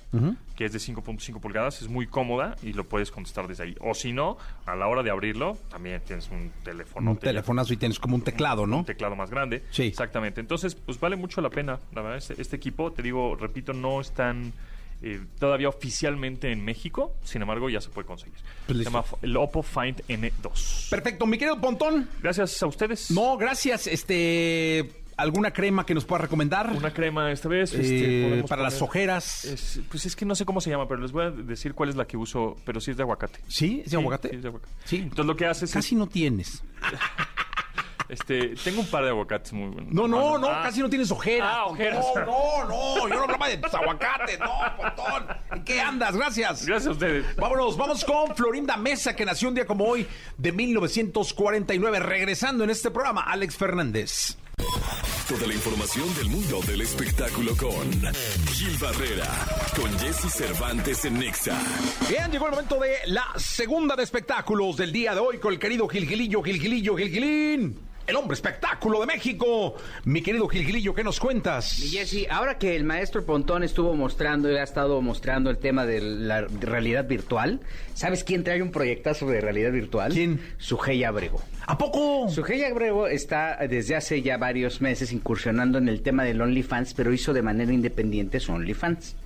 que 0.55 0.67
es 0.67 0.73
de 0.73 0.79
5.5 0.79 1.41
pulgadas, 1.41 1.81
es 1.81 1.89
muy 1.89 2.07
cómoda 2.07 2.57
y 2.63 2.75
lo 2.75 2.85
puedes 2.85 3.11
contestar 3.11 3.49
desde 3.49 3.63
ahí. 3.65 3.77
O 3.81 3.95
si 3.95 4.13
no, 4.13 4.37
a 4.67 4.77
la 4.77 4.87
hora 4.87 5.03
de 5.03 5.11
abrirlo, 5.11 5.57
también 5.71 6.03
tienes 6.03 6.29
un 6.31 6.51
teléfono. 6.63 7.11
Un 7.13 7.17
telefonazo 7.17 7.73
y 7.73 7.79
tienes 7.79 7.99
como 7.99 8.17
un 8.17 8.23
teclado, 8.23 8.67
¿no? 8.67 8.79
un 8.79 8.85
teclado 8.85 9.17
más 9.17 9.31
grande. 9.31 9.65
Sí. 9.71 9.85
Exactamente. 9.85 10.41
Entonces, 10.43 10.75
pues 10.75 11.01
vale 11.01 11.17
mucho 11.17 11.41
la 11.41 11.49
pena. 11.49 11.81
La 11.95 12.03
verdad, 12.03 12.19
este, 12.19 12.41
este 12.41 12.57
equipo, 12.57 12.93
te 12.93 13.03
digo, 13.03 13.35
repito, 13.35 13.73
no 13.73 14.01
están 14.03 14.53
eh, 15.03 15.21
todavía 15.39 15.69
oficialmente 15.69 16.51
en 16.53 16.65
México. 16.65 17.15
Sin 17.25 17.43
embargo, 17.43 17.69
ya 17.71 17.81
se 17.81 17.91
puede 17.91 18.07
conseguir. 18.07 18.37
Pues 18.67 18.79
se 18.79 18.85
llama 18.85 19.05
el 19.23 19.37
Oppo 19.37 19.63
Find 19.63 20.03
N2. 20.09 20.89
Perfecto, 20.91 21.27
mi 21.27 21.39
querido 21.39 21.61
Pontón. 21.61 22.09
Gracias 22.23 22.63
a 22.63 22.67
ustedes. 22.67 23.11
No, 23.11 23.37
gracias. 23.37 23.87
Este, 23.87 24.91
¿alguna 25.17 25.51
crema 25.53 25.85
que 25.87 25.95
nos 25.95 26.05
pueda 26.05 26.23
recomendar? 26.23 26.71
Una 26.77 26.93
crema 26.93 27.31
esta 27.33 27.49
vez. 27.49 27.73
Eh, 27.75 28.33
este, 28.33 28.49
para 28.49 28.63
las 28.63 28.81
ojeras. 28.83 29.45
Es- 29.45 29.81
pues 29.89 30.07
es 30.07 30.17
que 30.17 30.25
no 30.25 30.35
sé 30.35 30.45
cómo 30.45 30.61
se 30.61 30.71
llama, 30.71 30.89
pero 30.89 31.01
les 31.01 31.13
voy 31.13 31.25
a 31.27 31.31
decir 31.31 31.75
cuál 31.75 31.89
es 31.91 31.97
la 31.97 32.07
que 32.07 32.17
uso, 32.17 32.57
pero 32.65 32.81
sí 32.81 32.91
es 32.91 32.97
de 32.97 33.03
aguacate. 33.03 33.41
¿Sí? 33.49 33.83
¿Es 33.85 33.91
de 33.93 33.99
aguacate? 33.99 34.31
Sí, 34.31 34.37
es 34.37 34.43
de 34.43 34.49
aguacate. 34.49 34.73
Sí. 34.85 34.97
Entonces 34.97 35.27
lo 35.27 35.37
que 35.37 35.47
haces 35.47 35.71
Casi 35.73 35.95
es, 35.95 35.99
no 35.99 36.07
tienes. 36.07 36.63
este, 38.09 38.55
tengo 38.63 38.81
un 38.81 38.87
par 38.87 39.05
de 39.05 39.11
aguacates 39.11 39.53
muy 39.53 39.69
buenos. 39.71 39.93
No, 39.93 40.07
no, 40.09 40.39
no, 40.39 40.49
Ah. 40.49 40.63
casi 40.65 40.81
no 40.81 40.89
tienes 40.89 41.11
ojeras. 41.11 41.49
Ah, 41.53 41.65
ojeras. 41.67 42.05
No, 42.15 42.65
no, 42.69 43.09
yo 43.09 43.15
no 43.15 43.23
hablaba 43.23 43.49
de 43.49 43.57
tus 43.59 43.75
aguacates, 43.75 44.39
no, 44.39 44.53
Pontón. 44.77 45.27
¿En 45.53 45.65
qué 45.65 45.81
andas? 45.81 46.17
Gracias. 46.17 46.65
Gracias 46.67 46.87
a 46.89 46.91
ustedes. 46.93 47.37
Vámonos, 47.37 47.77
vamos 47.77 48.05
con 48.05 48.35
Florinda 48.37 48.77
Mesa, 48.77 49.15
que 49.17 49.25
nació 49.25 49.49
un 49.49 49.55
día 49.55 49.67
como 49.67 49.85
hoy 49.85 50.07
de 50.39 50.53
1949. 50.53 52.01
Regresando 52.01 52.65
en 52.65 52.71
este 52.71 52.91
programa, 52.91 53.23
Alex 53.23 53.57
Fernández. 53.57 54.37
Toda 55.29 55.47
la 55.47 55.55
información 55.55 56.15
del 56.15 56.29
mundo 56.29 56.61
del 56.67 56.81
espectáculo 56.83 57.57
con 57.57 57.91
Gil 58.53 58.79
Barrera, 58.79 59.27
con 59.75 59.99
Jesse 59.99 60.33
Cervantes 60.33 61.05
en 61.05 61.19
Nexa. 61.19 61.59
Bien, 62.09 62.31
llegó 62.31 62.47
el 62.47 62.53
momento 62.53 62.79
de 62.79 62.95
la 63.07 63.27
segunda 63.37 63.97
de 63.97 64.05
espectáculos 64.05 64.77
del 64.77 64.93
día 64.93 65.15
de 65.15 65.21
hoy 65.21 65.39
con 65.39 65.53
el 65.53 65.59
querido 65.59 65.89
Gilgilillo, 65.89 66.43
Gilgilillo, 66.43 66.97
Gilgilín. 66.97 67.86
El 68.07 68.15
hombre 68.15 68.35
espectáculo 68.35 69.01
de 69.01 69.07
México. 69.07 69.75
Mi 70.05 70.23
querido 70.23 70.47
Gilgilillo, 70.47 70.95
¿qué 70.95 71.03
nos 71.03 71.19
cuentas? 71.19 71.81
Y 71.81 71.89
Jesse, 71.89 72.29
ahora 72.31 72.57
que 72.57 72.77
el 72.77 72.85
maestro 72.85 73.27
Pontón 73.27 73.65
estuvo 73.65 73.95
mostrando 73.97 74.49
y 74.51 74.57
ha 74.57 74.63
estado 74.63 75.03
mostrando 75.03 75.51
el 75.51 75.59
tema 75.59 75.87
de 75.87 76.01
la 76.01 76.43
realidad 76.43 77.09
virtual, 77.09 77.61
¿sabes 77.95 78.23
quién 78.23 78.45
trae 78.45 78.63
un 78.63 78.71
proyectazo 78.71 79.27
de 79.27 79.41
realidad 79.41 79.73
virtual? 79.73 80.13
¿Quién? 80.13 80.41
Sujei 80.59 81.03
Abrego. 81.03 81.43
¿A 81.67 81.77
poco? 81.77 82.29
Sujei 82.29 82.63
Abrego 82.63 83.09
está 83.09 83.59
desde 83.69 83.97
hace 83.97 84.23
ya 84.23 84.37
varios 84.37 84.81
meses 84.81 85.11
incursionando 85.13 85.79
en 85.79 85.89
el 85.89 86.03
tema 86.03 86.23
del 86.23 86.41
OnlyFans, 86.41 86.95
pero 86.95 87.13
hizo 87.13 87.33
de 87.33 87.43
manera 87.43 87.73
independiente 87.73 88.39
su 88.39 88.53
OnlyFans. 88.53 89.17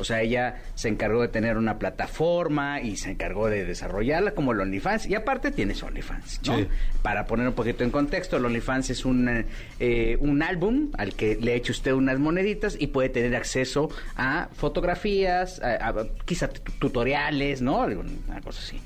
O 0.00 0.04
sea, 0.04 0.22
ella 0.22 0.62
se 0.74 0.88
encargó 0.88 1.22
de 1.22 1.28
tener 1.28 1.56
una 1.56 1.78
plataforma 1.78 2.80
y 2.80 2.96
se 2.96 3.10
encargó 3.10 3.48
de 3.48 3.64
desarrollarla 3.64 4.32
como 4.32 4.52
el 4.52 4.60
OnlyFans. 4.60 5.06
Y 5.06 5.14
aparte 5.14 5.50
tienes 5.50 5.82
OnlyFans, 5.82 6.40
¿no? 6.46 6.56
Sí. 6.58 6.66
Para 7.02 7.26
poner 7.26 7.48
un 7.48 7.54
poquito 7.54 7.82
en 7.82 7.90
contexto, 7.90 8.36
el 8.36 8.44
OnlyFans 8.44 8.90
es 8.90 9.04
un, 9.04 9.44
eh, 9.80 10.16
un 10.20 10.42
álbum 10.42 10.90
al 10.98 11.14
que 11.14 11.36
le 11.36 11.54
eche 11.54 11.72
usted 11.72 11.92
unas 11.92 12.18
moneditas 12.18 12.76
y 12.78 12.88
puede 12.88 13.08
tener 13.08 13.34
acceso 13.34 13.88
a 14.16 14.48
fotografías, 14.54 15.60
a, 15.62 15.88
a- 15.88 16.06
quizá 16.24 16.48
tu- 16.48 16.72
tutoriales, 16.78 17.62
¿no? 17.62 17.82
Alguna 17.82 18.40
cosa 18.42 18.60
así. 18.60 18.80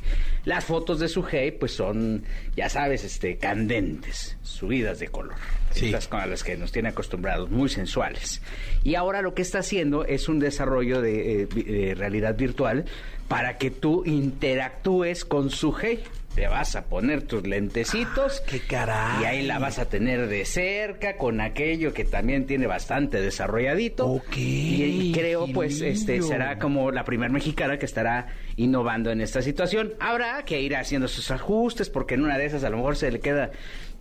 Las 0.45 0.65
fotos 0.65 0.99
de 1.01 1.09
su 1.09 1.25
hey, 1.31 1.51
pues 1.59 1.73
son, 1.73 2.23
ya 2.57 2.69
sabes, 2.71 3.05
este, 3.05 3.37
candentes, 3.37 4.37
subidas 4.43 4.99
de 4.99 5.09
color. 5.09 5.35
Sí. 5.73 5.87
Estas 5.87 6.09
con 6.09 6.29
las 6.29 6.43
que 6.43 6.57
nos 6.57 6.73
tiene 6.73 6.89
acostumbrados, 6.89 7.49
muy 7.51 7.69
sensuales. 7.69 8.41
Y 8.83 8.95
ahora 8.97 9.23
lo 9.23 9.35
que 9.35 9.43
está 9.43 9.59
haciendo 9.61 10.05
es 10.05 10.29
un 10.29 10.39
desarrollo 10.41 10.60
de, 10.67 11.43
eh, 11.43 11.47
de 11.47 11.95
realidad 11.95 12.37
virtual 12.37 12.85
para 13.29 13.59
que 13.59 13.71
tú 13.71 14.03
interactúes 14.07 15.25
con 15.25 15.51
su 15.51 15.73
hey. 15.81 16.03
te 16.35 16.49
vas 16.49 16.75
a 16.75 16.87
poner 16.87 17.23
tus 17.23 17.47
lentecitos. 17.47 18.41
¡Qué 18.41 18.61
caray! 18.61 19.23
Y 19.23 19.25
ahí 19.25 19.47
la 19.47 19.59
vas 19.59 19.79
a 19.79 19.85
tener 19.85 20.27
de 20.27 20.45
cerca 20.45 21.17
con 21.17 21.41
aquello 21.41 21.93
que 21.93 22.05
también 22.05 22.47
tiene 22.47 22.67
bastante 22.67 23.21
desarrolladito. 23.21 24.07
Ok, 24.07 24.37
Y, 24.37 24.83
y 24.83 25.13
creo, 25.13 25.47
pues, 25.53 25.81
este 25.81 26.23
será 26.23 26.59
como 26.59 26.91
la 26.91 27.05
primera 27.05 27.33
mexicana 27.33 27.79
que 27.79 27.87
estará 27.87 28.29
innovando 28.57 29.11
en 29.11 29.21
esta 29.21 29.43
situación. 29.43 29.93
Habrá 30.01 30.45
que 30.45 30.61
ir 30.61 30.75
haciendo 30.75 31.07
sus 31.09 31.31
ajustes 31.31 31.89
porque 31.89 32.15
en 32.15 32.25
una 32.25 32.37
de 32.37 32.47
esas 32.47 32.65
a 32.65 32.71
lo 32.71 32.79
mejor 32.79 32.97
se 32.97 33.11
le 33.13 33.21
queda 33.21 33.51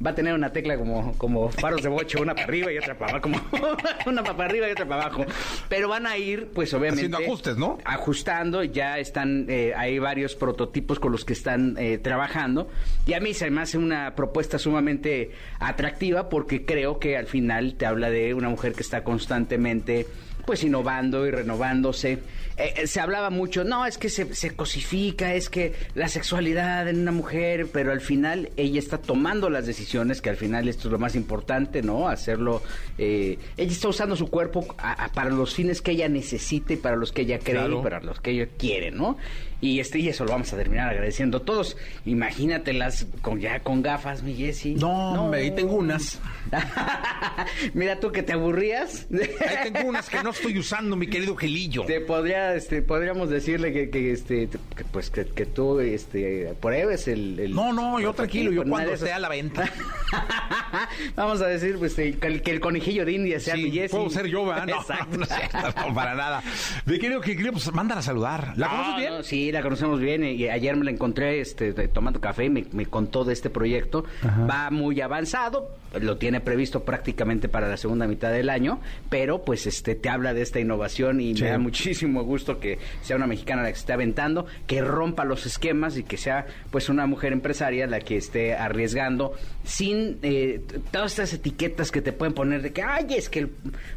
va 0.06 0.12
a 0.12 0.16
tener 0.16 0.34
una 0.34 0.52
tecla 0.52 0.78
como 0.78 1.18
como 1.18 1.50
faros 1.50 1.82
de 1.84 1.90
bocho, 1.90 2.22
una 2.22 2.34
para 2.34 2.46
arriba 2.46 2.72
y 2.72 2.78
otra 2.78 2.98
para 2.98 3.12
abajo, 3.12 3.24
como 3.24 3.42
una 4.06 4.24
para 4.24 4.46
arriba 4.46 4.68
y 4.70 4.72
otra 4.72 4.86
para 4.86 5.04
abajo. 5.04 5.26
Pero 5.68 5.90
van 5.90 6.08
a 6.08 6.18
ir 6.18 6.50
pues 6.54 6.74
obviamente 6.74 7.06
Haciendo 7.06 7.18
ajustes, 7.18 7.58
¿no? 7.58 7.78
Ajustando, 7.84 8.64
ya 8.64 8.98
están 8.98 9.46
eh, 9.50 9.74
hay 9.76 10.00
varios 10.00 10.36
prototipos 10.36 11.00
con 11.00 11.12
los 11.12 11.26
que 11.26 11.34
están 11.34 11.76
eh, 11.78 11.98
trabajando 11.98 12.70
y 13.06 13.14
a 13.14 13.20
mí 13.20 13.34
se 13.34 13.50
me 13.50 13.62
hace 13.62 13.78
una 13.78 14.16
propuesta 14.16 14.58
sumamente 14.58 15.32
atractiva 15.60 16.30
porque 16.30 16.66
creo 16.66 17.00
que 17.00 17.18
al 17.18 17.28
final 17.28 17.76
te 17.76 17.86
habla 17.86 18.10
de 18.10 18.34
una 18.34 18.50
mujer 18.50 18.74
que 18.74 18.82
está 18.82 19.04
constantemente 19.04 20.08
pues 20.46 20.64
innovando 20.64 21.28
y 21.28 21.32
renovándose. 21.32 22.18
Eh, 22.60 22.74
eh, 22.76 22.88
se 22.88 23.00
hablaba 23.00 23.30
mucho, 23.30 23.64
no, 23.64 23.86
es 23.86 23.98
que 23.98 24.10
se, 24.10 24.36
se 24.36 24.54
cosifica, 24.54 25.34
es 25.34 25.50
que 25.50 25.74
la 25.96 26.10
sexualidad 26.10 26.88
en 26.90 27.00
una 27.00 27.14
mujer, 27.14 27.68
pero 27.72 27.92
al 27.94 28.02
final 28.02 28.50
ella 28.58 28.80
está 28.80 28.98
tomando 28.98 29.50
las 29.50 29.66
decisiones, 29.66 30.22
que 30.22 30.30
al 30.30 30.36
final 30.36 30.68
esto 30.68 30.90
es 30.90 30.92
lo 30.92 31.00
más 31.00 31.16
importante, 31.16 31.82
¿no? 31.82 32.10
Hacerlo, 32.10 32.62
eh, 32.98 33.40
ella 33.56 33.72
está 33.72 33.88
usando 33.88 34.16
su 34.18 34.28
cuerpo 34.30 34.76
a- 34.78 35.06
a- 35.06 35.10
para 35.14 35.30
los 35.30 35.54
fines 35.56 35.82
que 35.82 35.92
ella 35.92 36.10
necesite, 36.10 36.76
para 36.76 36.98
los 36.98 37.14
que 37.14 37.22
ella 37.22 37.40
cree, 37.40 37.56
Claro. 37.56 37.80
y 37.80 37.84
para 37.84 38.02
los 38.02 38.20
que 38.20 38.32
ella 38.32 38.48
quiere, 38.58 38.92
¿no? 38.92 39.18
Y, 39.62 39.80
este, 39.82 40.00
y 40.00 40.08
eso 40.08 40.24
lo 40.24 40.32
vamos 40.32 40.54
a 40.54 40.58
terminar 40.58 40.90
agradeciendo 40.90 41.42
todos. 41.42 41.76
Imagínatelas 42.06 43.08
con, 43.22 43.42
ya 43.42 43.60
con 43.60 43.82
gafas, 43.82 44.24
mi 44.24 44.34
Jessy. 44.34 44.76
No, 44.76 45.24
hombre, 45.26 45.42
ahí 45.42 45.52
tengo 45.52 45.76
unas. 45.76 46.18
Mira 47.74 48.00
tú 48.00 48.12
que 48.12 48.24
te 48.24 48.34
aburrías. 48.34 49.06
Ahí 49.12 49.72
tengo 49.72 49.90
unas 49.90 50.10
que 50.10 50.24
no 50.24 50.30
estoy 50.30 50.58
usando, 50.58 50.96
mi 50.96 51.08
querido 51.08 51.36
Gelillo. 51.36 51.84
Te 51.86 52.00
podría, 52.02 52.49
este, 52.56 52.82
podríamos 52.82 53.30
decirle 53.30 53.72
que, 53.74 53.90
que, 53.90 54.12
este, 54.12 54.50
que, 54.50 54.84
pues 54.92 55.10
que, 55.10 55.26
que 55.26 55.46
tú, 55.46 55.80
este, 55.80 56.54
pruebes 56.62 57.08
el, 57.08 57.40
el- 57.40 57.54
No, 57.54 57.74
no, 57.74 58.00
yo 58.00 58.14
tranquilo, 58.14 58.52
yo 58.52 58.64
cuando 58.64 58.90
esas- 58.92 59.02
esté 59.02 59.14
a 59.14 59.20
la 59.20 59.30
venta. 59.30 59.66
Vamos 61.16 61.42
a 61.42 61.48
decir, 61.48 61.78
pues, 61.78 61.96
que 61.96 62.18
el, 62.22 62.42
que 62.42 62.52
el 62.52 62.60
conejillo 62.60 63.06
de 63.06 63.12
India 63.14 63.40
sea 63.40 63.56
Sí, 63.56 63.64
mi 63.64 63.72
Jessy. 63.72 63.96
puedo 63.96 64.10
ser 64.10 64.28
yo, 64.28 64.46
¿verdad? 64.46 64.68
No, 64.70 64.82
Exacto. 64.82 65.18
no, 65.18 65.88
no, 65.88 65.94
para 65.96 66.16
nada. 66.16 66.42
Mi 66.86 67.00
querido 67.00 67.22
Gelillo, 67.22 67.52
pues 67.52 67.72
mándala 67.74 68.00
a 68.00 68.04
saludar. 68.04 68.54
¿La 68.56 68.68
conoces 68.70 68.92
No, 68.92 68.98
bien? 68.98 69.24
sí, 69.24 69.52
la 69.52 69.62
conocemos 69.62 70.00
bien. 70.00 70.24
Y 70.24 70.48
ayer 70.48 70.76
me 70.76 70.86
la 70.86 70.92
encontré 70.92 71.42
este, 71.42 71.74
tomando 71.88 72.20
café 72.22 72.46
y 72.46 72.50
me, 72.50 72.66
me 72.72 72.86
contó 72.86 73.24
de 73.24 73.34
este 73.34 73.50
proyecto. 73.50 74.06
Va 74.50 74.70
muy 74.70 75.00
avanzado, 75.02 75.76
lo 76.00 76.18
tiene 76.18 76.40
previsto 76.42 76.84
prácticamente 76.84 77.50
para 77.50 77.68
la 77.68 77.78
segunda 77.78 78.08
mitad 78.08 78.32
del 78.32 78.50
año, 78.50 78.80
pero 79.10 79.44
pues 79.44 79.66
este 79.68 79.96
te 79.96 80.10
habla 80.10 80.34
de 80.34 80.42
esta 80.42 80.60
innovación 80.60 81.20
y 81.22 81.36
Sí. 81.36 81.44
me 81.44 81.50
da 81.50 81.58
muchísimo 81.60 82.24
gusto 82.24 82.39
que 82.60 82.80
sea 83.02 83.16
una 83.16 83.28
mexicana 83.28 83.62
la 83.64 83.70
que 83.72 83.78
esté 83.78 83.94
aventando, 83.94 84.46
que 84.68 84.82
rompa 84.82 85.26
los 85.26 85.46
esquemas 85.46 85.98
y 85.98 86.04
que 86.04 86.18
sea 86.18 86.46
pues 86.72 86.90
una 86.90 87.06
mujer 87.06 87.34
empresaria 87.34 87.86
la 87.88 88.00
que 88.00 88.18
esté 88.18 88.56
arriesgando 88.56 89.34
sin 89.64 90.20
eh, 90.24 90.62
todas 90.92 91.12
estas 91.12 91.34
etiquetas 91.34 91.92
que 91.92 92.02
te 92.02 92.12
pueden 92.14 92.34
poner 92.34 92.62
de 92.62 92.72
que, 92.74 92.82
ay, 92.82 93.06
es 93.16 93.30
que 93.30 93.40
el- 93.40 93.52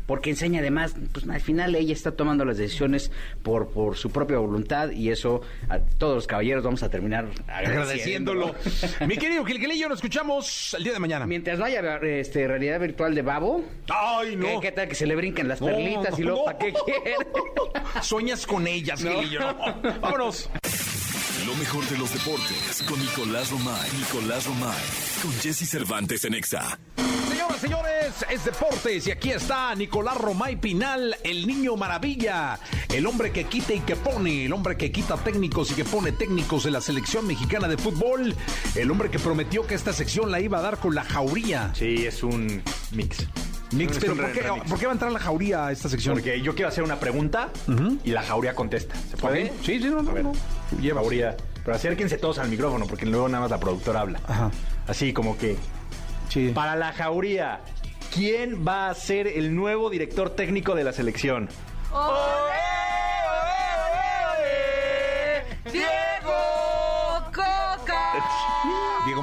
porque 0.07 0.31
enseña 0.31 0.61
además, 0.61 0.95
pues 1.13 1.27
al 1.29 1.41
final 1.41 1.75
ella 1.75 1.93
está 1.93 2.13
tomando 2.13 2.45
las 2.45 2.59
decisiones 2.59 3.11
por, 3.43 3.69
por 3.71 3.97
su 3.97 4.11
propia 4.11 4.39
voluntad 4.39 4.91
y 4.91 5.11
eso 5.11 5.41
a 5.69 5.79
todos 5.79 6.15
los 6.17 6.27
caballeros 6.27 6.65
vamos 6.65 6.83
a 6.83 6.89
terminar 6.91 7.27
agradeciéndolo. 7.49 8.47
Agradeciéndolo. 8.49 9.07
mi 9.07 9.17
querido 9.17 9.45
Gilgilillo, 9.45 9.89
nos 9.89 9.99
escuchamos 9.99 10.75
el 10.77 10.85
día 10.85 10.93
de 10.93 10.99
mañana. 10.99 11.27
Mientras 11.27 11.59
no 11.59 11.65
haya 11.65 11.81
este, 12.03 12.47
realidad 12.47 12.81
virtual 12.81 13.15
de 13.15 13.23
babo, 13.23 13.65
Ay, 13.89 14.37
no. 14.37 14.47
¿qué, 14.47 14.69
qué 14.69 14.73
tal 14.73 14.89
que 14.89 14.95
se 14.95 15.07
le 15.07 15.15
brinquen 15.17 15.49
las 15.49 15.61
No, 15.61 15.69
perlitas 15.69 16.19
y 16.19 16.23
luego 16.23 16.41
no. 16.41 16.45
para 16.47 16.59
qué 16.59 16.73
quiere? 16.85 17.15
Sueñas 18.33 18.47
con 18.47 18.67
ellas, 18.67 19.01
Gilillo. 19.03 19.41
no. 19.41 20.01
Vámonos. 20.01 20.49
Lo 21.45 21.55
mejor 21.57 21.85
de 21.87 21.99
los 21.99 22.11
deportes 22.15 22.83
con 22.89 22.99
Nicolás 22.99 23.51
Romay. 23.51 23.91
Nicolás 23.99 24.47
Romay. 24.47 24.83
Con 25.21 25.33
Jesse 25.41 25.69
Cervantes 25.69 26.25
en 26.25 26.35
Exa. 26.35 26.79
Señoras, 27.29 27.61
señores, 27.61 28.15
es 28.31 28.45
deportes 28.47 29.07
y 29.07 29.11
aquí 29.11 29.33
está 29.33 29.75
Nicolás 29.75 30.17
Romay 30.17 30.57
Pinal, 30.57 31.15
el 31.25 31.47
niño 31.47 31.77
maravilla, 31.77 32.59
el 32.89 33.07
hombre 33.07 33.33
que 33.33 33.45
quita 33.45 33.75
y 33.75 33.81
que 33.81 33.97
pone, 33.97 34.47
el 34.47 34.53
hombre 34.55 34.79
que 34.79 34.91
quita 34.91 35.17
técnicos 35.19 35.71
y 35.73 35.75
que 35.75 35.85
pone 35.85 36.13
técnicos 36.13 36.65
de 36.65 36.71
la 36.71 36.81
selección 36.81 37.27
mexicana 37.27 37.69
de 37.69 37.77
fútbol, 37.77 38.35
el 38.75 38.91
hombre 38.91 39.11
que 39.11 39.19
prometió 39.19 39.67
que 39.67 39.75
esta 39.75 39.93
sección 39.93 40.31
la 40.31 40.41
iba 40.41 40.59
a 40.59 40.63
dar 40.63 40.79
con 40.79 40.95
la 40.95 41.05
jauría. 41.05 41.71
Sí, 41.75 42.07
es 42.07 42.23
un 42.23 42.63
mix. 42.93 43.27
Mix, 43.73 43.99
pero 43.99 44.15
¿por 44.15 44.33
qué, 44.33 44.43
remix. 44.43 44.69
por 44.69 44.79
qué 44.79 44.87
va 44.87 44.93
a 44.93 44.95
entrar 44.95 45.13
la 45.13 45.19
jauría 45.19 45.67
a 45.67 45.73
esta 45.73 45.89
sección? 45.89 46.15
Porque 46.15 46.41
yo 46.43 46.55
quiero 46.55 46.69
hacer 46.69 46.85
una 46.85 47.01
pregunta 47.01 47.49
y 48.05 48.11
la 48.11 48.23
jauría 48.23 48.55
contesta. 48.55 48.95
¿Se 49.11 49.17
puede? 49.17 49.53
Sí, 49.63 49.81
sí, 49.81 49.89
no, 49.89 50.03
no, 50.03 50.13
no. 50.13 50.33
Lleva 50.81 51.01
jauría. 51.01 51.37
Pero 51.65 51.77
acérquense 51.77 52.19
todos 52.19 52.39
al 52.39 52.49
micrófono 52.49 52.87
porque 52.87 53.07
luego 53.07 53.29
nada 53.29 53.43
más 53.43 53.51
la 53.51 53.61
productora 53.61 54.01
habla. 54.01 54.21
Ajá. 54.27 54.51
Así 54.87 55.13
como 55.13 55.39
que. 55.39 55.57
Sí. 56.29 56.51
Para 56.55 56.77
la 56.77 56.93
jauría, 56.93 57.61
¿quién 58.13 58.67
va 58.67 58.91
a 58.91 58.95
ser 58.95 59.27
el 59.27 59.55
nuevo 59.55 59.91
director 59.91 60.31
técnico 60.31 60.75
de 60.75 60.85
la 60.85 60.93
selección? 60.93 61.49
Diego 65.73 66.33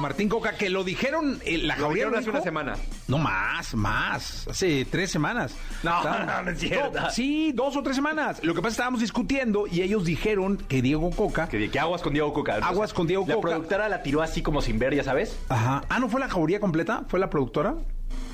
Martín 0.00 0.28
Coca, 0.28 0.52
que 0.52 0.70
lo 0.70 0.84
dijeron, 0.84 1.40
eh, 1.44 1.58
la 1.58 1.76
Lo 1.76 1.82
jauría 1.84 2.04
dijeron 2.06 2.12
lo 2.12 2.18
hace 2.18 2.26
dijo- 2.26 2.36
una 2.36 2.42
semana. 2.44 2.74
No, 3.08 3.18
más, 3.18 3.74
más. 3.74 4.46
Hace 4.48 4.84
tres 4.84 5.10
semanas. 5.10 5.54
No, 5.82 6.02
no, 6.26 6.42
no 6.42 6.50
es 6.50 6.58
cierto. 6.58 7.00
No, 7.00 7.10
sí, 7.10 7.52
dos 7.54 7.76
o 7.76 7.82
tres 7.82 7.96
semanas. 7.96 8.42
Lo 8.42 8.54
que 8.54 8.60
pasa 8.60 8.68
es 8.68 8.72
que 8.74 8.80
estábamos 8.80 9.00
discutiendo 9.00 9.66
y 9.66 9.82
ellos 9.82 10.04
dijeron 10.04 10.56
que 10.56 10.80
Diego 10.82 11.10
Coca. 11.10 11.48
Que, 11.48 11.70
que 11.70 11.78
aguas 11.80 12.02
con 12.02 12.12
Diego 12.12 12.32
Coca. 12.32 12.56
Aguas 12.62 12.92
con 12.94 13.06
Diego 13.06 13.24
la 13.26 13.34
Coca. 13.34 13.48
La 13.48 13.54
productora 13.56 13.88
la 13.88 14.02
tiró 14.02 14.22
así 14.22 14.42
como 14.42 14.60
sin 14.62 14.78
ver, 14.78 14.94
ya 14.94 15.04
sabes. 15.04 15.38
Ajá. 15.48 15.82
Ah, 15.88 15.98
¿no 15.98 16.08
fue 16.08 16.20
la 16.20 16.28
jauría 16.28 16.60
completa? 16.60 17.04
¿Fue 17.08 17.18
la 17.20 17.28
productora? 17.30 17.74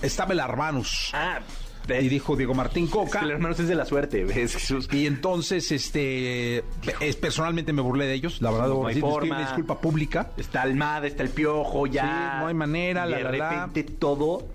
Estaba 0.02 0.32
el 0.34 0.40
Arbanus. 0.40 1.10
Ah, 1.14 1.40
Y 1.88 2.08
dijo 2.08 2.36
Diego 2.36 2.54
Martín 2.54 2.84
Es 2.84 2.90
Coca. 2.90 3.20
que 3.20 3.24
el 3.26 3.30
hermano 3.32 3.54
es 3.54 3.68
de 3.68 3.74
la 3.74 3.84
suerte, 3.84 4.24
¿ves, 4.24 4.54
Jesús? 4.54 4.88
Y 4.92 5.06
entonces, 5.06 5.70
este, 5.72 6.64
es, 7.00 7.16
personalmente 7.16 7.72
me 7.72 7.82
burlé 7.82 8.06
de 8.06 8.14
ellos, 8.14 8.42
la 8.42 8.50
verdad, 8.50 8.68
No 8.68 8.86
hay 8.86 8.96
pido 8.96 9.08
forma. 9.10 9.36
una 9.36 9.44
disculpa 9.46 9.80
pública. 9.80 10.30
Está 10.36 10.62
Almada, 10.62 11.06
está 11.06 11.22
el 11.22 11.30
Piojo, 11.30 11.86
ya. 11.86 12.02
Sí, 12.02 12.40
no 12.40 12.46
hay 12.48 12.54
manera, 12.54 13.06
y 13.06 13.10
la, 13.10 13.16
de 13.18 13.22
la, 13.24 13.32
la. 13.32 13.50
repente 13.50 13.84
todo... 13.84 14.46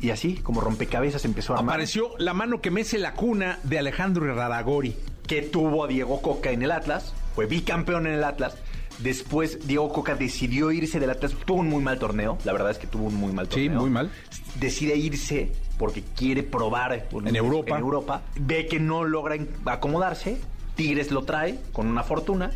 Y 0.00 0.10
así, 0.10 0.34
como 0.34 0.60
rompecabezas, 0.60 1.24
empezó 1.24 1.54
a. 1.56 1.60
Apareció 1.60 2.10
la 2.18 2.34
mano 2.34 2.60
que 2.60 2.70
mece 2.70 2.98
la 2.98 3.14
cuna 3.14 3.58
de 3.62 3.78
Alejandro 3.78 4.32
Raragori. 4.34 4.94
que 5.26 5.40
tuvo 5.42 5.84
a 5.84 5.88
Diego 5.88 6.20
Coca 6.20 6.50
en 6.50 6.62
el 6.62 6.70
Atlas, 6.70 7.14
fue 7.34 7.46
bicampeón 7.46 8.06
en 8.06 8.12
el 8.14 8.22
Atlas. 8.24 8.56
Después 8.98 9.66
Diego 9.66 9.92
Coca 9.92 10.14
decidió 10.14 10.72
irse 10.72 10.98
del 10.98 11.10
Atlas, 11.10 11.34
tuvo 11.44 11.60
un 11.60 11.68
muy 11.68 11.82
mal 11.82 11.98
torneo, 11.98 12.38
la 12.44 12.52
verdad 12.52 12.70
es 12.70 12.78
que 12.78 12.86
tuvo 12.86 13.06
un 13.06 13.14
muy 13.14 13.32
mal 13.32 13.46
Sí, 13.46 13.64
torneo. 13.66 13.80
muy 13.80 13.90
mal. 13.90 14.10
Decide 14.58 14.96
irse 14.96 15.52
porque 15.78 16.02
quiere 16.16 16.42
probar 16.42 17.06
En 17.12 17.36
Europa. 17.36 17.76
En 17.76 17.82
Europa. 17.82 18.22
Ve 18.40 18.66
que 18.66 18.80
no 18.80 19.04
logra 19.04 19.36
acomodarse, 19.66 20.38
Tigres 20.76 21.10
lo 21.10 21.24
trae 21.24 21.60
con 21.72 21.86
una 21.88 22.02
fortuna 22.02 22.50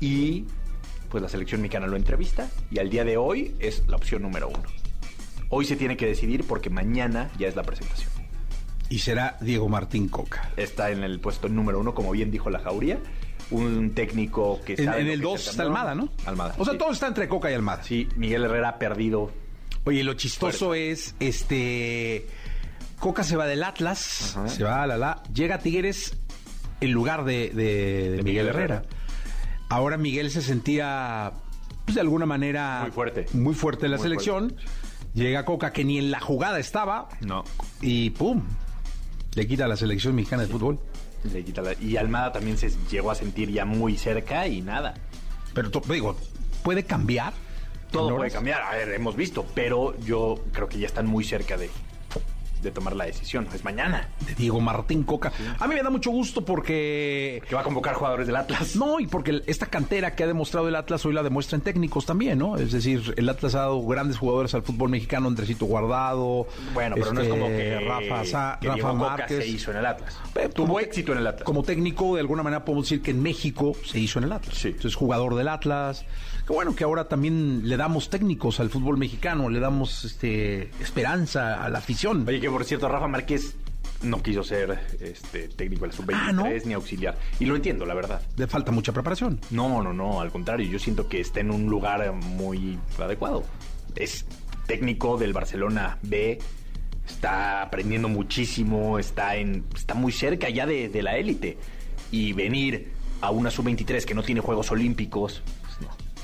y 0.00 0.44
pues 1.08 1.22
la 1.22 1.28
selección 1.28 1.60
mexicana 1.62 1.86
lo 1.86 1.96
entrevista 1.96 2.48
y 2.72 2.80
al 2.80 2.90
día 2.90 3.04
de 3.04 3.16
hoy 3.16 3.54
es 3.60 3.84
la 3.86 3.96
opción 3.96 4.22
número 4.22 4.48
uno. 4.48 4.62
Hoy 5.50 5.64
se 5.66 5.76
tiene 5.76 5.96
que 5.96 6.06
decidir 6.06 6.44
porque 6.44 6.68
mañana 6.70 7.30
ya 7.38 7.46
es 7.46 7.54
la 7.54 7.62
presentación. 7.62 8.10
Y 8.88 8.98
será 8.98 9.36
Diego 9.40 9.68
Martín 9.68 10.08
Coca. 10.08 10.50
está 10.56 10.90
en 10.90 11.04
el 11.04 11.20
puesto 11.20 11.48
número 11.48 11.78
uno, 11.78 11.94
como 11.94 12.10
bien 12.10 12.30
dijo 12.32 12.50
la 12.50 12.58
Jauría. 12.58 12.98
Un 13.50 13.90
técnico 13.94 14.60
que 14.64 14.72
En, 14.74 14.84
sabe 14.86 15.00
en 15.02 15.06
lo 15.08 15.12
el 15.12 15.20
que 15.20 15.24
2 15.26 15.34
es 15.40 15.46
el 15.46 15.50
está 15.50 15.62
campeón. 15.64 15.76
Almada, 15.88 15.94
¿no? 15.94 16.08
Almada. 16.26 16.54
O 16.58 16.64
sea, 16.64 16.72
sí. 16.72 16.78
todo 16.78 16.92
está 16.92 17.06
entre 17.08 17.28
Coca 17.28 17.50
y 17.50 17.54
Almada. 17.54 17.82
Sí, 17.82 18.08
Miguel 18.16 18.44
Herrera 18.44 18.70
ha 18.70 18.78
perdido. 18.78 19.30
Oye, 19.84 20.02
lo 20.02 20.14
chistoso 20.14 20.72
es, 20.74 21.14
este, 21.20 22.26
Coca 22.98 23.22
se 23.22 23.36
va 23.36 23.46
del 23.46 23.62
Atlas, 23.62 24.34
Ajá. 24.36 24.48
se 24.48 24.64
va 24.64 24.82
a 24.82 24.86
la 24.86 24.96
la, 24.96 25.22
llega 25.32 25.56
a 25.56 25.58
Tigres 25.58 26.16
en 26.80 26.90
lugar 26.92 27.24
de, 27.24 27.50
de- 27.50 28.10
de 28.16 28.22
Miguel 28.22 28.48
Herrera. 28.48 28.82
Ahora 29.68 29.96
Miguel 29.98 30.30
se 30.30 30.40
sentía, 30.40 31.32
pues 31.84 31.94
de 31.96 32.00
alguna 32.00 32.24
manera... 32.26 32.80
Muy 32.82 32.90
fuerte. 32.92 33.26
Muy 33.34 33.54
fuerte 33.54 33.84
en 33.86 33.92
la 33.92 33.98
Muy 33.98 34.04
selección. 34.04 34.56
Llega 35.14 35.44
Coca 35.44 35.72
que 35.72 35.84
ni 35.84 35.98
en 35.98 36.10
la 36.10 36.20
jugada 36.20 36.58
estaba 36.58 37.08
No. 37.20 37.44
y 37.82 38.10
¡pum! 38.10 38.42
Le 39.34 39.46
quita 39.46 39.66
a 39.66 39.68
la 39.68 39.76
selección 39.76 40.14
mexicana 40.14 40.42
de 40.42 40.48
fútbol. 40.48 40.78
Le 41.32 41.42
quita 41.44 41.62
la- 41.62 41.74
Y 41.80 41.96
Almada 41.96 42.32
también 42.32 42.58
se 42.58 42.70
llegó 42.90 43.10
a 43.10 43.14
sentir 43.14 43.50
ya 43.50 43.64
muy 43.64 43.96
cerca 43.96 44.46
y 44.46 44.60
nada. 44.60 44.94
Pero 45.54 45.70
digo, 45.94 46.16
¿puede 46.62 46.84
cambiar? 46.84 47.32
Todo 47.90 48.10
¿En 48.10 48.16
puede 48.16 48.30
cambiar. 48.30 48.62
A 48.62 48.72
ver, 48.72 48.90
hemos 48.92 49.16
visto, 49.16 49.46
pero 49.54 49.98
yo 50.00 50.44
creo 50.52 50.68
que 50.68 50.78
ya 50.78 50.86
están 50.86 51.06
muy 51.06 51.24
cerca 51.24 51.56
de, 51.56 51.70
de 52.64 52.70
tomar 52.72 52.96
la 52.96 53.04
decisión. 53.04 53.46
Es 53.54 53.62
mañana. 53.64 54.08
de 54.26 54.34
Diego 54.34 54.60
Martín 54.60 55.04
Coca. 55.04 55.32
A 55.60 55.68
mí 55.68 55.74
me 55.74 55.82
da 55.82 55.90
mucho 55.90 56.10
gusto 56.10 56.44
porque 56.44 57.42
Que 57.48 57.54
va 57.54 57.60
a 57.60 57.64
convocar 57.64 57.94
jugadores 57.94 58.26
del 58.26 58.36
Atlas. 58.36 58.74
No, 58.76 58.98
y 59.00 59.06
porque 59.06 59.42
esta 59.46 59.66
cantera 59.66 60.14
que 60.16 60.24
ha 60.24 60.26
demostrado 60.26 60.66
el 60.68 60.74
Atlas 60.76 61.04
hoy 61.06 61.12
la 61.14 61.22
demuestra 61.22 61.56
en 61.56 61.62
técnicos 61.62 62.06
también, 62.06 62.38
¿no? 62.38 62.56
Es 62.56 62.72
decir, 62.72 63.14
el 63.16 63.28
Atlas 63.28 63.54
ha 63.54 63.60
dado 63.60 63.82
grandes 63.86 64.18
jugadores 64.18 64.54
al 64.54 64.62
fútbol 64.62 64.88
mexicano, 64.90 65.28
Andresito 65.28 65.66
Guardado. 65.66 66.46
Bueno, 66.72 66.96
pero 66.98 67.12
no 67.12 67.20
es 67.20 67.26
este, 67.28 67.38
como 67.38 67.48
que 67.50 67.80
Rafa, 67.80 68.24
Sa- 68.24 68.58
que 68.60 68.68
Rafa 68.68 68.76
Diego 68.92 68.98
Coca 68.98 69.28
se 69.28 69.46
hizo 69.46 69.70
en 69.70 69.76
el 69.76 69.86
Atlas. 69.86 70.18
Eh, 70.34 70.48
Tuvo 70.48 70.80
éxito 70.80 71.12
en 71.12 71.18
el 71.18 71.26
Atlas. 71.26 71.44
Como 71.44 71.62
técnico, 71.62 72.14
de 72.14 72.20
alguna 72.20 72.42
manera 72.42 72.64
podemos 72.64 72.86
decir 72.86 73.02
que 73.02 73.10
en 73.10 73.22
México 73.22 73.72
se 73.84 73.98
hizo 73.98 74.18
en 74.18 74.24
el 74.24 74.32
Atlas. 74.32 74.56
Sí. 74.56 74.68
Entonces, 74.68 74.94
jugador 74.94 75.34
del 75.34 75.48
Atlas. 75.48 76.04
Qué 76.46 76.52
bueno 76.52 76.76
que 76.76 76.84
ahora 76.84 77.08
también 77.08 77.66
le 77.68 77.76
damos 77.76 78.10
técnicos 78.10 78.60
al 78.60 78.68
fútbol 78.68 78.98
mexicano, 78.98 79.48
le 79.48 79.60
damos 79.60 80.04
este 80.04 80.70
esperanza 80.80 81.64
a 81.64 81.70
la 81.70 81.78
afición. 81.78 82.24
Oye, 82.28 82.38
que 82.40 82.50
por 82.50 82.64
cierto, 82.64 82.86
Rafa 82.86 83.08
Márquez 83.08 83.56
no 84.02 84.22
quiso 84.22 84.44
ser 84.44 84.78
este, 85.00 85.48
técnico 85.48 85.82
de 85.82 85.88
la 85.88 85.92
sub-23 85.94 86.14
Ah, 86.14 86.32
¿no? 86.32 86.44
ni 86.66 86.74
auxiliar. 86.74 87.16
Y 87.40 87.46
lo 87.46 87.56
entiendo, 87.56 87.86
la 87.86 87.94
verdad. 87.94 88.20
Le 88.36 88.46
falta 88.46 88.70
mucha 88.72 88.92
preparación. 88.92 89.40
No, 89.50 89.82
no, 89.82 89.94
no, 89.94 90.20
al 90.20 90.30
contrario, 90.30 90.70
yo 90.70 90.78
siento 90.78 91.08
que 91.08 91.20
está 91.20 91.40
en 91.40 91.50
un 91.50 91.64
lugar 91.66 92.12
muy 92.12 92.78
adecuado. 92.98 93.44
Es 93.96 94.26
técnico 94.66 95.16
del 95.16 95.32
Barcelona 95.32 95.98
B, 96.02 96.38
está 97.08 97.62
aprendiendo 97.62 98.08
muchísimo, 98.08 98.98
está 98.98 99.36
en 99.36 99.64
está 99.74 99.94
muy 99.94 100.12
cerca 100.12 100.50
ya 100.50 100.66
de, 100.66 100.90
de 100.90 101.02
la 101.02 101.16
élite. 101.16 101.56
Y 102.10 102.34
venir 102.34 102.92
a 103.22 103.30
una 103.30 103.50
sub-23 103.50 104.04
que 104.04 104.14
no 104.14 104.22
tiene 104.22 104.42
Juegos 104.42 104.70
Olímpicos, 104.70 105.42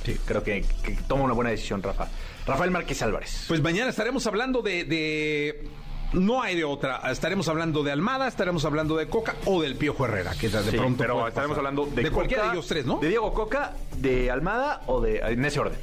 no. 0.07 0.15
Creo 0.27 0.43
que, 0.43 0.65
que 0.83 0.93
toma 1.09 1.25
una 1.25 1.35
buena 1.35 1.51
decisión, 1.51 1.83
Rafa. 1.83 2.09
Rafael 2.47 2.71
Márquez 2.71 3.03
Álvarez. 3.03 3.45
Pues 3.49 3.61
mañana 3.63 3.91
estaremos 3.91 4.27
hablando 4.27 4.63
de, 4.63 4.85
de- 4.85 5.69
No 6.15 6.43
hay 6.43 6.57
de 6.57 6.65
otra. 6.65 7.01
Estaremos 7.11 7.47
hablando 7.49 7.83
de 7.85 7.93
Almada, 7.93 8.27
estaremos 8.27 8.65
hablando 8.65 8.97
de 8.97 9.07
Coca 9.09 9.37
o 9.45 9.61
del 9.63 9.77
Piojo 9.77 10.07
Herrera, 10.07 10.33
que 10.35 10.49
de 10.49 10.63
Sí, 10.71 10.77
pronto. 10.77 10.99
pero 10.99 11.29
estaremos 11.29 11.57
pasar. 11.57 11.67
hablando 11.69 11.87
de, 11.95 12.03
de 12.03 12.11
cualquiera 12.11 12.45
de 12.47 12.53
ellos 12.53 12.67
tres, 12.67 12.87
¿no? 12.87 12.99
De 12.99 13.09
Diego 13.09 13.33
Coca, 13.35 13.75
de 13.99 14.31
Almada 14.31 14.83
o 14.87 15.01
de 15.01 15.19
en 15.19 15.45
ese 15.45 15.61
orden. 15.61 15.79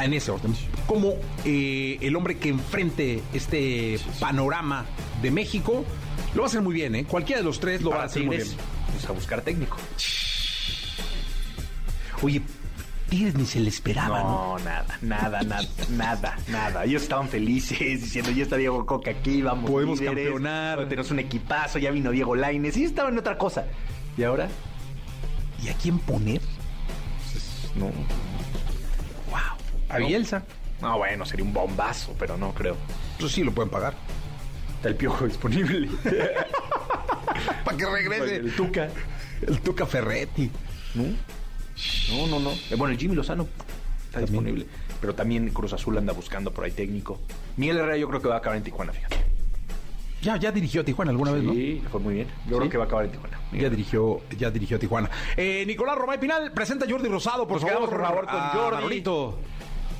En 0.00 0.12
ese 0.12 0.30
orden. 0.30 0.54
Como 0.86 1.14
eh, 1.46 1.98
el 2.02 2.14
hombre 2.14 2.36
que 2.38 2.50
enfrente 2.50 3.22
este 3.32 3.98
panorama 4.20 4.84
de 5.22 5.30
México 5.30 5.84
lo 6.34 6.42
va 6.42 6.46
a 6.46 6.48
hacer 6.50 6.60
muy 6.60 6.74
bien, 6.74 6.94
¿eh? 6.94 7.04
Cualquiera 7.06 7.40
de 7.40 7.44
los 7.46 7.58
tres 7.58 7.80
lo 7.82 7.90
va 7.90 8.02
a 8.02 8.04
hacer 8.04 8.22
muy 8.24 8.36
bien. 8.36 8.48
pues 8.92 9.06
a 9.06 9.12
buscar 9.12 9.40
técnico. 9.40 9.78
Oye, 12.22 12.42
Tigres 13.08 13.34
ni 13.36 13.46
se 13.46 13.60
le 13.60 13.68
esperaba, 13.68 14.20
¿no? 14.22 14.58
No, 14.58 14.64
nada, 14.64 14.98
nada, 15.00 15.42
nada, 15.42 15.68
nada, 15.90 16.36
nada. 16.48 16.84
Ellos 16.84 17.02
estaban 17.02 17.28
felices 17.28 17.78
diciendo, 17.78 18.30
ya 18.32 18.42
está 18.42 18.56
Diego 18.56 18.84
Coca 18.84 19.12
aquí, 19.12 19.42
vamos. 19.42 19.70
Podemos 19.70 20.00
líderes, 20.00 20.24
campeonar. 20.24 20.88
Tenemos 20.88 21.10
un 21.12 21.20
equipazo, 21.20 21.78
ya 21.78 21.90
vino 21.92 22.10
Diego 22.10 22.34
Laines 22.34 22.76
y 22.76 22.84
estaban 22.84 23.12
en 23.12 23.20
otra 23.20 23.38
cosa. 23.38 23.64
¿Y 24.16 24.24
ahora? 24.24 24.48
¿Y 25.62 25.68
a 25.68 25.74
quién 25.74 25.98
poner? 26.00 26.40
No. 27.76 27.86
¡Wow! 29.30 29.38
A 29.88 29.98
No. 29.98 30.06
Bielsa. 30.06 30.42
No, 30.82 30.98
bueno, 30.98 31.24
sería 31.24 31.44
un 31.44 31.52
bombazo, 31.52 32.14
pero 32.18 32.36
no 32.36 32.52
creo. 32.54 32.76
Eso 33.18 33.28
sí 33.28 33.44
lo 33.44 33.52
pueden 33.52 33.70
pagar. 33.70 33.94
Está 34.76 34.88
el 34.88 34.96
piojo 34.96 35.26
disponible. 35.26 35.88
Para 37.64 37.76
que 37.76 37.86
regrese. 37.86 38.36
el 38.36 38.54
Tuca. 38.54 38.88
El 39.46 39.60
Tuca 39.60 39.86
Ferretti. 39.86 40.50
¿No? 40.94 41.04
No, 42.10 42.26
no, 42.26 42.40
no. 42.40 42.50
Eh, 42.50 42.74
bueno, 42.76 42.92
el 42.92 42.98
Jimmy 42.98 43.14
Lozano 43.14 43.46
está 44.06 44.20
disponible. 44.20 44.66
Pero 45.00 45.14
también 45.14 45.48
Cruz 45.50 45.72
Azul 45.72 45.96
anda 45.98 46.12
buscando 46.12 46.50
por 46.52 46.64
ahí 46.64 46.70
técnico. 46.72 47.20
Miguel 47.56 47.78
Herrera 47.78 47.96
yo 47.98 48.08
creo 48.08 48.20
que 48.22 48.28
va 48.28 48.36
a 48.36 48.38
acabar 48.38 48.56
en 48.56 48.64
Tijuana, 48.64 48.92
fíjate. 48.92 49.16
Ya, 50.22 50.36
ya 50.38 50.50
dirigió 50.50 50.80
a 50.80 50.84
Tijuana 50.84 51.10
alguna 51.10 51.32
vez, 51.32 51.44
¿no? 51.44 51.52
Sí, 51.52 51.82
fue 51.90 52.00
muy 52.00 52.14
bien. 52.14 52.28
Yo 52.48 52.56
creo 52.56 52.70
que 52.70 52.78
va 52.78 52.84
a 52.84 52.86
acabar 52.86 53.04
en 53.04 53.12
Tijuana. 53.12 53.38
Ya 53.52 53.68
dirigió, 53.68 54.20
ya 54.38 54.50
dirigió 54.50 54.76
a 54.78 54.80
Tijuana. 54.80 55.10
Eh, 55.36 55.64
Nicolás 55.66 55.96
Romay 55.96 56.18
Pinal, 56.18 56.52
presenta 56.52 56.86
a 56.86 56.90
Jordi 56.90 57.08
Rosado, 57.08 57.46
por 57.46 57.60
Nos 57.60 57.70
favor. 57.70 57.88
por 57.90 58.00
favor, 58.00 58.26
con 58.26 58.40
Jordi. 58.40 58.74
Manolito. 58.76 59.38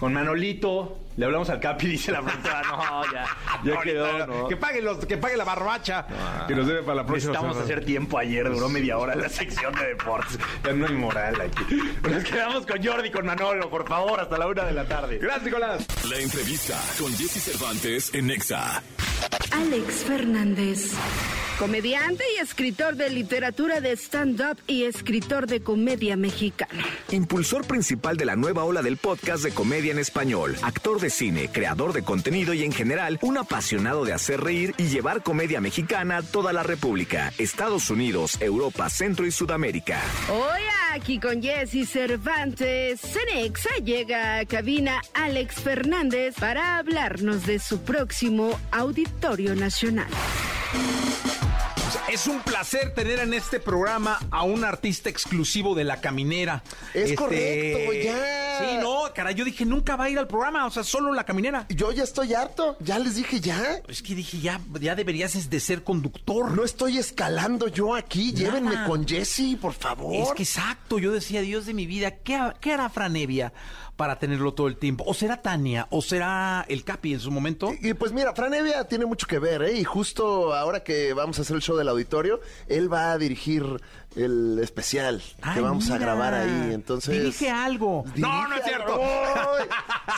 Con 0.00 0.12
Manolito. 0.14 0.98
Le 1.16 1.24
hablamos 1.24 1.48
al 1.48 1.60
Capi, 1.60 1.86
dice 1.88 2.12
la 2.12 2.22
productora. 2.22 2.62
No, 2.62 3.12
ya. 3.12 3.26
Ya 3.64 3.80
quedó, 3.80 4.26
¿no? 4.26 4.48
Que 4.48 4.56
pague 4.56 4.82
los, 4.82 5.04
que 5.06 5.16
pague 5.16 5.36
la 5.36 5.44
barbacha. 5.44 6.06
Que 6.46 6.54
nos 6.54 6.66
debe 6.66 6.82
para 6.82 6.96
la 6.96 7.06
próxima. 7.06 7.32
Necesitamos 7.32 7.56
semana. 7.56 7.64
hacer 7.72 7.84
tiempo 7.84 8.18
ayer, 8.18 8.48
duró 8.50 8.68
media 8.68 8.98
hora 8.98 9.14
la 9.14 9.28
sección 9.28 9.74
de 9.74 9.86
deportes. 9.88 10.38
Ya 10.64 10.72
no 10.72 10.86
hay 10.86 10.94
moral 10.94 11.40
aquí. 11.40 11.78
Nos 12.02 12.24
quedamos 12.24 12.66
con 12.66 12.84
Jordi, 12.84 13.10
con 13.10 13.24
Manolo, 13.24 13.70
por 13.70 13.86
favor, 13.86 14.18
hasta 14.20 14.36
la 14.36 14.46
una 14.46 14.64
de 14.64 14.72
la 14.72 14.84
tarde. 14.84 15.18
Gracias, 15.18 15.44
Nicolás. 15.44 15.86
La 16.08 16.18
entrevista 16.18 16.80
con 16.98 17.12
Jesse 17.16 17.42
Cervantes 17.42 18.12
en 18.14 18.26
Nexa. 18.26 18.82
Alex 19.52 20.04
Fernández. 20.04 20.92
Comediante 21.58 22.22
y 22.36 22.42
escritor 22.42 22.96
de 22.96 23.08
literatura 23.08 23.80
de 23.80 23.92
stand-up 23.92 24.58
y 24.66 24.84
escritor 24.84 25.46
de 25.46 25.62
comedia 25.62 26.14
mexicana. 26.14 26.84
Impulsor 27.10 27.66
principal 27.66 28.18
de 28.18 28.26
la 28.26 28.36
nueva 28.36 28.64
ola 28.64 28.82
del 28.82 28.98
podcast 28.98 29.42
de 29.42 29.52
comedia 29.52 29.90
en 29.90 29.98
español, 29.98 30.54
actor 30.60 31.00
de 31.00 31.08
cine, 31.08 31.48
creador 31.50 31.94
de 31.94 32.02
contenido 32.02 32.52
y 32.52 32.62
en 32.62 32.72
general 32.72 33.18
un 33.22 33.38
apasionado 33.38 34.04
de 34.04 34.12
hacer 34.12 34.42
reír 34.42 34.74
y 34.76 34.88
llevar 34.88 35.22
comedia 35.22 35.62
mexicana 35.62 36.18
a 36.18 36.22
toda 36.22 36.52
la 36.52 36.62
República, 36.62 37.32
Estados 37.38 37.88
Unidos, 37.88 38.36
Europa, 38.42 38.90
Centro 38.90 39.24
y 39.26 39.30
Sudamérica. 39.30 40.02
Hoy 40.30 40.60
aquí 40.92 41.18
con 41.18 41.40
Jesse 41.40 41.88
Cervantes, 41.88 43.00
Cenexa 43.00 43.76
llega 43.82 44.38
a 44.38 44.44
cabina 44.44 45.00
Alex 45.14 45.54
Fernández 45.54 46.34
para 46.38 46.76
hablarnos 46.76 47.46
de 47.46 47.58
su 47.60 47.80
próximo 47.80 48.60
Auditorio 48.72 49.54
Nacional. 49.54 50.08
Es 52.12 52.26
un 52.28 52.40
placer 52.40 52.94
tener 52.94 53.18
en 53.18 53.34
este 53.34 53.58
programa 53.60 54.18
a 54.30 54.44
un 54.44 54.64
artista 54.64 55.08
exclusivo 55.10 55.74
de 55.74 55.84
La 55.84 56.00
Caminera. 56.00 56.62
Este, 56.94 57.12
Es 57.12 57.18
correcto, 57.18 57.92
ya. 57.92 58.58
Sí, 58.60 58.78
no, 58.80 59.02
caray, 59.14 59.34
yo 59.34 59.44
dije, 59.44 59.64
nunca 59.64 59.96
va 59.96 60.04
a 60.04 60.10
ir 60.10 60.18
al 60.18 60.26
programa, 60.28 60.66
o 60.66 60.70
sea, 60.70 60.84
solo 60.84 61.12
La 61.12 61.24
Caminera. 61.24 61.66
Yo 61.68 61.92
ya 61.92 62.04
estoy 62.04 62.32
harto, 62.32 62.76
ya 62.80 62.98
les 62.98 63.16
dije 63.16 63.40
ya. 63.40 63.80
Es 63.88 64.02
que 64.02 64.14
dije, 64.14 64.38
ya, 64.38 64.60
ya 64.80 64.94
deberías 64.94 65.50
de 65.50 65.60
ser 65.60 65.82
conductor. 65.82 66.52
No 66.52 66.64
estoy 66.64 66.98
escalando 66.98 67.68
yo 67.68 67.94
aquí, 67.94 68.32
Nada. 68.32 68.38
llévenme 68.44 68.84
con 68.86 69.06
Jesse, 69.06 69.56
por 69.60 69.74
favor. 69.74 70.14
Es 70.14 70.32
que 70.32 70.44
exacto, 70.44 70.98
yo 70.98 71.12
decía, 71.12 71.40
Dios 71.40 71.66
de 71.66 71.74
mi 71.74 71.86
vida, 71.86 72.12
¿qué, 72.12 72.40
qué 72.60 72.72
hará 72.72 72.88
Franevia 72.88 73.52
para 73.96 74.18
tenerlo 74.18 74.52
todo 74.54 74.66
el 74.68 74.76
tiempo? 74.76 75.04
¿O 75.06 75.14
será 75.14 75.40
Tania? 75.42 75.86
¿O 75.90 76.02
será 76.02 76.64
el 76.68 76.84
Capi 76.84 77.14
en 77.14 77.20
su 77.20 77.30
momento? 77.30 77.72
Y 77.80 77.94
pues 77.94 78.12
mira, 78.12 78.34
Fran 78.34 78.52
Evia 78.54 78.84
tiene 78.84 79.06
mucho 79.06 79.26
que 79.26 79.38
ver, 79.38 79.62
¿eh? 79.62 79.78
Y 79.78 79.84
justo 79.84 80.54
ahora 80.54 80.84
que 80.84 81.12
vamos 81.14 81.38
a 81.38 81.42
hacer 81.42 81.56
el 81.56 81.62
show 81.62 81.76
del 81.76 81.88
auditorio, 81.88 82.40
él 82.68 82.92
va 82.92 83.12
a 83.12 83.18
dirigir 83.18 83.64
el 84.14 84.58
especial 84.62 85.22
que 85.54 85.60
vamos 85.60 85.90
a 85.90 85.98
grabar 85.98 86.34
ahí. 86.34 86.72
Entonces. 86.74 87.14
Dirige 87.18 87.50
algo. 87.50 88.04
no, 88.16 88.48
no 88.48 88.56
es 88.56 88.64
cierto. 88.64 89.00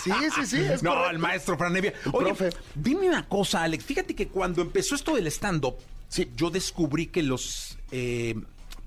Sí, 0.04 0.12
sí, 0.34 0.46
sí. 0.46 0.60
Es 0.60 0.82
no, 0.82 0.90
correcto. 0.90 1.10
el 1.10 1.18
maestro 1.18 1.56
Franevia. 1.58 1.92
El 2.04 2.10
Oye, 2.14 2.26
profe. 2.34 2.50
dime 2.74 3.08
una 3.08 3.26
cosa, 3.28 3.62
Alex. 3.62 3.84
Fíjate 3.84 4.14
que 4.14 4.28
cuando 4.28 4.62
empezó 4.62 4.94
esto 4.94 5.14
del 5.14 5.26
stand-up, 5.28 5.76
Sí. 6.08 6.30
yo 6.36 6.50
descubrí 6.50 7.06
que 7.08 7.22
los 7.22 7.76
eh, 7.90 8.34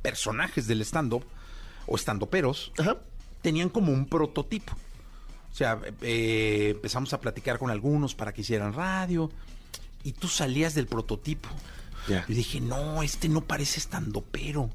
personajes 0.02 0.68
del 0.68 0.82
stand-up, 0.82 1.24
o 1.88 1.98
stand-uperos, 1.98 2.72
Ajá. 2.80 2.98
Tenían 3.42 3.70
como 3.70 3.92
un 3.92 4.06
prototipo. 4.06 4.74
O 5.52 5.56
sea, 5.56 5.80
eh, 6.02 6.70
empezamos 6.72 7.14
a 7.14 7.20
platicar 7.20 7.60
con 7.60 7.70
algunos 7.72 8.16
para 8.16 8.34
que 8.34 8.42
hicieran 8.42 8.74
radio 8.74 9.30
y 10.04 10.14
tú 10.14 10.28
salías 10.28 10.74
del 10.76 10.88
prototipo. 10.88 11.50
Yo 12.08 12.24
dije, 12.28 12.60
no, 12.60 13.04
este 13.04 13.30
no 13.30 13.42
parece 13.42 13.80
estandopero. 13.80 14.72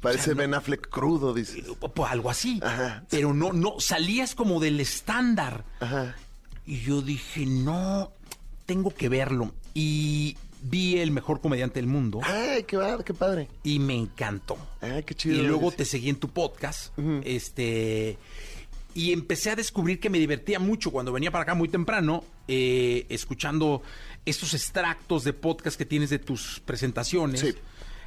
Parece 0.00 0.22
O 0.22 0.24
sea, 0.24 0.34
no- 0.34 0.38
Ben 0.38 0.54
Affleck 0.54 0.88
crudo, 0.90 1.32
dice. 1.32 1.64
O 1.78 2.06
algo 2.06 2.28
así. 2.28 2.58
Ajá. 2.62 3.04
Pero 3.08 3.32
no, 3.32 3.52
no, 3.52 3.78
salías 3.78 4.34
como 4.34 4.58
del 4.58 4.80
estándar. 4.80 5.64
Ajá. 5.78 6.16
Y 6.66 6.80
yo 6.80 7.02
dije, 7.02 7.46
no, 7.46 8.10
tengo 8.66 8.92
que 8.92 9.08
verlo. 9.08 9.54
Y 9.74 10.36
vi 10.62 10.98
el 10.98 11.10
mejor 11.10 11.40
comediante 11.40 11.80
del 11.80 11.86
mundo 11.86 12.20
Ay, 12.22 12.64
qué, 12.64 12.78
qué 13.04 13.14
padre. 13.14 13.48
y 13.62 13.78
me 13.78 13.94
encantó. 13.96 14.56
Ay, 14.80 15.02
qué 15.04 15.14
chido. 15.14 15.36
Y 15.36 15.42
luego 15.46 15.68
eres. 15.68 15.76
te 15.76 15.84
seguí 15.84 16.08
en 16.08 16.16
tu 16.16 16.28
podcast. 16.28 16.92
Este. 17.24 18.18
Y 18.92 19.12
empecé 19.12 19.50
a 19.50 19.56
descubrir 19.56 20.00
que 20.00 20.10
me 20.10 20.18
divertía 20.18 20.58
mucho 20.58 20.90
cuando 20.90 21.12
venía 21.12 21.30
para 21.30 21.42
acá 21.42 21.54
muy 21.54 21.68
temprano, 21.68 22.24
eh, 22.48 23.06
escuchando 23.08 23.82
estos 24.26 24.52
extractos 24.52 25.22
de 25.22 25.32
podcast 25.32 25.78
que 25.78 25.86
tienes 25.86 26.10
de 26.10 26.18
tus 26.18 26.60
presentaciones. 26.64 27.40
Sí. 27.40 27.54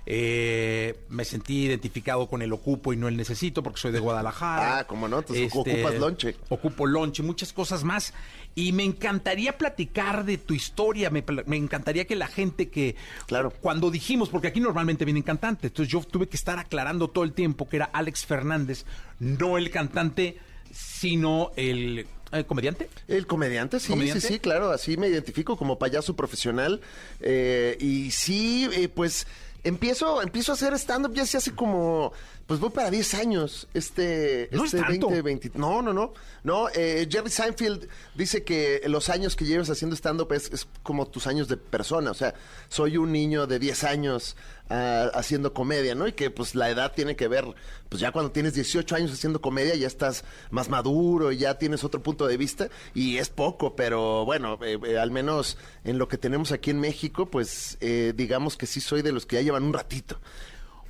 Eh, 0.05 0.99
me 1.07 1.23
sentí 1.23 1.63
identificado 1.63 2.27
con 2.27 2.41
el 2.41 2.51
ocupo 2.51 2.91
y 2.91 2.97
no 2.97 3.07
el 3.07 3.15
necesito 3.15 3.63
porque 3.63 3.79
soy 3.79 3.93
de 3.93 3.99
Guadalajara. 3.99 4.79
Ah, 4.79 4.83
cómo 4.87 5.07
no, 5.07 5.19
entonces 5.19 5.49
ocupas 5.53 5.95
lonche. 5.95 6.35
Ocupo 6.49 6.85
lonche, 6.85 7.23
muchas 7.23 7.53
cosas 7.53 7.85
más. 7.85 8.13
Y 8.55 8.71
me 8.71 8.83
encantaría 8.83 9.57
platicar 9.57 10.25
de 10.25 10.37
tu 10.37 10.53
historia, 10.53 11.09
me, 11.09 11.23
me 11.45 11.57
encantaría 11.57 12.05
que 12.05 12.15
la 12.15 12.27
gente 12.27 12.69
que... 12.69 12.95
Claro. 13.25 13.51
Cuando 13.51 13.89
dijimos, 13.89 14.29
porque 14.29 14.47
aquí 14.47 14.59
normalmente 14.59 15.05
vienen 15.05 15.23
cantantes, 15.23 15.71
entonces 15.71 15.91
yo 15.91 16.01
tuve 16.01 16.27
que 16.27 16.37
estar 16.37 16.59
aclarando 16.59 17.09
todo 17.09 17.23
el 17.23 17.33
tiempo 17.33 17.67
que 17.67 17.77
era 17.77 17.85
Alex 17.85 18.25
Fernández, 18.25 18.85
no 19.19 19.57
el 19.57 19.71
cantante, 19.71 20.37
sino 20.71 21.51
el 21.55 22.05
eh, 22.33 22.43
comediante? 22.45 22.89
El 23.07 23.27
comediante, 23.27 23.79
sí, 23.79 23.89
¿Comediante? 23.89 24.21
sí, 24.21 24.33
sí, 24.33 24.39
claro, 24.39 24.71
así 24.71 24.97
me 24.97 25.07
identifico 25.07 25.55
como 25.55 25.77
payaso 25.77 26.15
profesional. 26.15 26.81
eh, 27.19 27.77
y 27.79 28.09
sí, 28.09 28.67
eh, 28.73 28.89
pues 28.89 29.27
empiezo, 29.63 30.21
empiezo 30.21 30.51
a 30.51 30.55
hacer 30.55 30.73
stand-up 30.73 31.13
ya 31.13 31.23
hace 31.23 31.51
como, 31.55 32.11
pues 32.45 32.59
voy 32.59 32.69
para 32.69 32.91
10 32.91 33.13
años. 33.15 33.67
Este, 33.73 34.49
No 34.51 34.65
es 34.65 34.73
este. 34.73 35.21
20, 35.21 35.51
no, 35.55 35.81
no, 35.81 35.93
no. 35.93 36.13
No, 36.43 36.69
eh, 36.69 37.07
Jerry 37.09 37.29
Seinfeld 37.29 37.87
dice 38.15 38.43
que 38.43 38.81
los 38.87 39.09
años 39.09 39.35
que 39.35 39.45
llevas 39.45 39.69
haciendo 39.69 39.95
stand-up 39.95 40.31
es, 40.33 40.51
es 40.51 40.67
como 40.83 41.07
tus 41.07 41.27
años 41.27 41.47
de 41.47 41.57
persona. 41.57 42.11
O 42.11 42.15
sea, 42.15 42.33
soy 42.67 42.97
un 42.97 43.11
niño 43.11 43.47
de 43.47 43.59
10 43.59 43.83
años 43.85 44.35
ah, 44.69 45.11
haciendo 45.13 45.53
comedia, 45.53 45.95
¿no? 45.95 46.07
Y 46.07 46.13
que 46.13 46.29
pues 46.31 46.55
la 46.55 46.69
edad 46.69 46.93
tiene 46.93 47.15
que 47.15 47.27
ver, 47.27 47.45
pues 47.89 47.99
ya 48.01 48.11
cuando 48.11 48.31
tienes 48.31 48.53
18 48.55 48.95
años 48.95 49.11
haciendo 49.11 49.41
comedia 49.41 49.75
ya 49.75 49.87
estás 49.87 50.23
más 50.51 50.69
maduro 50.69 51.31
y 51.31 51.37
ya 51.37 51.57
tienes 51.57 51.83
otro 51.83 52.01
punto 52.03 52.27
de 52.27 52.37
vista. 52.37 52.69
Y 52.93 53.17
es 53.17 53.29
poco, 53.29 53.75
pero 53.75 54.25
bueno, 54.25 54.57
eh, 54.63 54.79
eh, 54.87 54.97
al 54.97 55.11
menos 55.11 55.57
en 55.83 55.97
lo 55.97 56.07
que 56.07 56.17
tenemos 56.17 56.51
aquí 56.51 56.69
en 56.71 56.79
México, 56.79 57.29
pues 57.29 57.77
eh, 57.81 58.13
digamos 58.15 58.57
que 58.57 58.65
sí 58.65 58.81
soy 58.81 59.01
de 59.01 59.11
los 59.11 59.25
que 59.25 59.35
ya 59.37 59.41
llevan 59.41 59.63
un 59.63 59.73
ratito. 59.73 60.19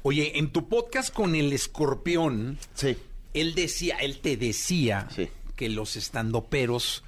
Oye, 0.04 0.38
en 0.38 0.52
tu 0.52 0.68
podcast 0.68 1.14
con 1.14 1.34
el 1.36 1.54
escorpión, 1.54 2.58
Sí. 2.74 2.98
él 3.34 3.56
decía, 3.56 3.98
él 3.98 4.20
te 4.20 4.36
decía 4.38 5.08
Sí. 5.16 5.30
que 5.56 5.70
los 5.70 5.96
estandoperos, 5.96 7.04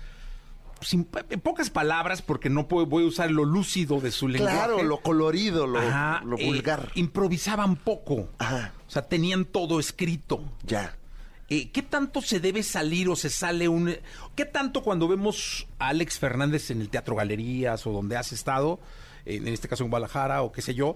sin, 0.81 1.07
en 1.29 1.41
pocas 1.41 1.69
palabras, 1.69 2.21
porque 2.21 2.49
no 2.49 2.67
puedo, 2.67 2.85
voy 2.85 3.03
a 3.03 3.07
usar 3.07 3.31
lo 3.31 3.45
lúcido 3.45 3.99
de 3.99 4.11
su 4.11 4.27
lenguaje. 4.27 4.55
Claro, 4.55 4.83
lo 4.83 4.97
colorido, 4.97 5.67
lo, 5.67 5.79
Ajá, 5.79 6.21
lo 6.25 6.37
eh, 6.37 6.45
vulgar. 6.45 6.91
improvisaban 6.95 7.75
poco. 7.75 8.29
Ajá. 8.37 8.73
O 8.87 8.91
sea, 8.91 9.03
tenían 9.03 9.45
todo 9.45 9.79
escrito. 9.79 10.43
Ya. 10.65 10.97
Eh, 11.49 11.69
¿Qué 11.71 11.81
tanto 11.81 12.21
se 12.21 12.39
debe 12.39 12.63
salir 12.63 13.07
o 13.09 13.15
se 13.15 13.29
sale 13.29 13.67
un... 13.67 13.95
¿Qué 14.35 14.45
tanto 14.45 14.81
cuando 14.81 15.07
vemos 15.07 15.67
a 15.79 15.89
Alex 15.89 16.17
Fernández 16.19 16.71
en 16.71 16.81
el 16.81 16.89
Teatro 16.89 17.15
Galerías 17.15 17.85
o 17.85 17.91
donde 17.91 18.17
has 18.17 18.31
estado, 18.31 18.79
en 19.25 19.47
este 19.47 19.67
caso 19.67 19.83
en 19.83 19.89
Guadalajara 19.89 20.41
o 20.41 20.51
qué 20.51 20.61
sé 20.61 20.73
yo, 20.73 20.95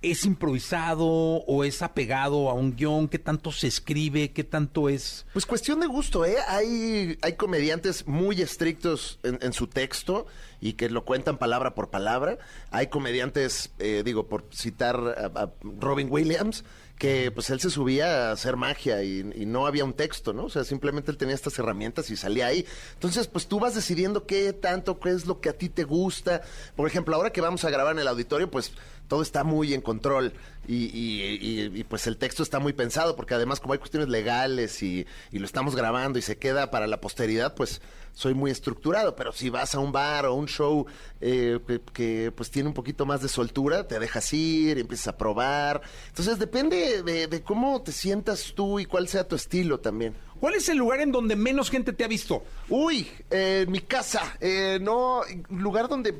es 0.00 0.24
improvisado 0.24 1.06
o 1.06 1.64
es 1.64 1.82
apegado 1.82 2.50
a 2.50 2.54
un 2.54 2.76
guion? 2.76 3.08
¿Qué 3.08 3.18
tanto 3.18 3.50
se 3.52 3.66
escribe? 3.66 4.32
¿Qué 4.32 4.44
tanto 4.44 4.88
es...? 4.88 5.26
Pues 5.32 5.46
cuestión 5.46 5.80
de 5.80 5.86
gusto, 5.86 6.24
¿eh? 6.24 6.36
Hay, 6.46 7.18
hay 7.22 7.32
comediantes 7.34 8.06
muy 8.06 8.40
estrictos 8.40 9.18
en, 9.22 9.52
su 9.52 9.66
texto 9.66 10.26
y 10.60 10.74
que 10.74 10.88
lo 10.88 11.04
cuentan 11.04 11.38
palabra 11.38 11.74
por 11.74 11.90
palabra. 11.90 12.38
Hay 12.70 12.88
comediantes, 12.88 13.70
eh, 13.78 14.02
digo, 14.04 14.28
por 14.28 14.44
citar 14.52 14.96
a, 14.96 15.42
a 15.42 15.52
Robin 15.62 16.08
Williams, 16.10 16.64
que 16.98 17.30
pues 17.30 17.48
él 17.50 17.60
se 17.60 17.70
subía 17.70 18.28
a 18.28 18.32
hacer 18.32 18.56
magia 18.56 19.02
y, 19.02 19.30
y 19.34 19.46
no 19.46 19.66
había 19.66 19.84
un 19.84 19.94
texto, 19.94 20.32
¿no? 20.32 20.46
O 20.46 20.48
sea, 20.50 20.64
simplemente 20.64 21.10
él 21.10 21.16
tenía 21.16 21.34
estas 21.34 21.58
herramientas 21.58 22.10
y 22.10 22.16
salía 22.16 22.46
ahí. 22.46 22.66
Entonces, 22.94 23.28
pues 23.28 23.46
tú 23.46 23.60
vas 23.60 23.74
decidiendo 23.74 24.26
qué 24.26 24.52
tanto, 24.52 24.98
qué 24.98 25.10
es 25.10 25.26
lo 25.26 25.40
que 25.40 25.48
a 25.48 25.52
ti 25.52 25.68
te 25.68 25.84
gusta. 25.84 26.42
Por 26.76 26.88
ejemplo, 26.88 27.14
ahora 27.14 27.30
que 27.30 27.40
vamos 27.40 27.64
a 27.64 27.70
grabar 27.70 27.94
en 27.94 28.00
el 28.00 28.08
auditorio, 28.08 28.50
pues 28.50 28.72
todo 29.08 29.22
está 29.22 29.42
muy 29.44 29.74
en 29.74 29.80
control 29.80 30.32
y, 30.66 30.84
y- 30.84 31.38
y- 31.40 31.80
y, 31.80 31.84
pues 31.84 32.06
el 32.06 32.18
texto 32.18 32.42
está 32.42 32.58
muy 32.58 32.74
pensado 32.74 33.16
porque 33.16 33.34
además 33.34 33.58
como 33.58 33.72
hay 33.72 33.78
cuestiones 33.78 34.08
legales 34.10 34.82
y, 34.82 35.06
lo 35.32 35.44
estamos 35.46 35.74
grabando 35.74 36.18
y 36.18 36.22
se 36.22 36.36
queda 36.36 36.70
para 36.70 36.86
la 36.86 37.00
posteridad, 37.00 37.54
pues 37.54 37.80
soy 38.12 38.34
muy 38.34 38.50
estructurado, 38.50 39.14
pero 39.16 39.32
si 39.32 39.48
vas 39.48 39.74
a 39.74 39.78
un 39.78 39.92
bar 39.92 40.26
o 40.26 40.34
un 40.34 40.46
show 40.48 40.86
eh, 41.20 41.58
que, 41.66 41.80
que, 41.92 42.32
pues 42.34 42.50
tiene 42.50 42.68
un 42.68 42.74
poquito 42.74 43.06
más 43.06 43.22
de 43.22 43.28
soltura, 43.28 43.86
te 43.86 43.98
dejas 43.98 44.32
ir, 44.32 44.78
empiezas 44.78 45.08
a 45.08 45.16
probar. 45.16 45.80
Entonces 46.08 46.38
depende 46.38 47.02
de, 47.04 47.28
de 47.28 47.42
cómo 47.42 47.80
te 47.82 47.92
sientas 47.92 48.52
tú 48.54 48.78
y 48.80 48.84
cuál 48.86 49.06
sea 49.08 49.26
tu 49.26 49.36
estilo 49.36 49.78
también. 49.78 50.14
¿Cuál 50.40 50.54
es 50.54 50.68
el 50.68 50.78
lugar 50.78 51.00
en 51.00 51.10
donde 51.12 51.34
menos 51.36 51.70
gente 51.70 51.92
te 51.92 52.04
ha 52.04 52.08
visto? 52.08 52.44
Uy, 52.68 53.08
eh, 53.30 53.62
en 53.66 53.72
mi 53.72 53.80
casa, 53.80 54.36
eh, 54.40 54.78
no, 54.80 55.22
lugar 55.50 55.88
donde, 55.88 56.14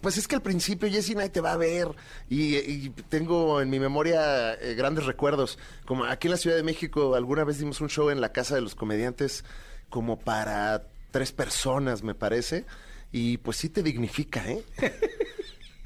pues 0.00 0.16
es 0.16 0.26
que 0.28 0.34
al 0.36 0.42
principio 0.42 0.88
Jessy 0.88 1.14
nadie 1.14 1.28
te 1.30 1.40
va 1.40 1.52
a 1.52 1.56
ver 1.56 1.88
y, 2.30 2.56
y 2.56 2.90
tengo 3.08 3.60
en 3.60 3.68
mi 3.70 3.78
memoria 3.78 4.54
eh, 4.54 4.74
grandes 4.74 5.04
recuerdos, 5.06 5.58
como 5.84 6.04
aquí 6.04 6.26
en 6.28 6.32
la 6.32 6.36
Ciudad 6.38 6.56
de 6.56 6.62
México 6.62 7.14
alguna 7.14 7.44
vez 7.44 7.58
dimos 7.58 7.80
un 7.80 7.88
show 7.90 8.10
en 8.10 8.20
la 8.20 8.32
Casa 8.32 8.54
de 8.54 8.60
los 8.62 8.74
Comediantes 8.74 9.44
como 9.90 10.18
para 10.18 10.86
tres 11.10 11.32
personas 11.32 12.02
me 12.02 12.14
parece 12.14 12.64
y 13.12 13.36
pues 13.38 13.58
sí 13.58 13.68
te 13.68 13.82
dignifica, 13.82 14.48
¿eh? 14.50 14.62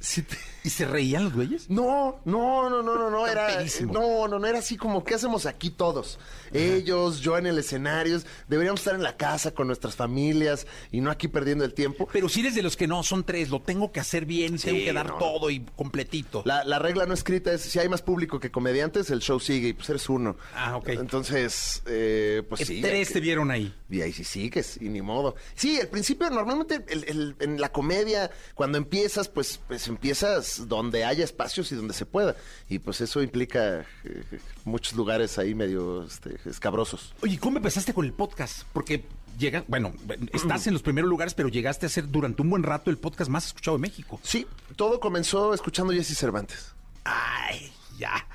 Sí 0.00 0.22
te- 0.22 0.36
¿Y 0.68 0.70
se 0.70 0.84
reían 0.84 1.24
los 1.24 1.32
güeyes? 1.32 1.70
No, 1.70 2.20
no, 2.26 2.68
no, 2.68 2.82
no, 2.82 2.94
no, 2.94 3.08
no, 3.10 3.26
era, 3.26 3.48
no, 3.86 4.28
no, 4.28 4.38
no, 4.38 4.46
era 4.46 4.58
así 4.58 4.76
como, 4.76 5.02
¿qué 5.02 5.14
hacemos 5.14 5.46
aquí 5.46 5.70
todos? 5.70 6.18
Ellos, 6.52 7.20
yo 7.20 7.38
en 7.38 7.46
el 7.46 7.56
escenario, 7.58 8.20
deberíamos 8.48 8.80
estar 8.80 8.94
en 8.94 9.02
la 9.02 9.16
casa 9.16 9.52
con 9.52 9.66
nuestras 9.66 9.96
familias 9.96 10.66
y 10.92 11.00
no 11.00 11.10
aquí 11.10 11.26
perdiendo 11.26 11.64
el 11.64 11.72
tiempo. 11.72 12.06
Pero 12.12 12.28
si 12.28 12.40
eres 12.40 12.54
de 12.54 12.60
los 12.62 12.76
que 12.76 12.86
no, 12.86 13.02
son 13.02 13.24
tres, 13.24 13.48
lo 13.48 13.60
tengo 13.62 13.92
que 13.92 14.00
hacer 14.00 14.26
bien, 14.26 14.58
tengo 14.58 14.78
que 14.78 14.92
dar 14.92 15.06
no. 15.08 15.16
todo 15.16 15.48
y 15.48 15.60
completito. 15.74 16.42
La, 16.44 16.64
la 16.64 16.78
regla 16.78 17.06
no 17.06 17.14
escrita 17.14 17.50
es, 17.50 17.62
si 17.62 17.78
hay 17.78 17.88
más 17.88 18.02
público 18.02 18.38
que 18.38 18.50
comediantes, 18.50 19.08
el 19.08 19.20
show 19.20 19.40
sigue 19.40 19.68
y 19.68 19.72
pues 19.72 19.88
eres 19.88 20.06
uno. 20.10 20.36
Ah, 20.54 20.76
ok. 20.76 20.90
Entonces, 20.90 21.82
eh, 21.86 22.42
pues 22.46 22.66
sí. 22.66 22.82
tres 22.82 23.10
te 23.10 23.20
vieron 23.20 23.50
ahí. 23.50 23.74
Y 23.88 24.02
ahí 24.02 24.12
sí 24.12 24.22
sigues, 24.24 24.76
y 24.82 24.90
ni 24.90 25.00
modo. 25.00 25.34
Sí, 25.54 25.80
al 25.80 25.88
principio, 25.88 26.28
normalmente 26.28 26.84
el- 26.88 27.04
el- 27.04 27.36
en 27.40 27.58
la 27.58 27.72
comedia, 27.72 28.30
cuando 28.54 28.76
empiezas, 28.76 29.28
pues, 29.30 29.60
pues 29.66 29.88
empiezas 29.88 30.57
donde 30.66 31.04
haya 31.04 31.24
espacios 31.24 31.70
y 31.72 31.74
donde 31.74 31.94
se 31.94 32.06
pueda. 32.06 32.36
Y 32.68 32.78
pues 32.78 33.00
eso 33.00 33.22
implica 33.22 33.86
eh, 34.04 34.40
muchos 34.64 34.94
lugares 34.94 35.38
ahí 35.38 35.54
medio 35.54 36.04
este, 36.04 36.38
escabrosos. 36.46 37.14
Oye, 37.22 37.38
¿cómo 37.38 37.58
empezaste 37.58 37.94
con 37.94 38.04
el 38.04 38.12
podcast? 38.12 38.64
Porque 38.72 39.04
llegas, 39.38 39.64
bueno, 39.68 39.92
estás 40.32 40.66
en 40.66 40.72
los 40.72 40.82
primeros 40.82 41.08
lugares, 41.08 41.34
pero 41.34 41.48
llegaste 41.48 41.86
a 41.86 41.88
ser 41.88 42.10
durante 42.10 42.42
un 42.42 42.50
buen 42.50 42.62
rato 42.62 42.90
el 42.90 42.98
podcast 42.98 43.30
más 43.30 43.46
escuchado 43.46 43.76
de 43.76 43.82
México. 43.82 44.20
Sí, 44.22 44.46
todo 44.76 45.00
comenzó 45.00 45.54
escuchando 45.54 45.92
Jesse 45.92 46.16
Cervantes. 46.16 46.72
Ay, 47.04 47.72
ya. 47.98 48.26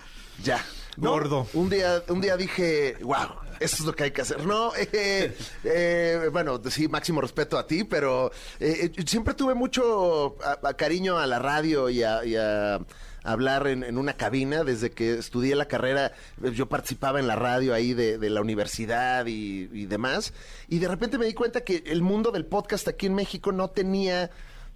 Ya. 0.43 0.63
No, 0.97 1.11
Gordo. 1.11 1.47
Un 1.53 1.69
día, 1.69 2.03
un 2.07 2.21
día 2.21 2.37
dije, 2.37 2.97
wow, 3.01 3.35
eso 3.59 3.75
es 3.77 3.79
lo 3.81 3.95
que 3.95 4.03
hay 4.05 4.11
que 4.11 4.21
hacer. 4.21 4.45
No, 4.45 4.71
eh, 4.93 5.35
eh, 5.63 6.29
bueno, 6.31 6.61
sí, 6.69 6.87
máximo 6.87 7.21
respeto 7.21 7.57
a 7.57 7.65
ti, 7.67 7.83
pero 7.83 8.31
eh, 8.59 8.91
siempre 9.05 9.33
tuve 9.33 9.53
mucho 9.55 10.35
a- 10.43 10.59
a 10.69 10.73
cariño 10.75 11.17
a 11.17 11.25
la 11.27 11.39
radio 11.39 11.89
y 11.89 12.03
a, 12.03 12.23
y 12.25 12.35
a 12.35 12.79
hablar 13.23 13.67
en, 13.67 13.83
en 13.83 13.97
una 13.97 14.13
cabina. 14.13 14.63
Desde 14.63 14.91
que 14.91 15.15
estudié 15.17 15.55
la 15.55 15.65
carrera, 15.67 16.11
yo 16.53 16.67
participaba 16.69 17.19
en 17.19 17.27
la 17.27 17.35
radio 17.35 17.73
ahí 17.73 17.93
de, 17.93 18.17
de 18.17 18.29
la 18.29 18.41
universidad 18.41 19.25
y, 19.25 19.69
y 19.73 19.85
demás. 19.87 20.33
Y 20.67 20.79
de 20.79 20.87
repente 20.87 21.17
me 21.17 21.25
di 21.25 21.33
cuenta 21.33 21.61
que 21.61 21.83
el 21.87 22.01
mundo 22.01 22.31
del 22.31 22.45
podcast 22.45 22.87
aquí 22.87 23.07
en 23.07 23.15
México 23.15 23.51
no 23.51 23.69
tenía 23.69 24.29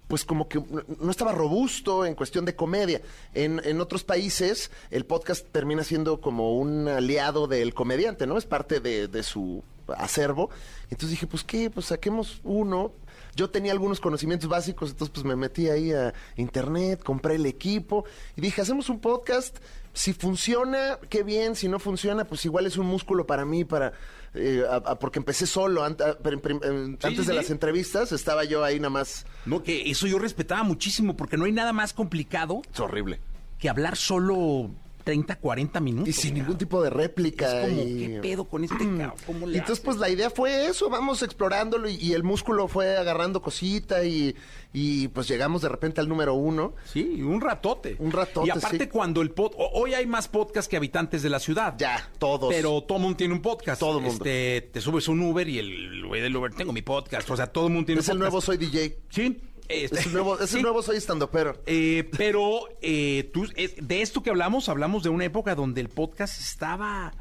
pues 0.08 0.24
como 0.24 0.48
que 0.48 0.58
no- 1.00 1.10
estaba 1.10 1.32
robusto 1.32 2.04
en 2.04 2.14
cuestión 2.14 2.44
de 2.44 2.56
comedia. 2.56 3.00
En, 3.34 3.60
en 3.64 3.80
otros 3.80 4.02
países 4.04 4.70
el 4.90 5.04
podcast 5.06 5.46
termina 5.52 5.84
siendo 5.84 6.20
como 6.20 6.56
un 6.58 6.88
aliado 6.88 7.46
del 7.46 7.74
comediante, 7.74 8.26
¿no? 8.26 8.36
Es 8.38 8.46
parte 8.46 8.80
de, 8.80 9.06
de 9.06 9.22
su 9.22 9.62
acervo. 9.96 10.50
Entonces 10.84 11.10
dije, 11.10 11.26
pues 11.26 11.44
qué, 11.44 11.70
pues 11.70 11.86
saquemos 11.86 12.40
uno. 12.42 12.92
Yo 13.36 13.50
tenía 13.50 13.72
algunos 13.72 14.00
conocimientos 14.00 14.48
básicos, 14.48 14.90
entonces 14.90 15.12
pues 15.14 15.24
me 15.24 15.36
metí 15.36 15.68
ahí 15.68 15.92
a 15.92 16.12
internet, 16.36 17.02
compré 17.02 17.36
el 17.36 17.46
equipo 17.46 18.04
y 18.36 18.40
dije, 18.40 18.60
hacemos 18.62 18.88
un 18.88 19.00
podcast. 19.00 19.56
Si 19.94 20.12
funciona, 20.12 20.98
qué 21.08 21.22
bien. 21.24 21.56
Si 21.56 21.66
no 21.68 21.78
funciona, 21.80 22.24
pues 22.24 22.44
igual 22.44 22.66
es 22.66 22.76
un 22.76 22.86
músculo 22.86 23.26
para 23.26 23.44
mí, 23.44 23.64
para 23.64 23.92
eh, 24.34 24.62
a- 24.70 24.76
a- 24.76 24.98
porque 24.98 25.18
empecé 25.18 25.46
solo. 25.46 25.82
a- 25.82 25.88
Sí, 25.88 25.94
antes 25.96 26.98
sí, 27.00 27.16
de 27.16 27.24
sí. 27.24 27.32
las 27.32 27.50
entrevistas 27.50 28.12
estaba 28.12 28.44
yo 28.44 28.62
ahí 28.62 28.78
nada 28.78 28.90
más. 28.90 29.24
No, 29.46 29.62
que 29.62 29.90
eso 29.90 30.06
yo 30.06 30.18
respetaba 30.18 30.62
muchísimo, 30.62 31.16
porque 31.16 31.36
no 31.36 31.46
hay 31.46 31.52
nada 31.52 31.72
más 31.72 31.92
complicado 31.94 32.62
Es 32.72 32.78
horrible. 32.80 33.18
que 33.58 33.68
hablar 33.68 33.96
solo 33.96 34.70
30, 35.08 35.36
40 35.36 35.80
minutos. 35.80 36.08
Y 36.10 36.12
sin 36.12 36.22
cabrón. 36.22 36.42
ningún 36.42 36.58
tipo 36.58 36.82
de 36.82 36.90
réplica. 36.90 37.62
Es 37.62 37.70
como, 37.70 37.82
y... 37.82 37.96
¿qué 37.96 38.18
pedo 38.20 38.44
con 38.44 38.64
este 38.64 38.76
cabrón? 38.98 39.12
¿Cómo 39.26 39.46
le 39.46 39.54
Y 39.54 39.58
entonces, 39.58 39.82
pues 39.82 39.96
la 39.96 40.10
idea 40.10 40.28
fue 40.28 40.66
eso, 40.66 40.90
vamos 40.90 41.22
explorándolo 41.22 41.88
y, 41.88 41.94
y 41.94 42.12
el 42.12 42.24
músculo 42.24 42.68
fue 42.68 42.94
agarrando 42.98 43.40
cosita 43.40 44.04
y, 44.04 44.36
y, 44.74 45.08
pues 45.08 45.26
llegamos 45.26 45.62
de 45.62 45.70
repente 45.70 46.02
al 46.02 46.10
número 46.10 46.34
uno. 46.34 46.74
Sí, 46.84 47.22
un 47.22 47.40
ratote. 47.40 47.96
Un 48.00 48.12
ratote, 48.12 48.48
Y 48.48 48.50
aparte 48.50 48.84
sí. 48.84 48.90
cuando 48.90 49.22
el 49.22 49.30
pod... 49.30 49.52
Hoy 49.56 49.94
hay 49.94 50.04
más 50.04 50.28
podcast 50.28 50.70
que 50.70 50.76
habitantes 50.76 51.22
de 51.22 51.30
la 51.30 51.40
ciudad. 51.40 51.74
Ya, 51.78 52.10
todos. 52.18 52.52
Pero 52.52 52.82
todo 52.82 52.98
mundo 52.98 53.16
tiene 53.16 53.32
un 53.32 53.40
podcast. 53.40 53.80
Todo 53.80 54.00
mundo. 54.00 54.22
Este, 54.26 54.68
te 54.70 54.80
subes 54.82 55.08
un 55.08 55.22
Uber 55.22 55.48
y 55.48 55.58
el 55.58 56.04
güey 56.06 56.20
del 56.20 56.36
Uber, 56.36 56.52
tengo 56.52 56.74
mi 56.74 56.82
podcast. 56.82 57.30
O 57.30 57.36
sea, 57.36 57.46
todo 57.46 57.68
el 57.68 57.72
mundo 57.72 57.86
tiene 57.86 58.02
es 58.02 58.08
un 58.08 58.12
el 58.12 58.18
podcast. 58.18 58.32
nuevo 58.32 58.40
Soy 58.42 58.58
DJ. 58.58 58.98
Sí. 59.08 59.40
Este, 59.68 59.98
Es 60.00 60.06
el 60.06 60.12
nuevo, 60.14 60.38
es 60.38 60.50
sí. 60.50 60.62
nuevo 60.62 60.82
Soy 60.82 60.96
Estandopero. 60.96 61.60
Eh, 61.66 62.08
pero 62.16 62.60
eh, 62.82 63.30
tú, 63.32 63.46
es- 63.56 63.74
de 63.80 64.02
esto 64.02 64.22
que 64.22 64.30
hablamos, 64.30 64.68
hablamos 64.68 65.02
de 65.02 65.08
una 65.10 65.24
época 65.24 65.54
donde 65.54 65.80
el 65.80 65.88
podcast 65.88 66.40
estaba... 66.40 67.12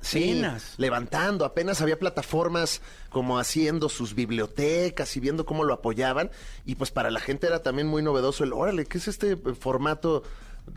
Sí, 0.00 0.30
apenas. 0.30 0.74
levantando, 0.76 1.44
apenas 1.44 1.80
había 1.80 1.98
plataformas 1.98 2.82
como 3.08 3.38
haciendo 3.38 3.88
sus 3.88 4.14
bibliotecas 4.14 5.16
y 5.16 5.20
viendo 5.20 5.44
cómo 5.44 5.64
lo 5.64 5.74
apoyaban. 5.74 6.30
Y 6.66 6.76
pues 6.76 6.92
para 6.92 7.10
la 7.10 7.18
gente 7.20 7.48
era 7.48 7.62
también 7.62 7.88
muy 7.88 8.02
novedoso 8.02 8.44
el, 8.44 8.52
órale, 8.52 8.84
¿qué 8.84 8.98
es 8.98 9.08
este 9.08 9.32
eh, 9.32 9.38
formato 9.58 10.22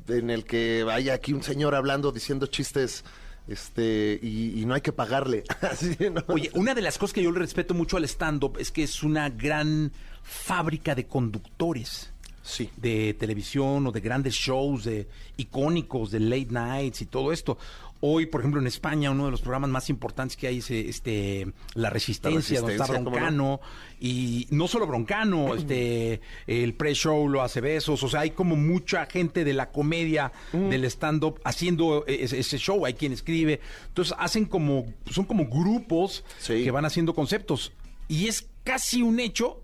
en 0.08 0.30
el 0.32 0.44
que 0.46 0.84
vaya 0.86 1.14
aquí 1.14 1.34
un 1.34 1.44
señor 1.44 1.76
hablando, 1.76 2.12
diciendo 2.12 2.48
chistes 2.48 3.04
Este, 3.48 4.18
y, 4.24 4.60
y 4.60 4.66
no 4.66 4.74
hay 4.76 4.82
que 4.82 4.94
pagarle. 4.94 5.44
Oye, 6.28 6.50
una 6.54 6.74
de 6.74 6.82
las 6.82 6.98
cosas 6.98 7.14
que 7.14 7.22
yo 7.24 7.32
le 7.32 7.40
respeto 7.40 7.74
mucho 7.74 7.98
al 7.98 8.06
stand-up 8.06 8.58
es 8.60 8.72
que 8.72 8.84
es 8.84 9.04
una 9.04 9.30
gran 9.30 9.92
fábrica 10.24 10.96
de 10.96 11.06
conductores. 11.06 12.12
Sí. 12.42 12.70
De 12.78 13.14
televisión 13.14 13.86
o 13.86 13.92
de 13.92 14.00
grandes 14.02 14.34
shows, 14.34 14.86
de 14.86 15.08
icónicos, 15.38 16.10
de 16.12 16.20
late 16.20 16.48
nights 16.50 17.02
y 17.02 17.06
todo 17.06 17.32
esto. 17.32 17.58
Hoy, 18.02 18.28
por 18.28 18.40
ejemplo, 18.40 18.62
en 18.62 18.66
España, 18.68 19.12
uno 19.12 19.26
de 19.26 19.32
los 19.32 19.42
programas 19.42 19.70
más 19.70 19.90
importantes 19.90 20.38
que 20.38 20.48
hay 20.48 20.60
es 20.60 20.72
eh, 20.72 20.88
este 20.88 21.52
La 21.76 21.90
Resistencia, 21.90 22.62
donde 22.62 22.78
está. 22.78 22.86
Broncano. 22.88 23.60
Y 24.00 24.48
no 24.52 24.70
solo 24.70 24.88
Broncano, 24.88 25.54
este 25.56 26.22
el 26.48 26.74
pre-show 26.76 27.28
lo 27.28 27.44
hace 27.44 27.60
Besos. 27.60 28.02
O 28.02 28.08
sea, 28.08 28.22
hay 28.22 28.32
como 28.32 28.56
mucha 28.56 29.06
gente 29.06 29.44
de 29.44 29.54
la 29.54 29.70
comedia, 29.70 30.32
del 30.54 30.86
stand-up, 30.86 31.42
haciendo 31.44 32.06
eh, 32.08 32.20
ese, 32.22 32.40
ese 32.40 32.58
show. 32.58 32.86
Hay 32.86 32.94
quien 32.94 33.12
escribe. 33.12 33.60
Entonces, 33.90 34.16
hacen 34.18 34.46
como, 34.46 34.86
son 35.12 35.26
como 35.26 35.48
grupos 35.48 36.24
Sí. 36.40 36.64
que 36.64 36.72
van 36.72 36.86
haciendo 36.86 37.14
conceptos. 37.14 37.74
Y 38.08 38.28
es 38.28 38.48
casi 38.64 39.02
un 39.02 39.20
hecho 39.20 39.62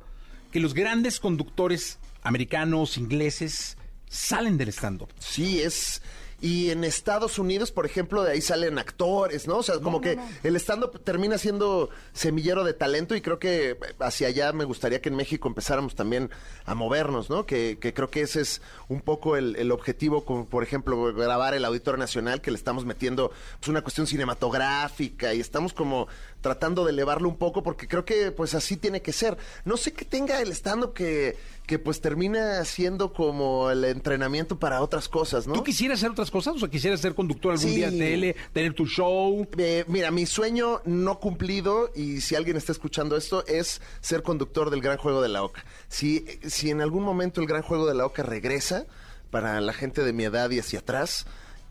que 0.56 0.62
los 0.62 0.74
grandes 0.74 1.20
conductores 1.20 2.00
americanos, 2.24 2.98
ingleses, 2.98 3.76
salen 4.08 4.58
del 4.58 4.70
stand-up. 4.70 5.10
Sí, 5.20 5.62
es. 5.62 6.02
Y 6.40 6.70
en 6.70 6.86
Estados 6.86 7.40
Unidos, 7.40 7.72
por 7.72 7.86
ejemplo, 7.86 8.24
de 8.24 8.32
ahí 8.32 8.42
salen 8.42 8.80
actores, 8.80 9.48
¿no? 9.48 9.58
O 9.58 9.64
sea, 9.64 9.80
como 9.80 10.00
que 10.00 10.18
el 10.44 10.56
stand-up 10.56 11.02
termina 11.04 11.38
siendo 11.38 11.90
semillero 12.14 12.64
de 12.64 12.74
talento 12.74 13.16
y 13.16 13.22
creo 13.22 13.40
que 13.40 13.78
hacia 14.00 14.28
allá 14.28 14.54
me 14.54 14.64
gustaría 14.64 15.02
que 15.02 15.10
en 15.10 15.16
México 15.16 15.48
empezáramos 15.50 15.96
también 15.96 16.30
a 16.66 16.74
movernos, 16.74 17.30
¿no? 17.30 17.46
Que, 17.46 17.78
que 17.80 17.94
creo 17.94 18.10
que 18.10 18.22
ese 18.22 18.40
es 18.42 18.62
un 18.88 19.02
poco 19.02 19.36
el, 19.36 19.58
el 19.58 19.72
objetivo, 19.72 20.24
como 20.24 20.46
por 20.46 20.64
ejemplo, 20.64 21.14
grabar 21.14 21.54
el 21.54 21.66
Auditorio 21.66 21.98
Nacional, 21.98 22.40
que 22.40 22.52
le 22.52 22.58
estamos 22.58 22.86
metiendo 22.86 23.32
pues, 23.60 23.68
una 23.68 23.82
cuestión 23.82 24.08
cinematográfica 24.08 25.34
y 25.34 25.42
estamos 25.42 25.74
como 25.74 26.08
tratando 26.46 26.86
de 26.86 26.92
elevarlo 26.92 27.28
un 27.28 27.38
poco 27.38 27.64
porque 27.64 27.88
creo 27.88 28.06
que 28.06 28.32
pues 28.32 28.54
así 28.54 28.78
tiene 28.78 29.02
que 29.02 29.12
ser. 29.12 29.36
No 29.64 29.78
sé 29.78 29.94
qué 29.94 30.06
tenga 30.06 30.40
el 30.44 30.52
stand-up 30.52 30.94
que, 30.94 31.36
que 31.66 31.80
pues 31.80 32.02
termina 32.02 32.64
siendo 32.66 33.14
como 33.14 33.72
el 33.72 33.84
entrenamiento 33.84 34.60
para 34.60 34.80
otras 34.84 35.10
cosas, 35.10 35.48
¿no? 35.48 35.54
¿Tú 35.56 35.64
quisieras 35.64 35.98
hacer 35.98 36.12
otras 36.12 36.30
cosas? 36.30 36.54
O 36.56 36.60
sea, 36.60 36.70
quisieras 36.70 37.00
ser 37.02 37.16
conductor 37.16 37.54
algún 37.54 37.68
Sí. 37.68 37.78
día 37.78 37.90
de 37.90 37.98
tele, 37.98 38.36
tener 38.54 38.74
tu 38.76 38.86
show. 38.86 39.48
Eh, 39.58 39.86
mira, 39.88 40.12
mi 40.12 40.28
sueño 40.28 40.82
no 40.86 41.20
cumplido, 41.20 41.90
y 41.96 42.22
si 42.22 42.36
alguien 42.36 42.58
está 42.58 42.72
escuchando 42.74 43.18
esto, 43.18 43.44
es 43.48 43.82
ser 44.02 44.22
conductor 44.22 44.70
del 44.70 44.82
Gran 44.82 44.98
Juego 45.00 45.24
de 45.24 45.30
la 45.30 45.42
Oca. 45.42 45.66
Si, 45.88 46.26
si 46.46 46.70
en 46.70 46.80
algún 46.82 47.02
momento 47.04 47.42
el 47.42 47.48
Gran 47.48 47.64
Juego 47.64 47.88
de 47.88 47.96
la 47.96 48.06
Oca 48.06 48.22
regresa, 48.22 48.86
para 49.32 49.60
la 49.62 49.74
gente 49.74 50.04
de 50.04 50.14
mi 50.14 50.26
edad 50.26 50.52
y 50.52 50.60
hacia 50.60 50.80
atrás, 50.80 51.26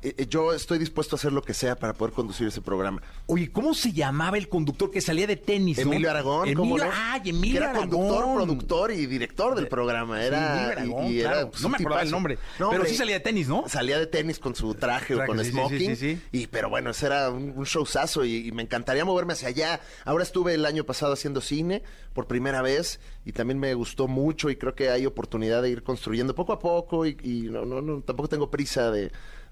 eh, 0.05 0.15
eh, 0.19 0.27
yo 0.29 0.53
estoy 0.53 0.79
dispuesto 0.79 1.17
a 1.17 1.19
hacer 1.19 1.33
lo 1.33 1.43
que 1.43 1.55
sea 1.55 1.77
para 1.77 1.95
poder 1.95 2.15
conducir 2.15 2.47
ese 2.47 2.61
programa. 2.61 3.03
Oye, 3.27 3.51
¿cómo 3.51 3.75
se 3.75 3.93
llamaba 3.93 4.37
el 4.39 4.49
conductor 4.49 4.91
que 4.91 5.01
salía 5.01 5.27
de 5.27 5.37
tenis? 5.37 5.79
no? 5.79 5.91
Emilio 5.93 6.11
Aragón, 6.11 6.53
¿cómo 6.55 6.77
Emilio, 6.77 6.85
no? 6.85 6.91
ay, 6.95 7.23
Que 7.23 7.31
Emilio 7.31 7.61
era 7.63 7.73
conductor, 7.73 8.17
Aragón. 8.19 8.35
productor 8.37 8.91
y 8.93 9.07
director 9.07 9.55
del 9.55 9.69
programa. 9.69 10.19
Sí, 10.21 10.27
Era, 10.27 10.53
Emilio 10.55 10.71
Aragón, 10.73 11.07
y- 11.07 11.15
y 11.15 11.21
era, 11.21 11.51
pues, 11.51 11.63
No 11.63 11.69
me 11.71 11.77
acordaba 11.77 12.03
el 12.03 12.11
nombre. 12.11 12.39
No, 12.59 12.71
pero 12.71 12.85
sí 12.85 12.95
salía 12.95 13.15
de 13.15 13.21
tenis, 13.21 13.49
¿no? 13.49 13.65
Salía 13.69 13.99
de 13.99 14.07
tenis 14.07 14.39
con 14.39 14.55
su 14.55 14.75
traje 14.75 15.15
o 15.15 15.25
con 15.27 15.39
sí, 15.39 15.47
sí, 15.47 15.51
smoking. 15.51 15.79
sí, 15.79 15.97
sí, 15.97 16.15
sí. 16.17 16.23
Y, 16.33 16.47
pero 16.49 16.69
bueno, 16.71 16.91
ese 16.91 17.07
era 17.07 17.31
un, 17.31 17.53
un 17.57 17.65
showzazo 17.65 18.25
y, 18.25 18.49
y 18.49 18.53
me 18.53 18.63
encantaría 18.63 19.05
moverme 19.05 19.33
hacia 19.33 19.49
allá. 19.49 19.81
Ahora 20.05 20.23
estuve 20.25 20.55
el 20.55 20.67
año 20.67 20.85
pasado 20.85 21.13
haciendo 21.15 21.41
cine 21.41 21.83
por 22.13 22.27
primera 22.27 22.63
vez 22.63 23.01
y 23.25 23.33
también 23.33 23.59
me 23.59 23.73
gustó 23.75 24.07
mucho 24.07 24.51
y 24.51 24.57
creo 24.57 24.75
que 24.75 24.91
hay 24.91 25.07
oportunidad 25.07 25.63
de 25.63 25.71
ir 25.71 25.83
construyendo 25.83 26.35
poco 26.35 26.53
a 26.53 26.59
poco 26.59 27.07
y, 27.07 27.17
y 27.23 27.43
no, 27.51 27.65
no, 27.65 27.81
no, 27.81 28.01
tampoco 28.03 28.29
tengo 28.29 28.51
prisa 28.51 28.91
de, 28.91 29.11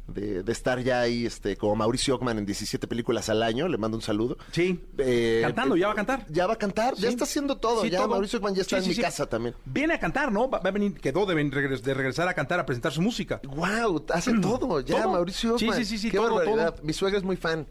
de, 0.09 0.43
de 0.43 0.53
estar 0.53 0.81
ya 0.83 1.01
ahí 1.01 1.25
este, 1.27 1.57
como 1.57 1.77
Mauricio 1.77 2.15
Ockman 2.17 2.39
en 2.39 2.45
17 2.47 2.87
películas 2.87 3.29
al 3.29 3.43
año. 3.43 3.69
Le 3.69 3.79
mando 3.79 3.97
un 3.97 4.03
saludo. 4.03 4.37
Sí. 4.51 4.81
Eh, 4.99 5.41
Cantando, 5.43 5.77
¿ya 5.77 5.87
va 5.87 5.93
a 5.93 5.97
cantar? 5.97 6.27
Ya 6.29 6.47
va 6.47 6.55
a 6.55 6.57
cantar, 6.59 6.95
ya 6.97 7.09
está 7.09 7.25
haciendo 7.25 7.57
todo. 7.59 7.83
Sí, 7.83 7.91
ya 7.91 7.99
todo. 7.99 8.09
Mauricio 8.09 8.39
Ockman 8.39 8.55
ya 8.55 8.63
está 8.63 8.81
Sí, 8.81 8.91
en 8.91 8.97
mi 8.97 9.03
casa 9.03 9.27
también. 9.27 9.55
Viene 9.65 9.95
a 9.95 9.99
cantar, 10.01 10.31
¿no? 10.33 10.51
Va, 10.51 10.59
va 10.61 10.69
a 10.69 10.73
venir, 10.73 10.95
quedó 11.01 11.25
de, 11.27 11.35
de 11.35 11.95
regresar 11.95 12.29
a 12.29 12.35
cantar, 12.35 12.61
a 12.61 12.67
presentar 12.67 12.93
su 12.93 13.01
música. 13.03 13.41
Wow, 13.45 14.05
hace 14.13 14.33
todo, 14.41 14.81
ya 14.81 15.03
Todo. 15.03 15.13
Mauricio 15.13 15.55
Ockman. 15.55 15.77
sí, 15.79 15.85
sí, 15.85 15.99
sí, 15.99 16.11
Qué 16.11 16.17
todo, 16.19 16.35
barbaridad. 16.37 16.83
Mi 16.83 16.93
suegra 16.93 17.19
es 17.19 17.25
muy 17.25 17.37
fan. 17.37 17.67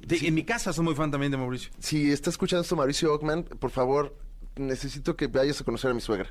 De- 0.00 0.16
En 0.26 0.34
mi 0.34 0.44
casa 0.44 0.72
soy 0.72 0.84
muy 0.84 0.94
fan 0.94 1.10
también 1.10 1.32
de 1.32 1.38
Mauricio. 1.38 1.70
Si 1.78 2.10
está 2.12 2.30
escuchando 2.30 2.62
esto 2.62 2.76
Mauricio 2.76 3.12
Ockman, 3.14 3.42
por 3.44 3.70
favor, 3.70 4.16
necesito 4.56 5.16
que 5.16 5.26
vayas 5.26 5.60
a 5.60 5.64
conocer 5.64 5.90
a 5.90 5.94
mi 5.94 6.00
suegra. 6.00 6.30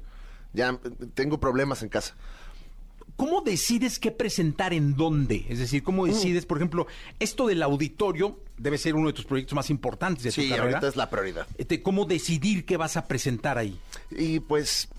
Ya 0.54 0.70
eh, 0.70 0.78
tengo 1.16 1.39
problemas 1.39 1.82
en 1.82 1.89
casa. 1.89 2.16
¿Cómo 3.24 3.39
decides 3.39 3.99
qué 3.99 4.11
presentar 4.11 4.74
en 4.74 4.97
dónde? 4.97 5.45
Es 5.47 5.57
decir, 5.59 5.82
Mm. 5.82 5.86
¿cómo 5.86 6.05
decides, 6.05 6.45
por 6.45 6.57
ejemplo, 6.57 6.88
esto 7.21 7.47
del 7.47 7.63
auditorio 7.63 8.38
debe 8.57 8.78
ser 8.78 8.95
uno 8.95 9.07
de 9.07 9.13
tus 9.13 9.24
proyectos 9.24 9.55
más 9.55 9.69
importantes 9.69 10.26
de 10.26 10.32
tu 10.32 10.41
Sí, 10.41 10.49
carrera? 10.49 10.65
ahorita 10.78 10.88
es 10.89 10.95
la 10.97 11.09
prioridad. 11.09 11.47
Este, 11.57 11.82
¿Cómo 11.82 12.03
decidir 12.03 12.65
qué 12.65 12.76
vas 12.76 12.97
a 12.97 13.07
presentar 13.07 13.57
ahí? 13.57 13.80
Y 14.11 14.41
pues, 14.41 14.89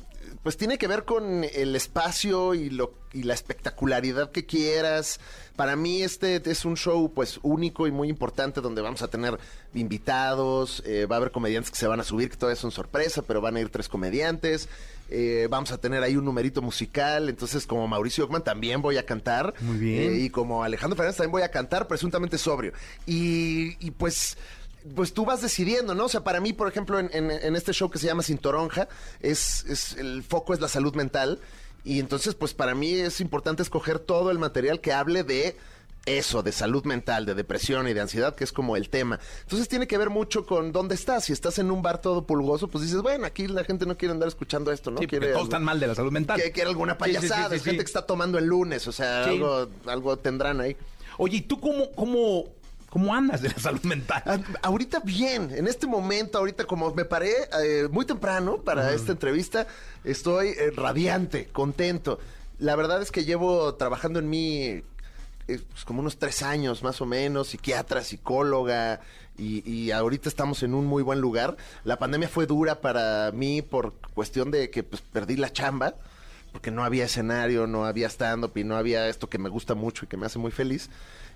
pues 0.43 0.57
tiene 0.57 0.79
que 0.79 0.87
ver 0.89 1.05
con 1.05 1.45
el 1.45 1.77
espacio 1.77 2.55
y 2.55 2.71
lo 2.71 2.95
y 3.13 3.23
la 3.25 3.35
espectacularidad 3.35 4.33
que 4.33 4.45
quieras. 4.45 5.21
Para 5.55 5.77
mí 5.77 6.03
este 6.03 6.43
es 6.51 6.65
un 6.65 6.77
show 6.77 7.13
pues 7.15 7.39
único 7.43 7.87
y 7.87 7.93
muy 7.93 8.09
importante 8.09 8.61
donde 8.61 8.83
vamos 8.83 9.03
a 9.03 9.09
tener 9.09 9.39
invitados, 9.75 10.83
eh, 10.85 11.07
va 11.07 11.17
a 11.17 11.19
haber 11.19 11.31
comediantes 11.31 11.71
que 11.71 11.77
se 11.79 11.87
van 11.87 12.01
a 12.01 12.05
subir, 12.05 12.29
que 12.31 12.37
todavía 12.37 12.61
son 12.61 12.73
sorpresa, 12.73 13.23
pero 13.23 13.41
van 13.41 13.55
a 13.57 13.61
ir 13.61 13.69
tres 13.69 13.89
comediantes. 13.89 14.69
Eh, 15.11 15.47
vamos 15.51 15.71
a 15.73 15.79
tener 15.79 16.03
ahí 16.03 16.17
un 16.17 16.25
numerito 16.25 16.63
musical, 16.63 17.29
entonces 17.29 17.67
como 17.67 17.87
Mauricio 17.89 18.25
Ockman 18.25 18.43
también 18.45 18.83
voy 18.83 18.97
a 18.97 19.05
cantar. 19.07 19.55
Muy 19.61 19.79
bien. 19.79 20.13
Eh, 20.15 20.17
y 20.21 20.31
como 20.31 20.63
Alejandro 20.65 20.97
Fernández 20.97 21.17
también 21.19 21.33
voy 21.33 21.43
a 21.43 21.51
cantar, 21.51 21.87
presuntamente 21.87 22.39
sobrio. 22.39 22.73
Y, 23.07 23.77
y 23.85 23.91
pues 23.91 24.37
pues 24.95 25.15
tú 25.15 25.25
vas 25.25 25.41
decidiendo, 25.41 25.95
¿no? 25.95 26.05
O 26.05 26.09
sea, 26.11 26.23
para 26.25 26.41
mí, 26.43 26.53
por 26.53 26.69
ejemplo, 26.69 26.99
en, 26.99 27.09
en- 27.15 27.31
en 27.31 27.57
este 27.57 27.73
show 27.73 27.89
que 27.91 27.99
se 27.99 28.07
llama 28.07 28.23
Sin 28.23 28.37
Toronja, 28.37 28.87
es, 29.21 29.65
es, 29.67 29.95
el 29.95 30.23
foco 30.23 30.53
es 30.53 30.61
la 30.61 30.69
salud 30.69 30.95
mental. 30.95 31.41
Y 31.85 32.01
entonces, 32.01 32.35
pues 32.35 32.53
para 32.53 32.75
mí 32.75 32.93
es 32.93 33.21
importante 33.23 33.63
escoger 33.63 33.99
todo 33.99 34.31
el 34.31 34.39
material 34.39 34.81
que 34.83 34.93
hable 34.93 35.23
de 35.25 35.57
eso, 36.07 36.43
de 36.43 36.53
salud 36.53 36.85
mental, 36.85 37.25
de 37.27 37.35
depresión 37.35 37.89
y 37.89 37.95
de 37.95 38.01
ansiedad, 38.03 38.35
que 38.35 38.45
es 38.45 38.53
como 38.53 38.77
el 38.77 38.91
tema. 38.91 39.19
Entonces 39.43 39.69
tiene 39.69 39.87
que 39.87 39.97
ver 39.97 40.11
mucho 40.11 40.45
con 40.45 40.71
dónde 40.73 40.95
estás. 40.95 41.25
Si 41.25 41.33
estás 41.33 41.59
en 41.59 41.71
un 41.71 41.81
bar 41.83 42.01
todo 42.01 42.27
pulgoso, 42.27 42.69
pues 42.69 42.85
dices, 42.85 43.01
bueno, 43.01 43.25
aquí 43.27 43.47
la 43.47 43.65
gente 43.65 43.87
no 43.87 43.97
quiere 43.97 44.13
andar 44.13 44.29
escuchando 44.29 44.71
esto, 44.71 44.91
¿no? 44.91 44.99
Sí, 45.01 45.07
quiere 45.07 45.29
todos 45.29 45.37
algo- 45.39 45.45
están 45.49 45.65
mal 45.65 45.81
de 45.81 45.87
la 45.87 45.95
salud 45.95 46.13
mental. 46.13 46.41
que 46.41 46.53
quiere 46.53 46.69
alguna 46.69 46.93
Sí, 46.95 46.99
sí, 47.05 47.11
sí, 47.13 47.17
payasada, 47.29 47.57
es 47.57 47.63
gente 47.65 47.79
que 47.85 47.89
está 47.89 48.03
tomando 48.07 48.37
el 48.39 48.45
lunes, 48.47 48.87
o 48.87 48.93
sea, 48.93 49.25
algo, 49.25 49.69
algo 49.87 50.19
tendrán 50.19 50.61
ahí. 50.61 50.77
Oye, 51.17 51.39
¿y 51.39 51.41
tú 51.43 51.59
cómo, 51.61 51.91
cómo, 51.93 52.45
cómo 52.91 53.15
andas 53.15 53.41
de 53.41 53.49
la 53.49 53.59
salud 53.59 53.83
mental? 53.85 54.23
Ah, 54.27 54.39
Ahorita 54.63 55.01
bien, 55.01 55.51
en 55.55 55.67
este 55.69 55.87
momento, 55.87 56.39
ahorita 56.39 56.65
como 56.65 56.93
me 56.95 57.05
paré 57.05 57.33
eh, 57.63 57.89
muy 57.91 58.05
temprano 58.05 58.59
para 58.59 58.93
esta 58.93 59.13
entrevista, 59.13 59.67
estoy 60.05 60.49
eh, 60.49 60.71
radiante, 60.77 61.47
contento. 61.53 62.19
La 62.59 62.77
verdad 62.77 63.01
es 63.01 63.11
que 63.11 63.25
llevo 63.25 63.75
trabajando 63.77 64.19
en 64.19 64.29
mí 64.29 64.83
pues, 65.47 65.85
como 65.85 66.01
unos 66.01 66.19
tres 66.19 66.43
años 66.43 66.83
más 66.83 67.01
o 67.01 67.07
menos, 67.07 67.49
psiquiatra, 67.49 68.03
psicóloga, 68.03 69.01
y, 69.37 69.69
y 69.69 69.91
ahorita 69.91 70.29
estamos 70.29 70.63
en 70.63 70.75
un 70.75 70.87
muy 70.87 71.03
buen 71.03 71.21
lugar. 71.21 71.57
La 71.85 71.99
pandemia 71.99 72.29
fue 72.29 72.47
dura 72.47 72.81
para 72.81 73.33
mí 73.33 73.63
por 73.63 73.95
cuestión 74.15 74.51
de 74.51 74.71
que 74.71 74.83
pues, 74.83 75.03
perdí 75.03 75.37
la 75.37 75.53
chamba 75.53 75.95
porque 76.55 76.71
no 76.71 76.85
había 76.85 77.07
escenario, 77.07 77.67
no 77.67 77.85
había 77.85 78.09
stand-up 78.09 78.53
y 78.55 78.63
no 78.63 78.77
había 78.77 79.09
esto 79.09 79.29
que 79.29 79.39
me 79.39 79.49
gusta 79.49 79.75
mucho 79.75 80.05
y 80.05 80.09
que 80.09 80.17
me 80.17 80.27
hace 80.27 80.39
muy 80.39 80.53
feliz. 80.53 80.89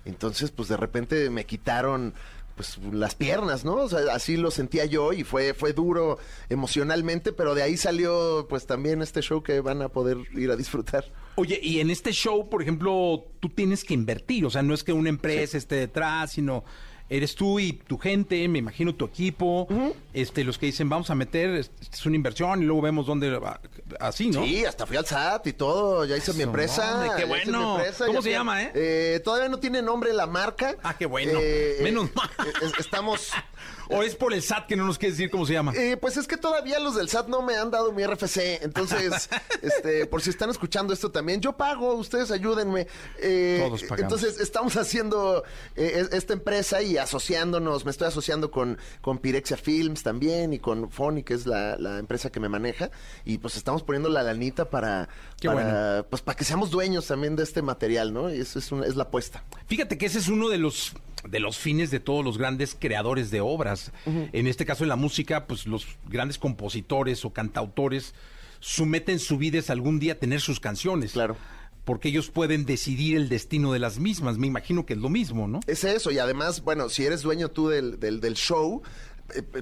Entonces, 0.05 0.49
pues 0.49 0.69
de 0.69 0.77
repente 0.77 1.29
me 1.29 1.45
quitaron 1.45 2.13
pues 2.59 2.77
las 2.91 3.15
piernas, 3.15 3.63
¿no? 3.63 3.75
O 3.75 3.87
sea, 3.87 3.99
así 4.11 4.35
lo 4.35 4.51
sentía 4.51 4.83
yo 4.83 5.13
y 5.13 5.23
fue 5.23 5.53
fue 5.53 5.71
duro 5.71 6.19
emocionalmente, 6.49 7.31
pero 7.31 7.55
de 7.55 7.63
ahí 7.63 7.77
salió 7.77 8.47
pues 8.49 8.65
también 8.65 9.01
este 9.01 9.21
show 9.21 9.41
que 9.41 9.61
van 9.61 9.81
a 9.81 9.87
poder 9.87 10.17
ir 10.35 10.51
a 10.51 10.57
disfrutar. 10.57 11.05
Oye, 11.35 11.57
y 11.63 11.79
en 11.79 11.89
este 11.89 12.11
show, 12.11 12.49
por 12.49 12.61
ejemplo, 12.61 13.27
tú 13.39 13.47
tienes 13.47 13.85
que 13.85 13.93
invertir, 13.93 14.45
o 14.45 14.49
sea, 14.49 14.61
no 14.61 14.73
es 14.73 14.83
que 14.83 14.91
una 14.91 15.07
empresa 15.07 15.57
esté 15.57 15.75
detrás, 15.75 16.33
sino 16.33 16.65
eres 17.09 17.35
tú 17.35 17.59
y 17.59 17.73
tu 17.73 17.97
gente, 17.97 18.47
me 18.47 18.59
imagino 18.59 18.93
tu 18.95 19.05
equipo, 19.05 19.67
este, 20.13 20.43
los 20.43 20.57
que 20.59 20.67
dicen 20.67 20.89
vamos 20.89 21.09
a 21.09 21.15
meter, 21.15 21.49
es, 21.55 21.71
es 21.91 22.05
una 22.05 22.15
inversión 22.15 22.61
y 22.61 22.65
luego 22.65 22.81
vemos 22.81 23.05
dónde 23.07 23.29
va, 23.39 23.59
así, 23.99 24.29
¿no? 24.29 24.43
Sí, 24.43 24.63
hasta 24.65 24.85
fui 24.85 24.95
al 24.97 25.05
SAT 25.05 25.47
y 25.47 25.53
todo, 25.53 26.05
ya 26.05 26.15
hice 26.17 26.33
mi 26.33 26.43
empresa. 26.43 26.95
hombre, 26.95 27.11
qué 27.17 27.25
bueno. 27.25 27.77
empresa, 27.77 28.05
¿Cómo 28.05 28.21
se 28.21 28.29
fui- 28.29 28.31
llama, 28.31 28.63
eh? 28.63 29.21
Todavía 29.23 29.49
no 29.49 29.57
tiene 29.59 29.81
nombre 29.81 30.13
la 30.13 30.27
marca. 30.27 30.75
Ah, 30.83 30.95
qué 30.97 31.05
bueno. 31.05 31.39
Menos 31.81 32.13
mal. 32.15 32.29
eh, 32.45 32.71
estamos... 32.77 33.31
O 33.89 34.03
es 34.03 34.15
por 34.15 34.33
el 34.33 34.41
SAT 34.43 34.67
que 34.67 34.75
no 34.75 34.85
nos 34.85 34.97
quieres 34.97 35.17
decir 35.17 35.31
cómo 35.31 35.45
se 35.45 35.53
llama. 35.53 35.73
Eh, 35.75 35.97
pues 35.97 36.15
es 36.17 36.27
que 36.27 36.37
todavía 36.37 36.79
los 36.79 36.95
del 36.95 37.09
SAT 37.09 37.27
no 37.27 37.41
me 37.41 37.55
han 37.55 37.71
dado 37.71 37.91
mi 37.91 38.05
RFC. 38.05 38.61
Entonces, 38.61 39.29
este, 39.61 40.05
por 40.05 40.21
si 40.21 40.29
están 40.29 40.49
escuchando 40.49 40.93
esto 40.93 41.11
también, 41.11 41.41
yo 41.41 41.53
pago, 41.57 41.93
ustedes 41.95 42.29
ayúdenme. 42.31 42.87
Eh, 43.19 43.63
Todos 43.65 43.81
pagamos. 43.83 44.01
Entonces, 44.13 44.39
estamos 44.39 44.77
haciendo 44.77 45.43
eh, 45.75 45.93
es- 45.95 46.13
esta 46.13 46.33
empresa 46.33 46.81
y 46.81 46.97
asociándonos. 46.97 47.83
Me 47.85 47.91
estoy 47.91 48.07
asociando 48.07 48.51
con, 48.51 48.77
con 49.01 49.17
Pirexia 49.17 49.57
Films 49.57 50.03
también 50.03 50.53
y 50.53 50.59
con 50.59 50.91
Fony, 50.91 51.23
que 51.23 51.33
es 51.33 51.45
la, 51.45 51.75
la 51.77 51.97
empresa 51.99 52.31
que 52.31 52.39
me 52.39 52.49
maneja. 52.49 52.91
Y 53.25 53.39
pues 53.39 53.57
estamos 53.57 53.83
poniendo 53.83 54.09
la 54.09 54.21
lanita 54.23 54.69
para, 54.69 55.09
para, 55.43 55.53
bueno. 55.53 56.05
pues, 56.09 56.21
para 56.21 56.35
que 56.35 56.43
seamos 56.43 56.69
dueños 56.69 57.07
también 57.07 57.35
de 57.35 57.43
este 57.43 57.61
material, 57.61 58.13
¿no? 58.13 58.33
Y 58.33 58.39
eso 58.41 58.59
es, 58.59 58.71
es 58.71 58.95
la 58.95 59.03
apuesta. 59.03 59.43
Fíjate 59.67 59.97
que 59.97 60.05
ese 60.05 60.19
es 60.19 60.27
uno 60.27 60.47
de 60.49 60.57
los 60.59 60.93
de 61.27 61.39
los 61.39 61.57
fines 61.57 61.91
de 61.91 61.99
todos 61.99 62.23
los 62.23 62.37
grandes 62.37 62.75
creadores 62.79 63.31
de 63.31 63.41
obras. 63.41 63.91
En 64.05 64.47
este 64.47 64.65
caso, 64.65 64.83
en 64.83 64.89
la 64.89 64.95
música, 64.95 65.47
pues 65.47 65.67
los 65.67 65.87
grandes 66.07 66.37
compositores 66.37 67.25
o 67.25 67.31
cantautores 67.31 68.13
someten 68.59 69.19
su 69.19 69.37
vida 69.37 69.59
es 69.59 69.69
algún 69.69 69.99
día 69.99 70.19
tener 70.19 70.41
sus 70.41 70.59
canciones. 70.59 71.13
Claro. 71.13 71.37
Porque 71.85 72.09
ellos 72.09 72.29
pueden 72.29 72.65
decidir 72.65 73.17
el 73.17 73.29
destino 73.29 73.73
de 73.73 73.79
las 73.79 73.99
mismas. 73.99 74.37
Me 74.37 74.47
imagino 74.47 74.85
que 74.85 74.93
es 74.93 74.99
lo 74.99 75.09
mismo, 75.09 75.47
¿no? 75.47 75.59
Es 75.65 75.83
eso, 75.83 76.11
y 76.11 76.19
además, 76.19 76.61
bueno, 76.61 76.89
si 76.89 77.05
eres 77.05 77.23
dueño 77.23 77.49
tú 77.49 77.69
del, 77.69 77.99
del, 77.99 78.21
del 78.21 78.35
show, 78.35 78.83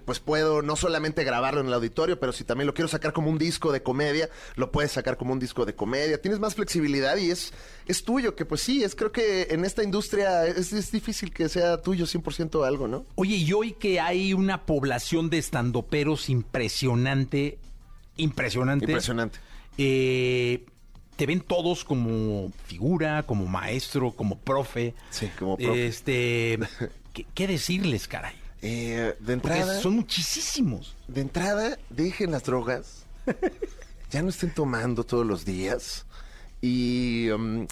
pues 0.06 0.20
puedo 0.20 0.62
no 0.62 0.76
solamente 0.76 1.24
grabarlo 1.24 1.62
en 1.62 1.68
el 1.68 1.74
auditorio, 1.74 2.20
pero 2.20 2.32
si 2.32 2.44
también 2.44 2.68
lo 2.68 2.74
quiero 2.74 2.88
sacar 2.88 3.14
como 3.14 3.30
un 3.30 3.38
disco 3.38 3.72
de 3.72 3.84
comedia, 3.84 4.30
lo 4.56 4.72
puedes 4.72 4.92
sacar 4.92 5.18
como 5.18 5.34
un 5.34 5.40
disco 5.40 5.66
de 5.66 5.76
comedia. 5.76 6.22
Tienes 6.22 6.40
más 6.40 6.56
flexibilidad 6.56 7.18
y 7.18 7.32
es, 7.32 7.54
es 7.88 8.04
tuyo, 8.04 8.36
que 8.36 8.46
pues 8.46 8.62
sí, 8.62 8.84
es 8.84 8.96
creo 8.96 9.12
que 9.12 9.48
en 9.52 9.66
esta 9.66 9.84
industria 9.84 10.46
es, 10.46 10.74
es 10.74 10.92
difícil 10.92 11.32
que 11.32 11.50
sea 11.50 11.82
tuyo 11.82 12.06
100% 12.06 12.66
algo, 12.66 12.88
¿no? 12.88 13.06
Oye, 13.16 13.36
y 13.36 13.54
hoy 13.54 13.74
que 13.74 14.00
hay 14.00 14.34
una 14.34 14.66
población 14.66 15.30
de 15.30 15.38
estandoperos 15.38 16.30
impresionante, 16.30 17.60
impresionante. 18.18 18.86
Impresionante. 18.86 19.40
eh, 19.78 20.66
te 21.16 21.26
ven 21.26 21.42
todos 21.42 21.84
como 21.84 22.52
figura, 22.68 23.24
como 23.24 23.48
maestro, 23.48 24.12
como 24.12 24.38
profe. 24.38 24.94
Sí, 25.10 25.30
como 25.40 25.58
profe. 25.58 25.88
Este, 25.88 26.60
¿qué, 27.14 27.26
qué 27.34 27.48
decirles, 27.48 28.08
caray? 28.08 28.36
Eh, 28.62 29.16
de 29.20 29.38
Porque 29.38 29.60
entrada, 29.60 29.82
son 29.82 29.96
muchísimos. 29.96 30.96
de 31.08 31.22
entrada, 31.22 31.78
dejen 31.90 32.32
las 32.32 32.44
drogas. 32.44 33.04
ya 34.12 34.22
no 34.22 34.30
estén 34.30 34.54
tomando 34.54 35.04
todos 35.04 35.26
los 35.26 35.46
días. 35.46 36.06
Y. 36.62 37.30
um, 37.30 37.66
y 37.66 37.68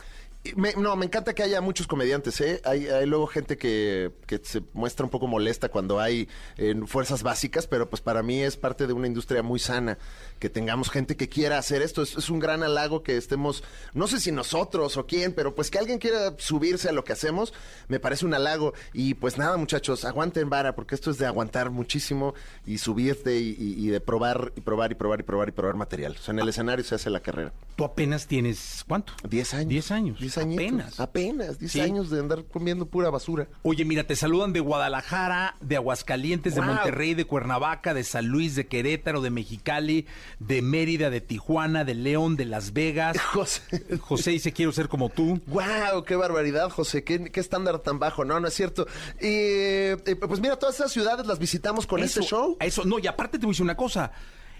me- 0.55 0.73
no, 0.73 0.95
me 0.95 1.05
encanta 1.05 1.33
que 1.33 1.43
haya 1.43 1.61
muchos 1.61 1.87
comediantes, 1.87 2.39
¿eh? 2.41 2.61
Hay, 2.65 2.87
hay 2.87 3.05
luego 3.05 3.27
gente 3.27 3.57
que, 3.57 4.11
que 4.27 4.39
se 4.43 4.61
muestra 4.73 5.03
un 5.05 5.09
poco 5.09 5.27
molesta 5.27 5.69
cuando 5.69 5.99
hay 5.99 6.27
eh, 6.57 6.75
fuerzas 6.85 7.23
básicas, 7.23 7.67
pero 7.67 7.89
pues 7.89 8.01
para 8.01 8.21
mí 8.23 8.41
es 8.41 8.57
parte 8.57 8.87
de 8.87 8.93
una 8.93 9.07
industria 9.07 9.41
muy 9.43 9.59
sana. 9.59 9.97
Que 10.39 10.49
tengamos 10.49 10.89
gente 10.89 11.15
que 11.15 11.29
quiera 11.29 11.57
hacer 11.57 11.81
esto. 11.81 12.01
Es, 12.01 12.15
es 12.17 12.29
un 12.29 12.39
gran 12.39 12.61
halago 12.63 13.03
que 13.03 13.15
estemos, 13.17 13.63
no 13.93 14.07
sé 14.07 14.19
si 14.19 14.31
nosotros 14.31 14.97
o 14.97 15.05
quién, 15.07 15.33
pero 15.33 15.55
pues 15.55 15.71
que 15.71 15.79
alguien 15.79 15.97
quiera 15.97 16.35
subirse 16.37 16.89
a 16.89 16.91
lo 16.91 17.03
que 17.03 17.13
hacemos, 17.13 17.53
me 17.87 17.99
parece 17.99 18.25
un 18.25 18.33
halago. 18.33 18.73
Y 18.93 19.13
pues 19.13 19.37
nada, 19.37 19.55
muchachos, 19.57 20.03
aguanten 20.05 20.49
vara, 20.49 20.75
porque 20.75 20.93
esto 20.95 21.11
es 21.11 21.17
de 21.17 21.25
aguantar 21.25 21.69
muchísimo 21.71 22.33
y 22.65 22.77
subirte 22.79 23.37
y, 23.39 23.55
y- 23.57 23.85
y 23.85 23.87
de 23.87 24.01
probar 24.01 24.51
y 24.55 24.61
probar 24.61 24.91
y 24.91 24.95
probar 24.95 25.19
y 25.21 25.23
probar 25.23 25.49
y 25.49 25.51
probar 25.53 25.75
material. 25.75 26.15
O 26.19 26.21
sea, 26.21 26.33
en 26.33 26.39
el 26.39 26.49
escenario 26.49 26.83
se 26.83 26.95
hace 26.95 27.09
la 27.09 27.21
carrera. 27.21 27.53
Tú 27.75 27.83
apenas 27.85 28.27
tienes, 28.27 28.83
¿cuánto? 28.87 29.13
10 29.27 29.53
años. 29.53 29.69
10 29.69 29.91
años. 29.91 30.19
10 30.35 30.45
añitos. 30.45 30.65
Apenas. 30.65 30.99
Apenas, 30.99 31.59
10 31.59 31.71
Sí. 31.71 31.79
años 31.81 32.09
de 32.09 32.19
andar 32.19 32.45
comiendo 32.45 32.85
pura 32.85 33.09
basura. 33.09 33.47
Oye, 33.63 33.85
mira, 33.85 34.03
te 34.03 34.15
saludan 34.15 34.53
de 34.53 34.59
Guadalajara, 34.59 35.55
de 35.61 35.75
Aguascalientes, 35.77 36.53
de. 36.55 36.61
Monterrey, 36.61 37.13
de 37.13 37.25
Cuernavaca, 37.25 37.93
de 37.93 38.03
San 38.03 38.27
Luis, 38.27 38.55
de 38.55 38.67
Querétaro, 38.67 39.21
de 39.21 39.29
Mexicali, 39.29 40.07
de 40.39 40.61
Mérida, 40.61 41.09
de 41.09 41.21
Tijuana, 41.21 41.83
de 41.85 41.95
León, 41.95 42.35
de 42.35 42.45
Las 42.45 42.73
Vegas. 42.73 43.17
José. 43.33 43.61
José 43.99 44.31
dice, 44.31 44.51
quiero 44.51 44.71
ser 44.71 44.89
como 44.89 45.09
tú. 45.09 45.41
¡Wow! 45.47 46.03
¡Qué 46.05 46.15
barbaridad, 46.15 46.69
José! 46.69 47.03
¿Qué, 47.03 47.31
qué 47.31 47.39
estándar 47.39 47.79
tan 47.79 47.99
bajo? 47.99 48.25
No, 48.25 48.39
no 48.39 48.47
es 48.47 48.53
cierto. 48.53 48.87
Eh, 49.19 49.97
eh, 50.05 50.15
pues 50.15 50.39
mira, 50.39 50.57
todas 50.57 50.75
esas 50.75 50.91
ciudades 50.91 51.25
las 51.27 51.39
visitamos 51.39 51.85
con 51.87 51.99
Eso, 52.01 52.19
este 52.19 52.29
show. 52.29 52.57
Eso, 52.59 52.83
no, 52.85 52.99
y 52.99 53.07
aparte 53.07 53.37
te 53.37 53.45
voy 53.45 53.51
a 53.51 53.53
decir 53.53 53.63
una 53.63 53.77
cosa. 53.77 54.11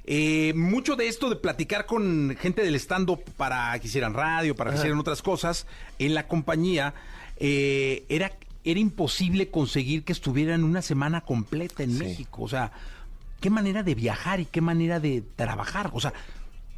Eh, 0.07 0.53
mucho 0.55 0.95
de 0.95 1.07
esto 1.07 1.29
de 1.29 1.35
platicar 1.35 1.85
con 1.87 2.35
gente 2.39 2.61
del 2.63 2.75
stand-up 2.75 3.23
para 3.37 3.77
que 3.79 3.87
hicieran 3.87 4.13
radio, 4.13 4.55
para 4.55 4.71
que 4.71 4.77
hicieran 4.77 4.99
otras 4.99 5.21
cosas, 5.21 5.65
en 5.97 6.13
la 6.13 6.27
compañía, 6.27 6.93
eh, 7.37 8.05
era, 8.09 8.31
era 8.63 8.79
imposible 8.79 9.49
conseguir 9.49 10.03
que 10.03 10.11
estuvieran 10.13 10.63
una 10.63 10.81
semana 10.83 11.21
completa 11.21 11.81
en 11.83 11.91
Sí. 11.91 11.99
México. 12.03 12.43
O 12.43 12.47
sea, 12.47 12.71
qué 13.41 13.49
manera 13.49 13.81
de 13.83 13.95
viajar 13.95 14.39
y 14.39 14.45
qué 14.45 14.61
manera 14.61 14.99
de 14.99 15.23
trabajar. 15.35 15.89
O 15.93 15.99
sea, 15.99 16.13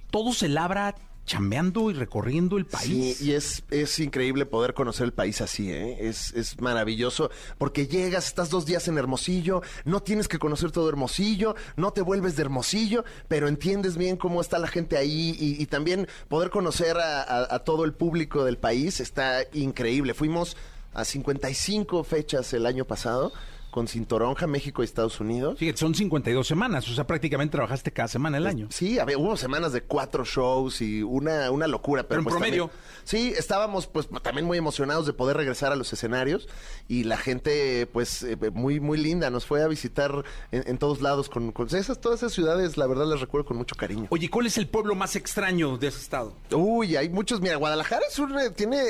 todo 0.09 0.31
se 0.33 0.47
labra 0.47 0.95
chambeando 1.27 1.91
y 1.91 1.93
recorriendo 1.93 2.57
el 2.57 2.63
Sí, 2.65 2.71
país. 2.71 3.21
y 3.21 3.33
es, 3.33 3.63
es 3.69 3.99
increíble 3.99 4.47
poder 4.47 4.73
conocer 4.73 5.05
el 5.05 5.13
país 5.13 5.41
así, 5.41 5.69
¿eh? 5.71 5.97
Es, 6.07 6.33
es 6.33 6.59
maravilloso 6.59 7.29
porque 7.59 7.85
llegas, 7.85 8.25
estás 8.25 8.49
dos 8.49 8.65
días 8.65 8.87
en 8.87 8.97
Hermosillo, 8.97 9.61
no 9.85 10.01
tienes 10.01 10.27
que 10.27 10.39
conocer 10.39 10.71
todo 10.71 10.89
Hermosillo, 10.89 11.55
no 11.75 11.91
te 11.91 12.01
vuelves 12.01 12.35
de 12.37 12.41
Hermosillo, 12.43 13.03
pero 13.27 13.47
entiendes 13.47 13.97
bien 13.97 14.17
cómo 14.17 14.41
está 14.41 14.57
la 14.57 14.67
gente 14.67 14.97
ahí 14.97 15.35
y, 15.39 15.61
y 15.61 15.65
también 15.67 16.07
poder 16.29 16.49
conocer 16.49 16.97
a, 16.97 17.21
a- 17.21 17.55
a 17.55 17.59
todo 17.59 17.83
el 17.83 17.93
público 17.93 18.43
del 18.45 18.57
país 18.57 18.99
está 19.01 19.41
increíble. 19.53 20.13
Fuimos 20.15 20.57
a 20.93 21.03
55 21.05 22.03
fechas 22.05 22.53
el 22.53 22.65
año 22.65 22.85
pasado 22.85 23.31
con 23.71 23.87
Cintoronja, 23.87 24.47
México 24.47 24.81
y 24.81 24.85
Estados 24.85 25.19
Unidos. 25.19 25.57
Fíjate, 25.59 25.77
son 25.77 25.93
52 25.93 26.47
semanas, 26.47 26.87
o 26.89 26.93
sea, 26.93 27.05
prácticamente 27.05 27.51
trabajaste 27.51 27.91
cada 27.91 28.07
semana 28.07 28.37
el 28.37 28.47
año. 28.47 28.67
Sí, 28.71 28.97
había, 28.99 29.17
hubo 29.17 29.37
semanas 29.37 29.71
de 29.73 29.81
cuatro 29.81 30.25
shows 30.25 30.81
y 30.81 31.03
una, 31.03 31.51
una 31.51 31.67
locura. 31.67 32.03
Pero, 32.03 32.07
Pero 32.09 32.19
en 32.21 32.23
pues, 32.25 32.33
promedio. 32.35 32.67
también- 32.69 33.01
sí, 33.03 33.33
estábamos 33.37 33.87
pues 33.87 34.07
también 34.23 34.45
muy 34.47 34.57
emocionados 34.57 35.05
de 35.05 35.13
poder 35.13 35.37
regresar 35.37 35.71
a 35.71 35.75
los 35.75 35.91
escenarios 35.93 36.47
y 36.87 37.03
la 37.03 37.17
gente 37.17 37.87
pues 37.91 38.23
eh, 38.23 38.37
muy 38.53 38.79
muy 38.79 38.97
linda 38.97 39.29
nos 39.29 39.45
fue 39.45 39.61
a 39.63 39.67
visitar 39.67 40.23
en, 40.51 40.63
en 40.67 40.77
todos 40.77 41.01
lados 41.01 41.29
con, 41.29 41.51
con 41.51 41.67
esas, 41.67 41.99
todas 42.01 42.19
esas 42.19 42.33
ciudades, 42.33 42.77
la 42.77 42.87
verdad 42.87 43.05
las 43.05 43.21
recuerdo 43.21 43.45
con 43.45 43.57
mucho 43.57 43.75
cariño. 43.75 44.07
Oye, 44.09 44.29
¿cuál 44.29 44.47
es 44.47 44.57
el 44.57 44.67
pueblo 44.67 44.95
más 44.95 45.15
extraño 45.15 45.77
de 45.77 45.87
ese 45.87 45.99
estado? 45.99 46.33
Uy, 46.51 46.95
hay 46.95 47.09
muchos, 47.09 47.41
mira, 47.41 47.55
Guadalajara 47.57 48.01
es 48.09 48.17
un, 48.19 48.37
eh, 48.39 48.49
tiene... 48.49 48.81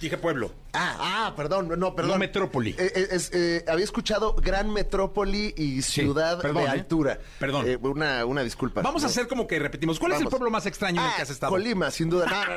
Dije 0.00 0.16
pueblo. 0.18 0.50
Ah, 0.72 0.96
ah, 1.28 1.34
perdón, 1.36 1.68
no, 1.78 1.94
perdón. 1.94 2.12
No 2.12 2.18
metrópoli. 2.18 2.70
Eh, 2.78 2.92
eh, 2.94 3.18
eh, 3.32 3.64
había 3.68 3.84
escuchado 3.84 3.97
gran 4.42 4.72
metrópoli 4.72 5.54
y 5.56 5.82
ciudad 5.82 6.40
perdón, 6.40 6.62
de 6.64 6.68
¿eh? 6.68 6.72
altura. 6.72 7.18
Perdón. 7.38 7.68
Eh, 7.68 7.76
una, 7.80 8.24
una 8.24 8.42
disculpa. 8.42 8.82
Vamos 8.82 9.02
a 9.02 9.06
No. 9.06 9.10
hacer 9.10 9.28
como 9.28 9.46
que 9.46 9.58
repetimos. 9.58 9.98
¿Cuál 9.98 10.12
es 10.12 10.18
el 10.18 10.24
Vamos. 10.24 10.30
pueblo 10.38 10.50
más 10.50 10.66
extraño 10.66 11.00
en 11.00 11.06
el 11.06 11.12
Ah, 11.12 11.16
que 11.16 11.22
has 11.22 11.30
estado? 11.30 11.50
Colima, 11.50 11.90
sin 11.90 12.10
duda. 12.10 12.26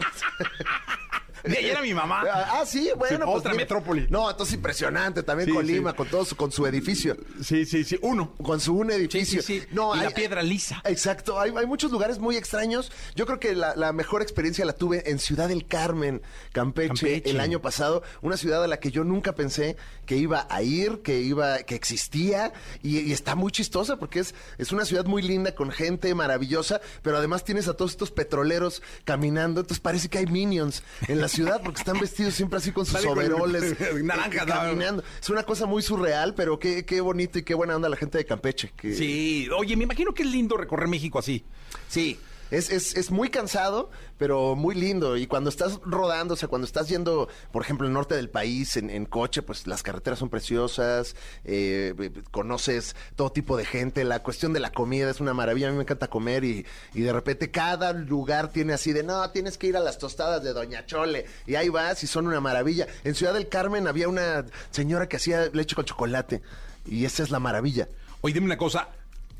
De 1.44 1.58
ahí 1.58 1.70
era 1.70 1.82
mi 1.82 1.94
mamá. 1.94 2.24
Ah, 2.32 2.60
ah, 2.62 2.66
sí, 2.66 2.90
bueno. 2.98 3.18
Sí, 3.18 3.22
pues 3.26 3.38
otra 3.38 3.52
mira. 3.52 3.64
metrópoli. 3.64 4.08
No, 4.10 4.30
entonces 4.30 4.56
impresionante. 4.56 5.24
También 5.24 5.50
Sí, 5.50 5.56
Colima, 5.56 5.92
sí. 5.92 5.98
con 5.98 6.08
todo 6.08 6.26
su, 6.26 6.36
con 6.36 6.52
su 6.52 6.66
edificio. 6.68 7.18
Sí, 7.44 7.66
sí, 7.66 7.84
sí. 7.84 7.98
Uno. 8.02 8.34
Con 8.44 8.60
su 8.60 8.76
un 8.76 8.92
edificio. 8.92 9.42
sí, 9.42 9.60
sí. 9.62 9.68
No, 9.72 9.96
y 9.96 10.00
hay- 10.00 10.06
la 10.06 10.12
piedra 10.12 10.44
lisa. 10.44 10.82
Exacto, 10.86 11.40
hay, 11.40 11.52
hay 11.56 11.66
muchos 11.66 11.92
lugares 11.92 12.20
muy 12.20 12.36
extraños. 12.38 12.92
Yo 13.16 13.26
creo 13.26 13.40
que 13.40 13.56
la, 13.56 13.76
la 13.76 13.94
mejor 13.94 14.22
experiencia 14.22 14.66
la 14.66 14.74
tuve 14.74 15.10
en 15.10 15.20
Ciudad 15.20 15.48
del 15.50 15.68
Carmen, 15.68 16.22
Campeche, 16.52 16.88
Campeche. 16.90 17.30
el 17.30 17.40
año 17.40 17.62
pasado. 17.62 18.04
Una 18.22 18.38
ciudad 18.38 18.64
a 18.64 18.68
la 18.68 18.80
que 18.80 18.92
yo 18.92 19.04
nunca 19.04 19.34
pensé 19.36 19.78
que 20.06 20.18
iba 20.18 20.46
a 20.50 20.62
ir, 20.62 21.02
que 21.02 21.20
iba, 21.22 21.60
que 21.64 21.76
existía. 21.76 22.54
Y, 22.84 23.00
y 23.00 23.12
está 23.14 23.36
muy 23.36 23.52
chistosa 23.52 23.98
porque 23.98 24.20
es, 24.20 24.36
es 24.58 24.72
una 24.72 24.86
ciudad 24.86 25.06
muy 25.06 25.22
linda, 25.22 25.56
con 25.56 25.72
gente 25.72 26.14
maravillosa, 26.16 26.82
pero 27.02 27.18
además 27.18 27.44
tienes 27.44 27.68
a 27.68 27.74
todos 27.76 27.92
estos 27.92 28.12
petroleros 28.12 28.82
caminando. 29.06 29.62
Entonces 29.62 29.80
parece 29.82 30.10
que 30.10 30.18
hay 30.20 30.26
minions 30.28 30.84
en 31.08 31.22
la 31.22 31.28
ciudad 31.32 31.62
porque 31.64 31.80
están 31.80 32.00
vestidos 32.00 32.34
siempre 32.34 32.58
así 32.58 32.72
con 32.72 32.86
sus 32.86 33.04
overoles. 33.06 33.76
naranjas, 34.04 34.46
¿no? 34.48 34.54
caminando. 34.54 35.04
Es 35.22 35.30
una 35.30 35.44
cosa 35.44 35.66
muy 35.66 35.82
surreal, 35.82 36.34
pero 36.36 36.60
qué, 36.60 36.86
qué 36.86 37.02
bonito 37.02 37.40
y 37.40 37.44
qué 37.44 37.54
buena 37.54 37.76
onda 37.76 37.90
la 37.90 37.98
gente 37.98 38.18
de 38.18 38.26
Campeche. 38.26 38.72
que- 38.76 38.94
Sí. 38.94 39.48
Oye, 39.58 39.76
me 39.76 39.84
imagino 39.86 40.14
que 40.14 40.24
es 40.24 40.30
lindo 40.30 40.58
recorrer 40.58 40.88
México 40.88 41.20
así. 41.20 41.44
Sí, 41.88 42.20
es, 42.52 42.70
es, 42.70 42.96
es 42.96 43.10
muy 43.10 43.30
cansado, 43.30 43.90
pero 44.18 44.56
muy 44.56 44.76
lindo. 44.76 45.18
Y 45.18 45.26
cuando 45.26 45.50
estás 45.50 45.80
rodando, 45.84 46.36
o 46.36 46.38
sea, 46.38 46.50
cuando 46.50 46.66
estás 46.66 46.90
yendo, 46.90 47.30
por 47.52 47.64
ejemplo, 47.64 47.88
al 47.88 47.94
norte 47.94 48.16
del 48.16 48.30
país 48.30 48.78
en, 48.78 48.90
en 48.90 49.06
coche, 49.06 49.42
pues 49.42 49.66
las 49.66 49.82
carreteras 49.82 50.20
son 50.20 50.30
preciosas, 50.30 51.16
eh, 51.46 51.94
eh, 51.98 52.12
conoces 52.30 52.96
todo 53.16 53.32
tipo 53.32 53.58
de 53.58 53.66
gente, 53.66 54.04
la 54.04 54.22
cuestión 54.22 54.54
de 54.54 54.60
la 54.60 54.72
comida 54.72 55.10
es 55.10 55.20
una 55.22 55.34
maravilla, 55.34 55.70
a 55.70 55.72
mí 55.72 55.78
me 55.78 55.84
encanta 55.84 56.10
comer 56.10 56.44
y, 56.44 56.66
y 56.94 57.02
de 57.02 57.14
repente 57.14 57.50
cada 57.50 57.94
lugar 57.94 58.52
tiene 58.52 58.74
así 58.74 58.94
de, 58.94 59.04
no, 59.04 59.30
tienes 59.32 59.58
que 59.58 59.68
ir 59.68 59.78
a 59.78 59.80
las 59.80 59.98
tostadas 59.98 60.44
de 60.44 60.54
Doña 60.54 60.86
Chole, 60.86 61.26
y 61.48 61.56
ahí 61.56 61.70
vas 61.70 62.04
y 62.04 62.08
son 62.08 62.28
una 62.28 62.42
maravilla. 62.42 62.88
En 63.04 63.16
Ciudad 63.16 63.34
del 63.34 63.48
Carmen 63.48 63.88
había 63.88 64.10
una 64.10 64.46
señora 64.72 65.08
que 65.08 65.16
hacía 65.16 65.50
leche 65.54 65.76
con 65.76 65.86
chocolate, 65.86 66.42
y 66.86 67.06
esa 67.06 67.24
es 67.24 67.32
la 67.32 67.40
maravilla. 67.40 67.88
Oye, 68.22 68.34
dime 68.34 68.46
una 68.48 68.58
cosa. 68.58 68.90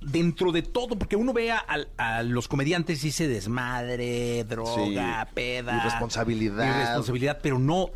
Dentro 0.02 0.52
de 0.52 0.64
todo, 0.64 0.98
porque 0.98 1.16
uno 1.16 1.32
ve 1.32 1.52
a, 1.52 1.64
a 1.98 2.24
los 2.24 2.48
comediantes 2.48 3.04
y 3.04 3.08
dice 3.08 3.28
desmadre, 3.28 4.44
droga, 4.46 5.26
Sí. 5.26 5.32
peda. 5.36 5.78
Irresponsabilidad. 5.78 6.66
Irresponsabilidad, 6.76 7.40
pero 7.42 7.60
no 7.60 7.90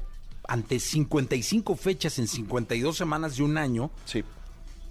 ante 0.48 0.80
55 0.80 1.76
fechas 1.76 2.20
en 2.20 2.28
52 2.28 2.96
semanas 2.96 3.38
de 3.38 3.44
un 3.44 3.58
año, 3.58 3.90
Sí. 4.06 4.24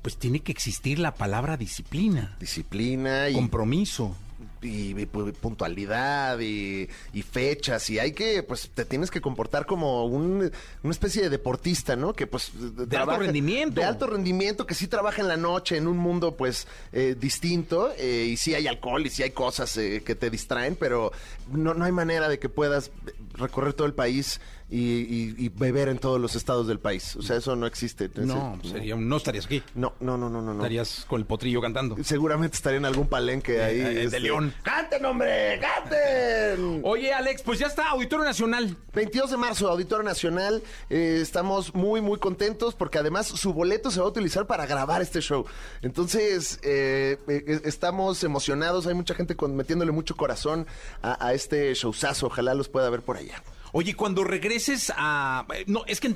pues 0.03 0.17
tiene 0.17 0.41
que 0.41 0.51
existir 0.51 0.99
la 0.99 1.15
palabra 1.15 1.57
disciplina, 1.57 2.37
Disciplina 2.41 3.29
y 3.29 3.35
compromiso. 3.35 4.17
Y, 4.65 4.91
y 4.91 5.07
pu- 5.07 5.33
puntualidad 5.35 6.39
y, 6.41 6.89
y 7.13 7.23
fechas 7.23 7.89
y 7.91 7.99
hay 7.99 8.13
que 8.13 8.43
pues 8.43 8.71
te 8.75 8.85
tienes 8.85 9.11
que 9.11 9.21
comportar 9.21 9.67
como 9.67 10.05
un- 10.07 10.51
una 10.83 10.91
especie 10.93 11.23
de 11.23 11.31
deportista 11.31 11.97
no 11.97 12.13
que 12.15 12.27
pues 12.27 12.51
de, 12.55 12.97
alto 12.97 13.19
rendimiento. 13.19 13.81
de 13.81 13.87
alto 13.87 14.07
rendimiento 14.07 14.67
que 14.67 14.75
sí 14.75 14.87
trabaja 14.89 15.21
en 15.23 15.29
la 15.29 15.37
noche 15.37 15.77
en 15.77 15.87
un 15.87 15.97
mundo 15.99 16.37
pues 16.37 16.67
eh, 16.93 17.17
distinto 17.19 17.93
eh, 17.99 18.27
y 18.31 18.37
sí 18.37 18.55
hay 18.55 18.67
alcohol 18.67 19.05
y 19.07 19.11
sí 19.11 19.23
hay 19.23 19.31
cosas 19.31 19.77
eh, 19.77 20.03
que 20.05 20.15
te 20.15 20.31
distraen 20.31 20.77
pero 20.77 21.13
no, 21.53 21.75
no 21.75 21.85
hay 21.85 21.93
manera 21.93 22.29
de 22.29 22.39
que 22.39 22.49
puedas 22.49 22.91
recorrer 23.35 23.75
todo 23.75 23.87
el 23.87 23.95
país 23.95 24.41
y, 24.75 25.01
y- 25.03 25.35
y 25.39 25.49
beber 25.51 25.89
en 25.89 25.99
todos 25.99 26.21
los 26.21 26.35
estados 26.37 26.67
del 26.67 26.79
país. 26.81 27.15
O 27.17 27.23
sea, 27.23 27.37
eso 27.37 27.55
no 27.57 27.67
existe. 27.67 28.11
No, 28.17 28.59
Ese- 28.63 28.73
sería, 28.75 28.95
un- 28.97 29.09
no 29.09 29.17
estarías 29.17 29.47
aquí. 29.47 29.63
no, 29.75 29.95
no, 30.01 30.17
no, 30.19 30.29
no, 30.29 30.41
no. 30.43 30.53
no. 30.55 30.61
Estarías 30.61 31.05
con 31.09 31.21
el 31.21 31.27
potrillo 31.27 31.61
cantando. 31.61 31.97
Seguramente 32.03 32.57
estaría 32.57 32.79
en 32.79 32.85
algún 32.85 33.07
palenque 33.09 33.63
ahí. 33.63 33.81
eh, 33.81 33.85
de 33.85 34.05
este, 34.05 34.21
León. 34.21 34.53
¡Canten, 34.63 35.05
hombre! 35.05 35.61
¡Canten! 35.61 36.81
Oye, 36.85 37.13
Alex, 37.13 37.43
pues 37.43 37.59
ya 37.59 37.67
está, 37.67 37.89
Auditorio 37.91 38.25
Nacional. 38.25 38.77
22 38.93 39.31
de 39.31 39.37
marzo, 39.37 39.69
Auditorio 39.69 40.03
Nacional. 40.05 40.63
Eh, 40.91 41.19
estamos 41.23 41.75
muy, 41.75 42.01
muy 42.01 42.19
contentos 42.19 42.75
porque 42.75 42.99
además 42.99 43.27
su 43.27 43.53
boleto 43.53 43.91
se 43.91 44.01
va 44.01 44.07
a 44.07 44.09
utilizar 44.09 44.47
para 44.47 44.67
grabar 44.67 45.03
este 45.03 45.21
show. 45.21 45.45
Entonces, 45.83 46.59
eh, 46.63 47.19
eh, 47.29 47.61
estamos 47.65 48.23
emocionados. 48.25 48.87
Hay 48.87 48.95
mucha 48.95 49.15
gente 49.15 49.37
con- 49.37 49.55
metiéndole 49.57 49.93
mucho 49.93 50.17
corazón 50.17 50.67
a, 51.03 51.25
a 51.27 51.35
este 51.35 51.73
showzazo. 51.75 52.27
Ojalá 52.27 52.55
los 52.55 52.69
pueda 52.69 52.89
ver 52.91 53.03
por 53.03 53.17
allá. 53.17 53.43
Oye, 53.77 53.95
cuando 53.95 54.23
regreses 54.25 54.91
a... 54.97 55.45
eh, 55.55 55.65
No, 55.67 55.85
es 55.87 55.99
que 56.01 56.15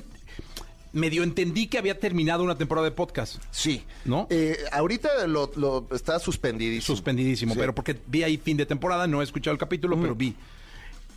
medio 0.93 1.21
entendí 1.23 1.67
que 1.67 1.77
había 1.77 1.99
terminado 1.99 2.41
una 2.43 2.57
temporada 2.57 2.85
de 2.85 2.91
podcast. 2.91 3.35
Sí. 3.51 3.83
¿No? 4.05 4.25
Eh, 4.31 4.57
ahorita 4.71 5.27
lo, 5.27 5.51
lo- 5.55 5.87
está 5.93 6.17
suspendidísimo. 6.19 6.95
Suspendidísimo, 6.95 7.53
Sí. 7.53 7.59
pero 7.59 7.75
porque 7.75 7.95
vi 8.07 8.23
ahí 8.23 8.37
fin 8.37 8.57
de 8.57 8.65
temporada, 8.65 9.05
no 9.07 9.21
he 9.21 9.23
escuchado 9.23 9.51
el 9.53 9.59
capítulo, 9.59 9.99
pero 10.01 10.15
vi. 10.15 10.35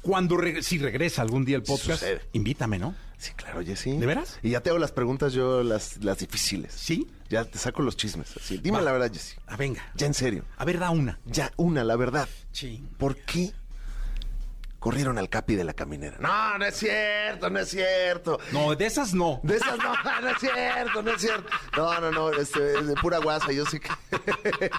Cuando 0.03 0.37
reg- 0.37 0.63
si 0.63 0.79
regresa 0.79 1.23
algún 1.23 1.45
día 1.45 1.55
el 1.57 1.63
podcast, 1.63 2.01
sucede. 2.01 2.21
invítame, 2.33 2.79
¿no? 2.81 2.95
Sí, 3.19 3.31
claro, 3.37 3.63
Jessy. 3.65 3.97
¿De 3.99 4.05
veras? 4.05 4.41
Y 4.43 4.51
ya 4.51 4.61
te 4.61 4.71
hago 4.71 4.81
las 4.81 4.91
preguntas 4.91 5.33
yo, 5.33 5.63
las, 5.63 5.99
las 6.03 6.19
difíciles. 6.19 6.73
¿Sí? 6.75 7.07
Ya 7.31 7.45
te 7.45 7.57
saco 7.57 7.81
los 7.83 7.97
chismes. 7.97 8.37
Así. 8.37 8.59
Dime 8.59 8.79
Va. 8.79 8.83
la 8.83 8.91
verdad, 8.93 9.13
Jessy. 9.13 9.37
Ah, 9.47 9.57
venga. 9.57 9.81
Ya 9.95 10.07
en 10.09 10.15
serio. 10.15 10.45
A 10.57 10.65
ver, 10.65 10.81
da 10.81 10.91
una. 10.91 11.21
Ya, 11.25 11.53
una, 11.57 11.85
la 11.85 11.95
verdad. 11.95 12.29
Sí. 12.51 12.83
¿Por 12.99 13.15
qué 13.17 13.53
corrieron 14.83 15.17
al 15.17 15.29
Capi 15.29 15.55
de 15.55 15.63
la 15.63 15.75
caminera? 15.75 16.17
No, 16.19 16.59
no 16.59 16.65
es 16.67 16.75
cierto, 16.77 17.49
no 17.49 17.61
es 17.61 17.69
cierto. 17.69 18.41
No, 18.51 18.75
de 18.75 18.85
esas 18.87 19.15
no. 19.15 19.39
De 19.45 19.55
esas 19.57 19.79
no, 19.79 19.95
no 20.23 20.29
es 20.29 20.39
cierto, 20.41 21.03
no 21.03 21.11
es 21.13 21.21
cierto. 21.21 21.49
No, 21.77 22.01
no, 22.01 22.11
no, 22.11 22.31
este, 22.33 22.79
es 22.81 22.87
de 22.89 22.95
pura 22.97 23.19
guasa, 23.19 23.53
yo 23.53 23.65
sí 23.65 23.79
que. 23.79 23.89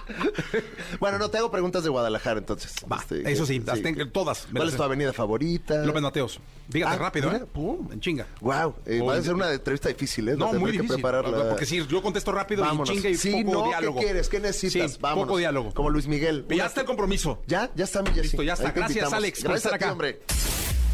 bueno, 1.00 1.18
no, 1.18 1.30
te 1.30 1.38
hago 1.38 1.50
preguntas 1.50 1.82
de 1.82 1.88
Guadalajara 1.88 2.38
entonces. 2.38 2.74
Va, 2.90 2.98
Este, 2.98 3.32
eso 3.32 3.46
sí, 3.46 3.60
las 3.60 3.76
que- 3.78 3.82
tengo 3.82 4.06
todas. 4.10 4.46
¿Cuál 4.54 4.68
es 4.68 4.76
tu 4.76 4.82
avenida 4.82 5.14
favorita? 5.14 5.76
López 5.84 6.02
Mateos. 6.02 6.40
Dígate 6.68 6.94
Ah, 6.94 6.98
rápido, 6.98 7.30
mira. 7.30 7.44
¿eh? 7.44 7.46
Pum, 7.52 7.92
en 7.92 8.00
chinga. 8.00 8.26
Wow, 8.40 8.74
eh, 8.86 9.00
va 9.00 9.14
a 9.16 9.22
ser 9.22 9.34
una 9.34 9.52
entrevista 9.52 9.88
difícil, 9.90 10.28
¿eh? 10.30 10.36
No, 10.36 10.52
muy 10.54 10.70
que 10.72 10.78
difícil. 10.78 10.94
prepararla. 10.96 11.50
Porque 11.50 11.66
si 11.66 11.86
yo 11.86 12.02
contesto 12.02 12.32
rápido 12.32 12.62
Vámonos. 12.62 12.90
y 12.90 12.94
chinga 12.94 13.08
y 13.10 13.16
sí, 13.16 13.44
poco 13.44 13.60
no, 13.62 13.68
diálogo. 13.68 13.98
¿qué 14.00 14.04
quieres? 14.06 14.28
¿Qué 14.28 14.40
necesitas? 14.40 14.92
Sí, 14.92 14.98
Vámonos. 15.00 15.26
poco 15.26 15.38
diálogo. 15.38 15.74
Como 15.74 15.90
Luis 15.90 16.06
Miguel. 16.06 16.46
Ya 16.48 16.54
Una- 16.56 16.66
está 16.66 16.80
el 16.80 16.86
compromiso. 16.86 17.42
¿Ya? 17.46 17.70
Ya 17.74 17.84
está, 17.84 18.02
mi. 18.02 18.10
Listo, 18.10 18.42
ya 18.42 18.54
está. 18.54 18.70
Gracias, 18.70 18.90
invitamos. 18.90 19.12
Alex, 19.14 19.40
por 19.42 19.50
Gracias 19.50 19.64
estar 19.66 19.74
a 19.74 19.78
ti, 19.78 19.84
acá. 19.84 19.92
hombre. 19.92 20.20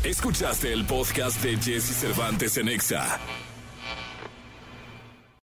Escuchaste 0.02 0.72
el 0.72 0.86
podcast 0.86 1.42
de 1.42 1.56
Jesse 1.56 1.94
Cervantes 2.00 2.56
en 2.56 2.68
Exa. 2.68 3.18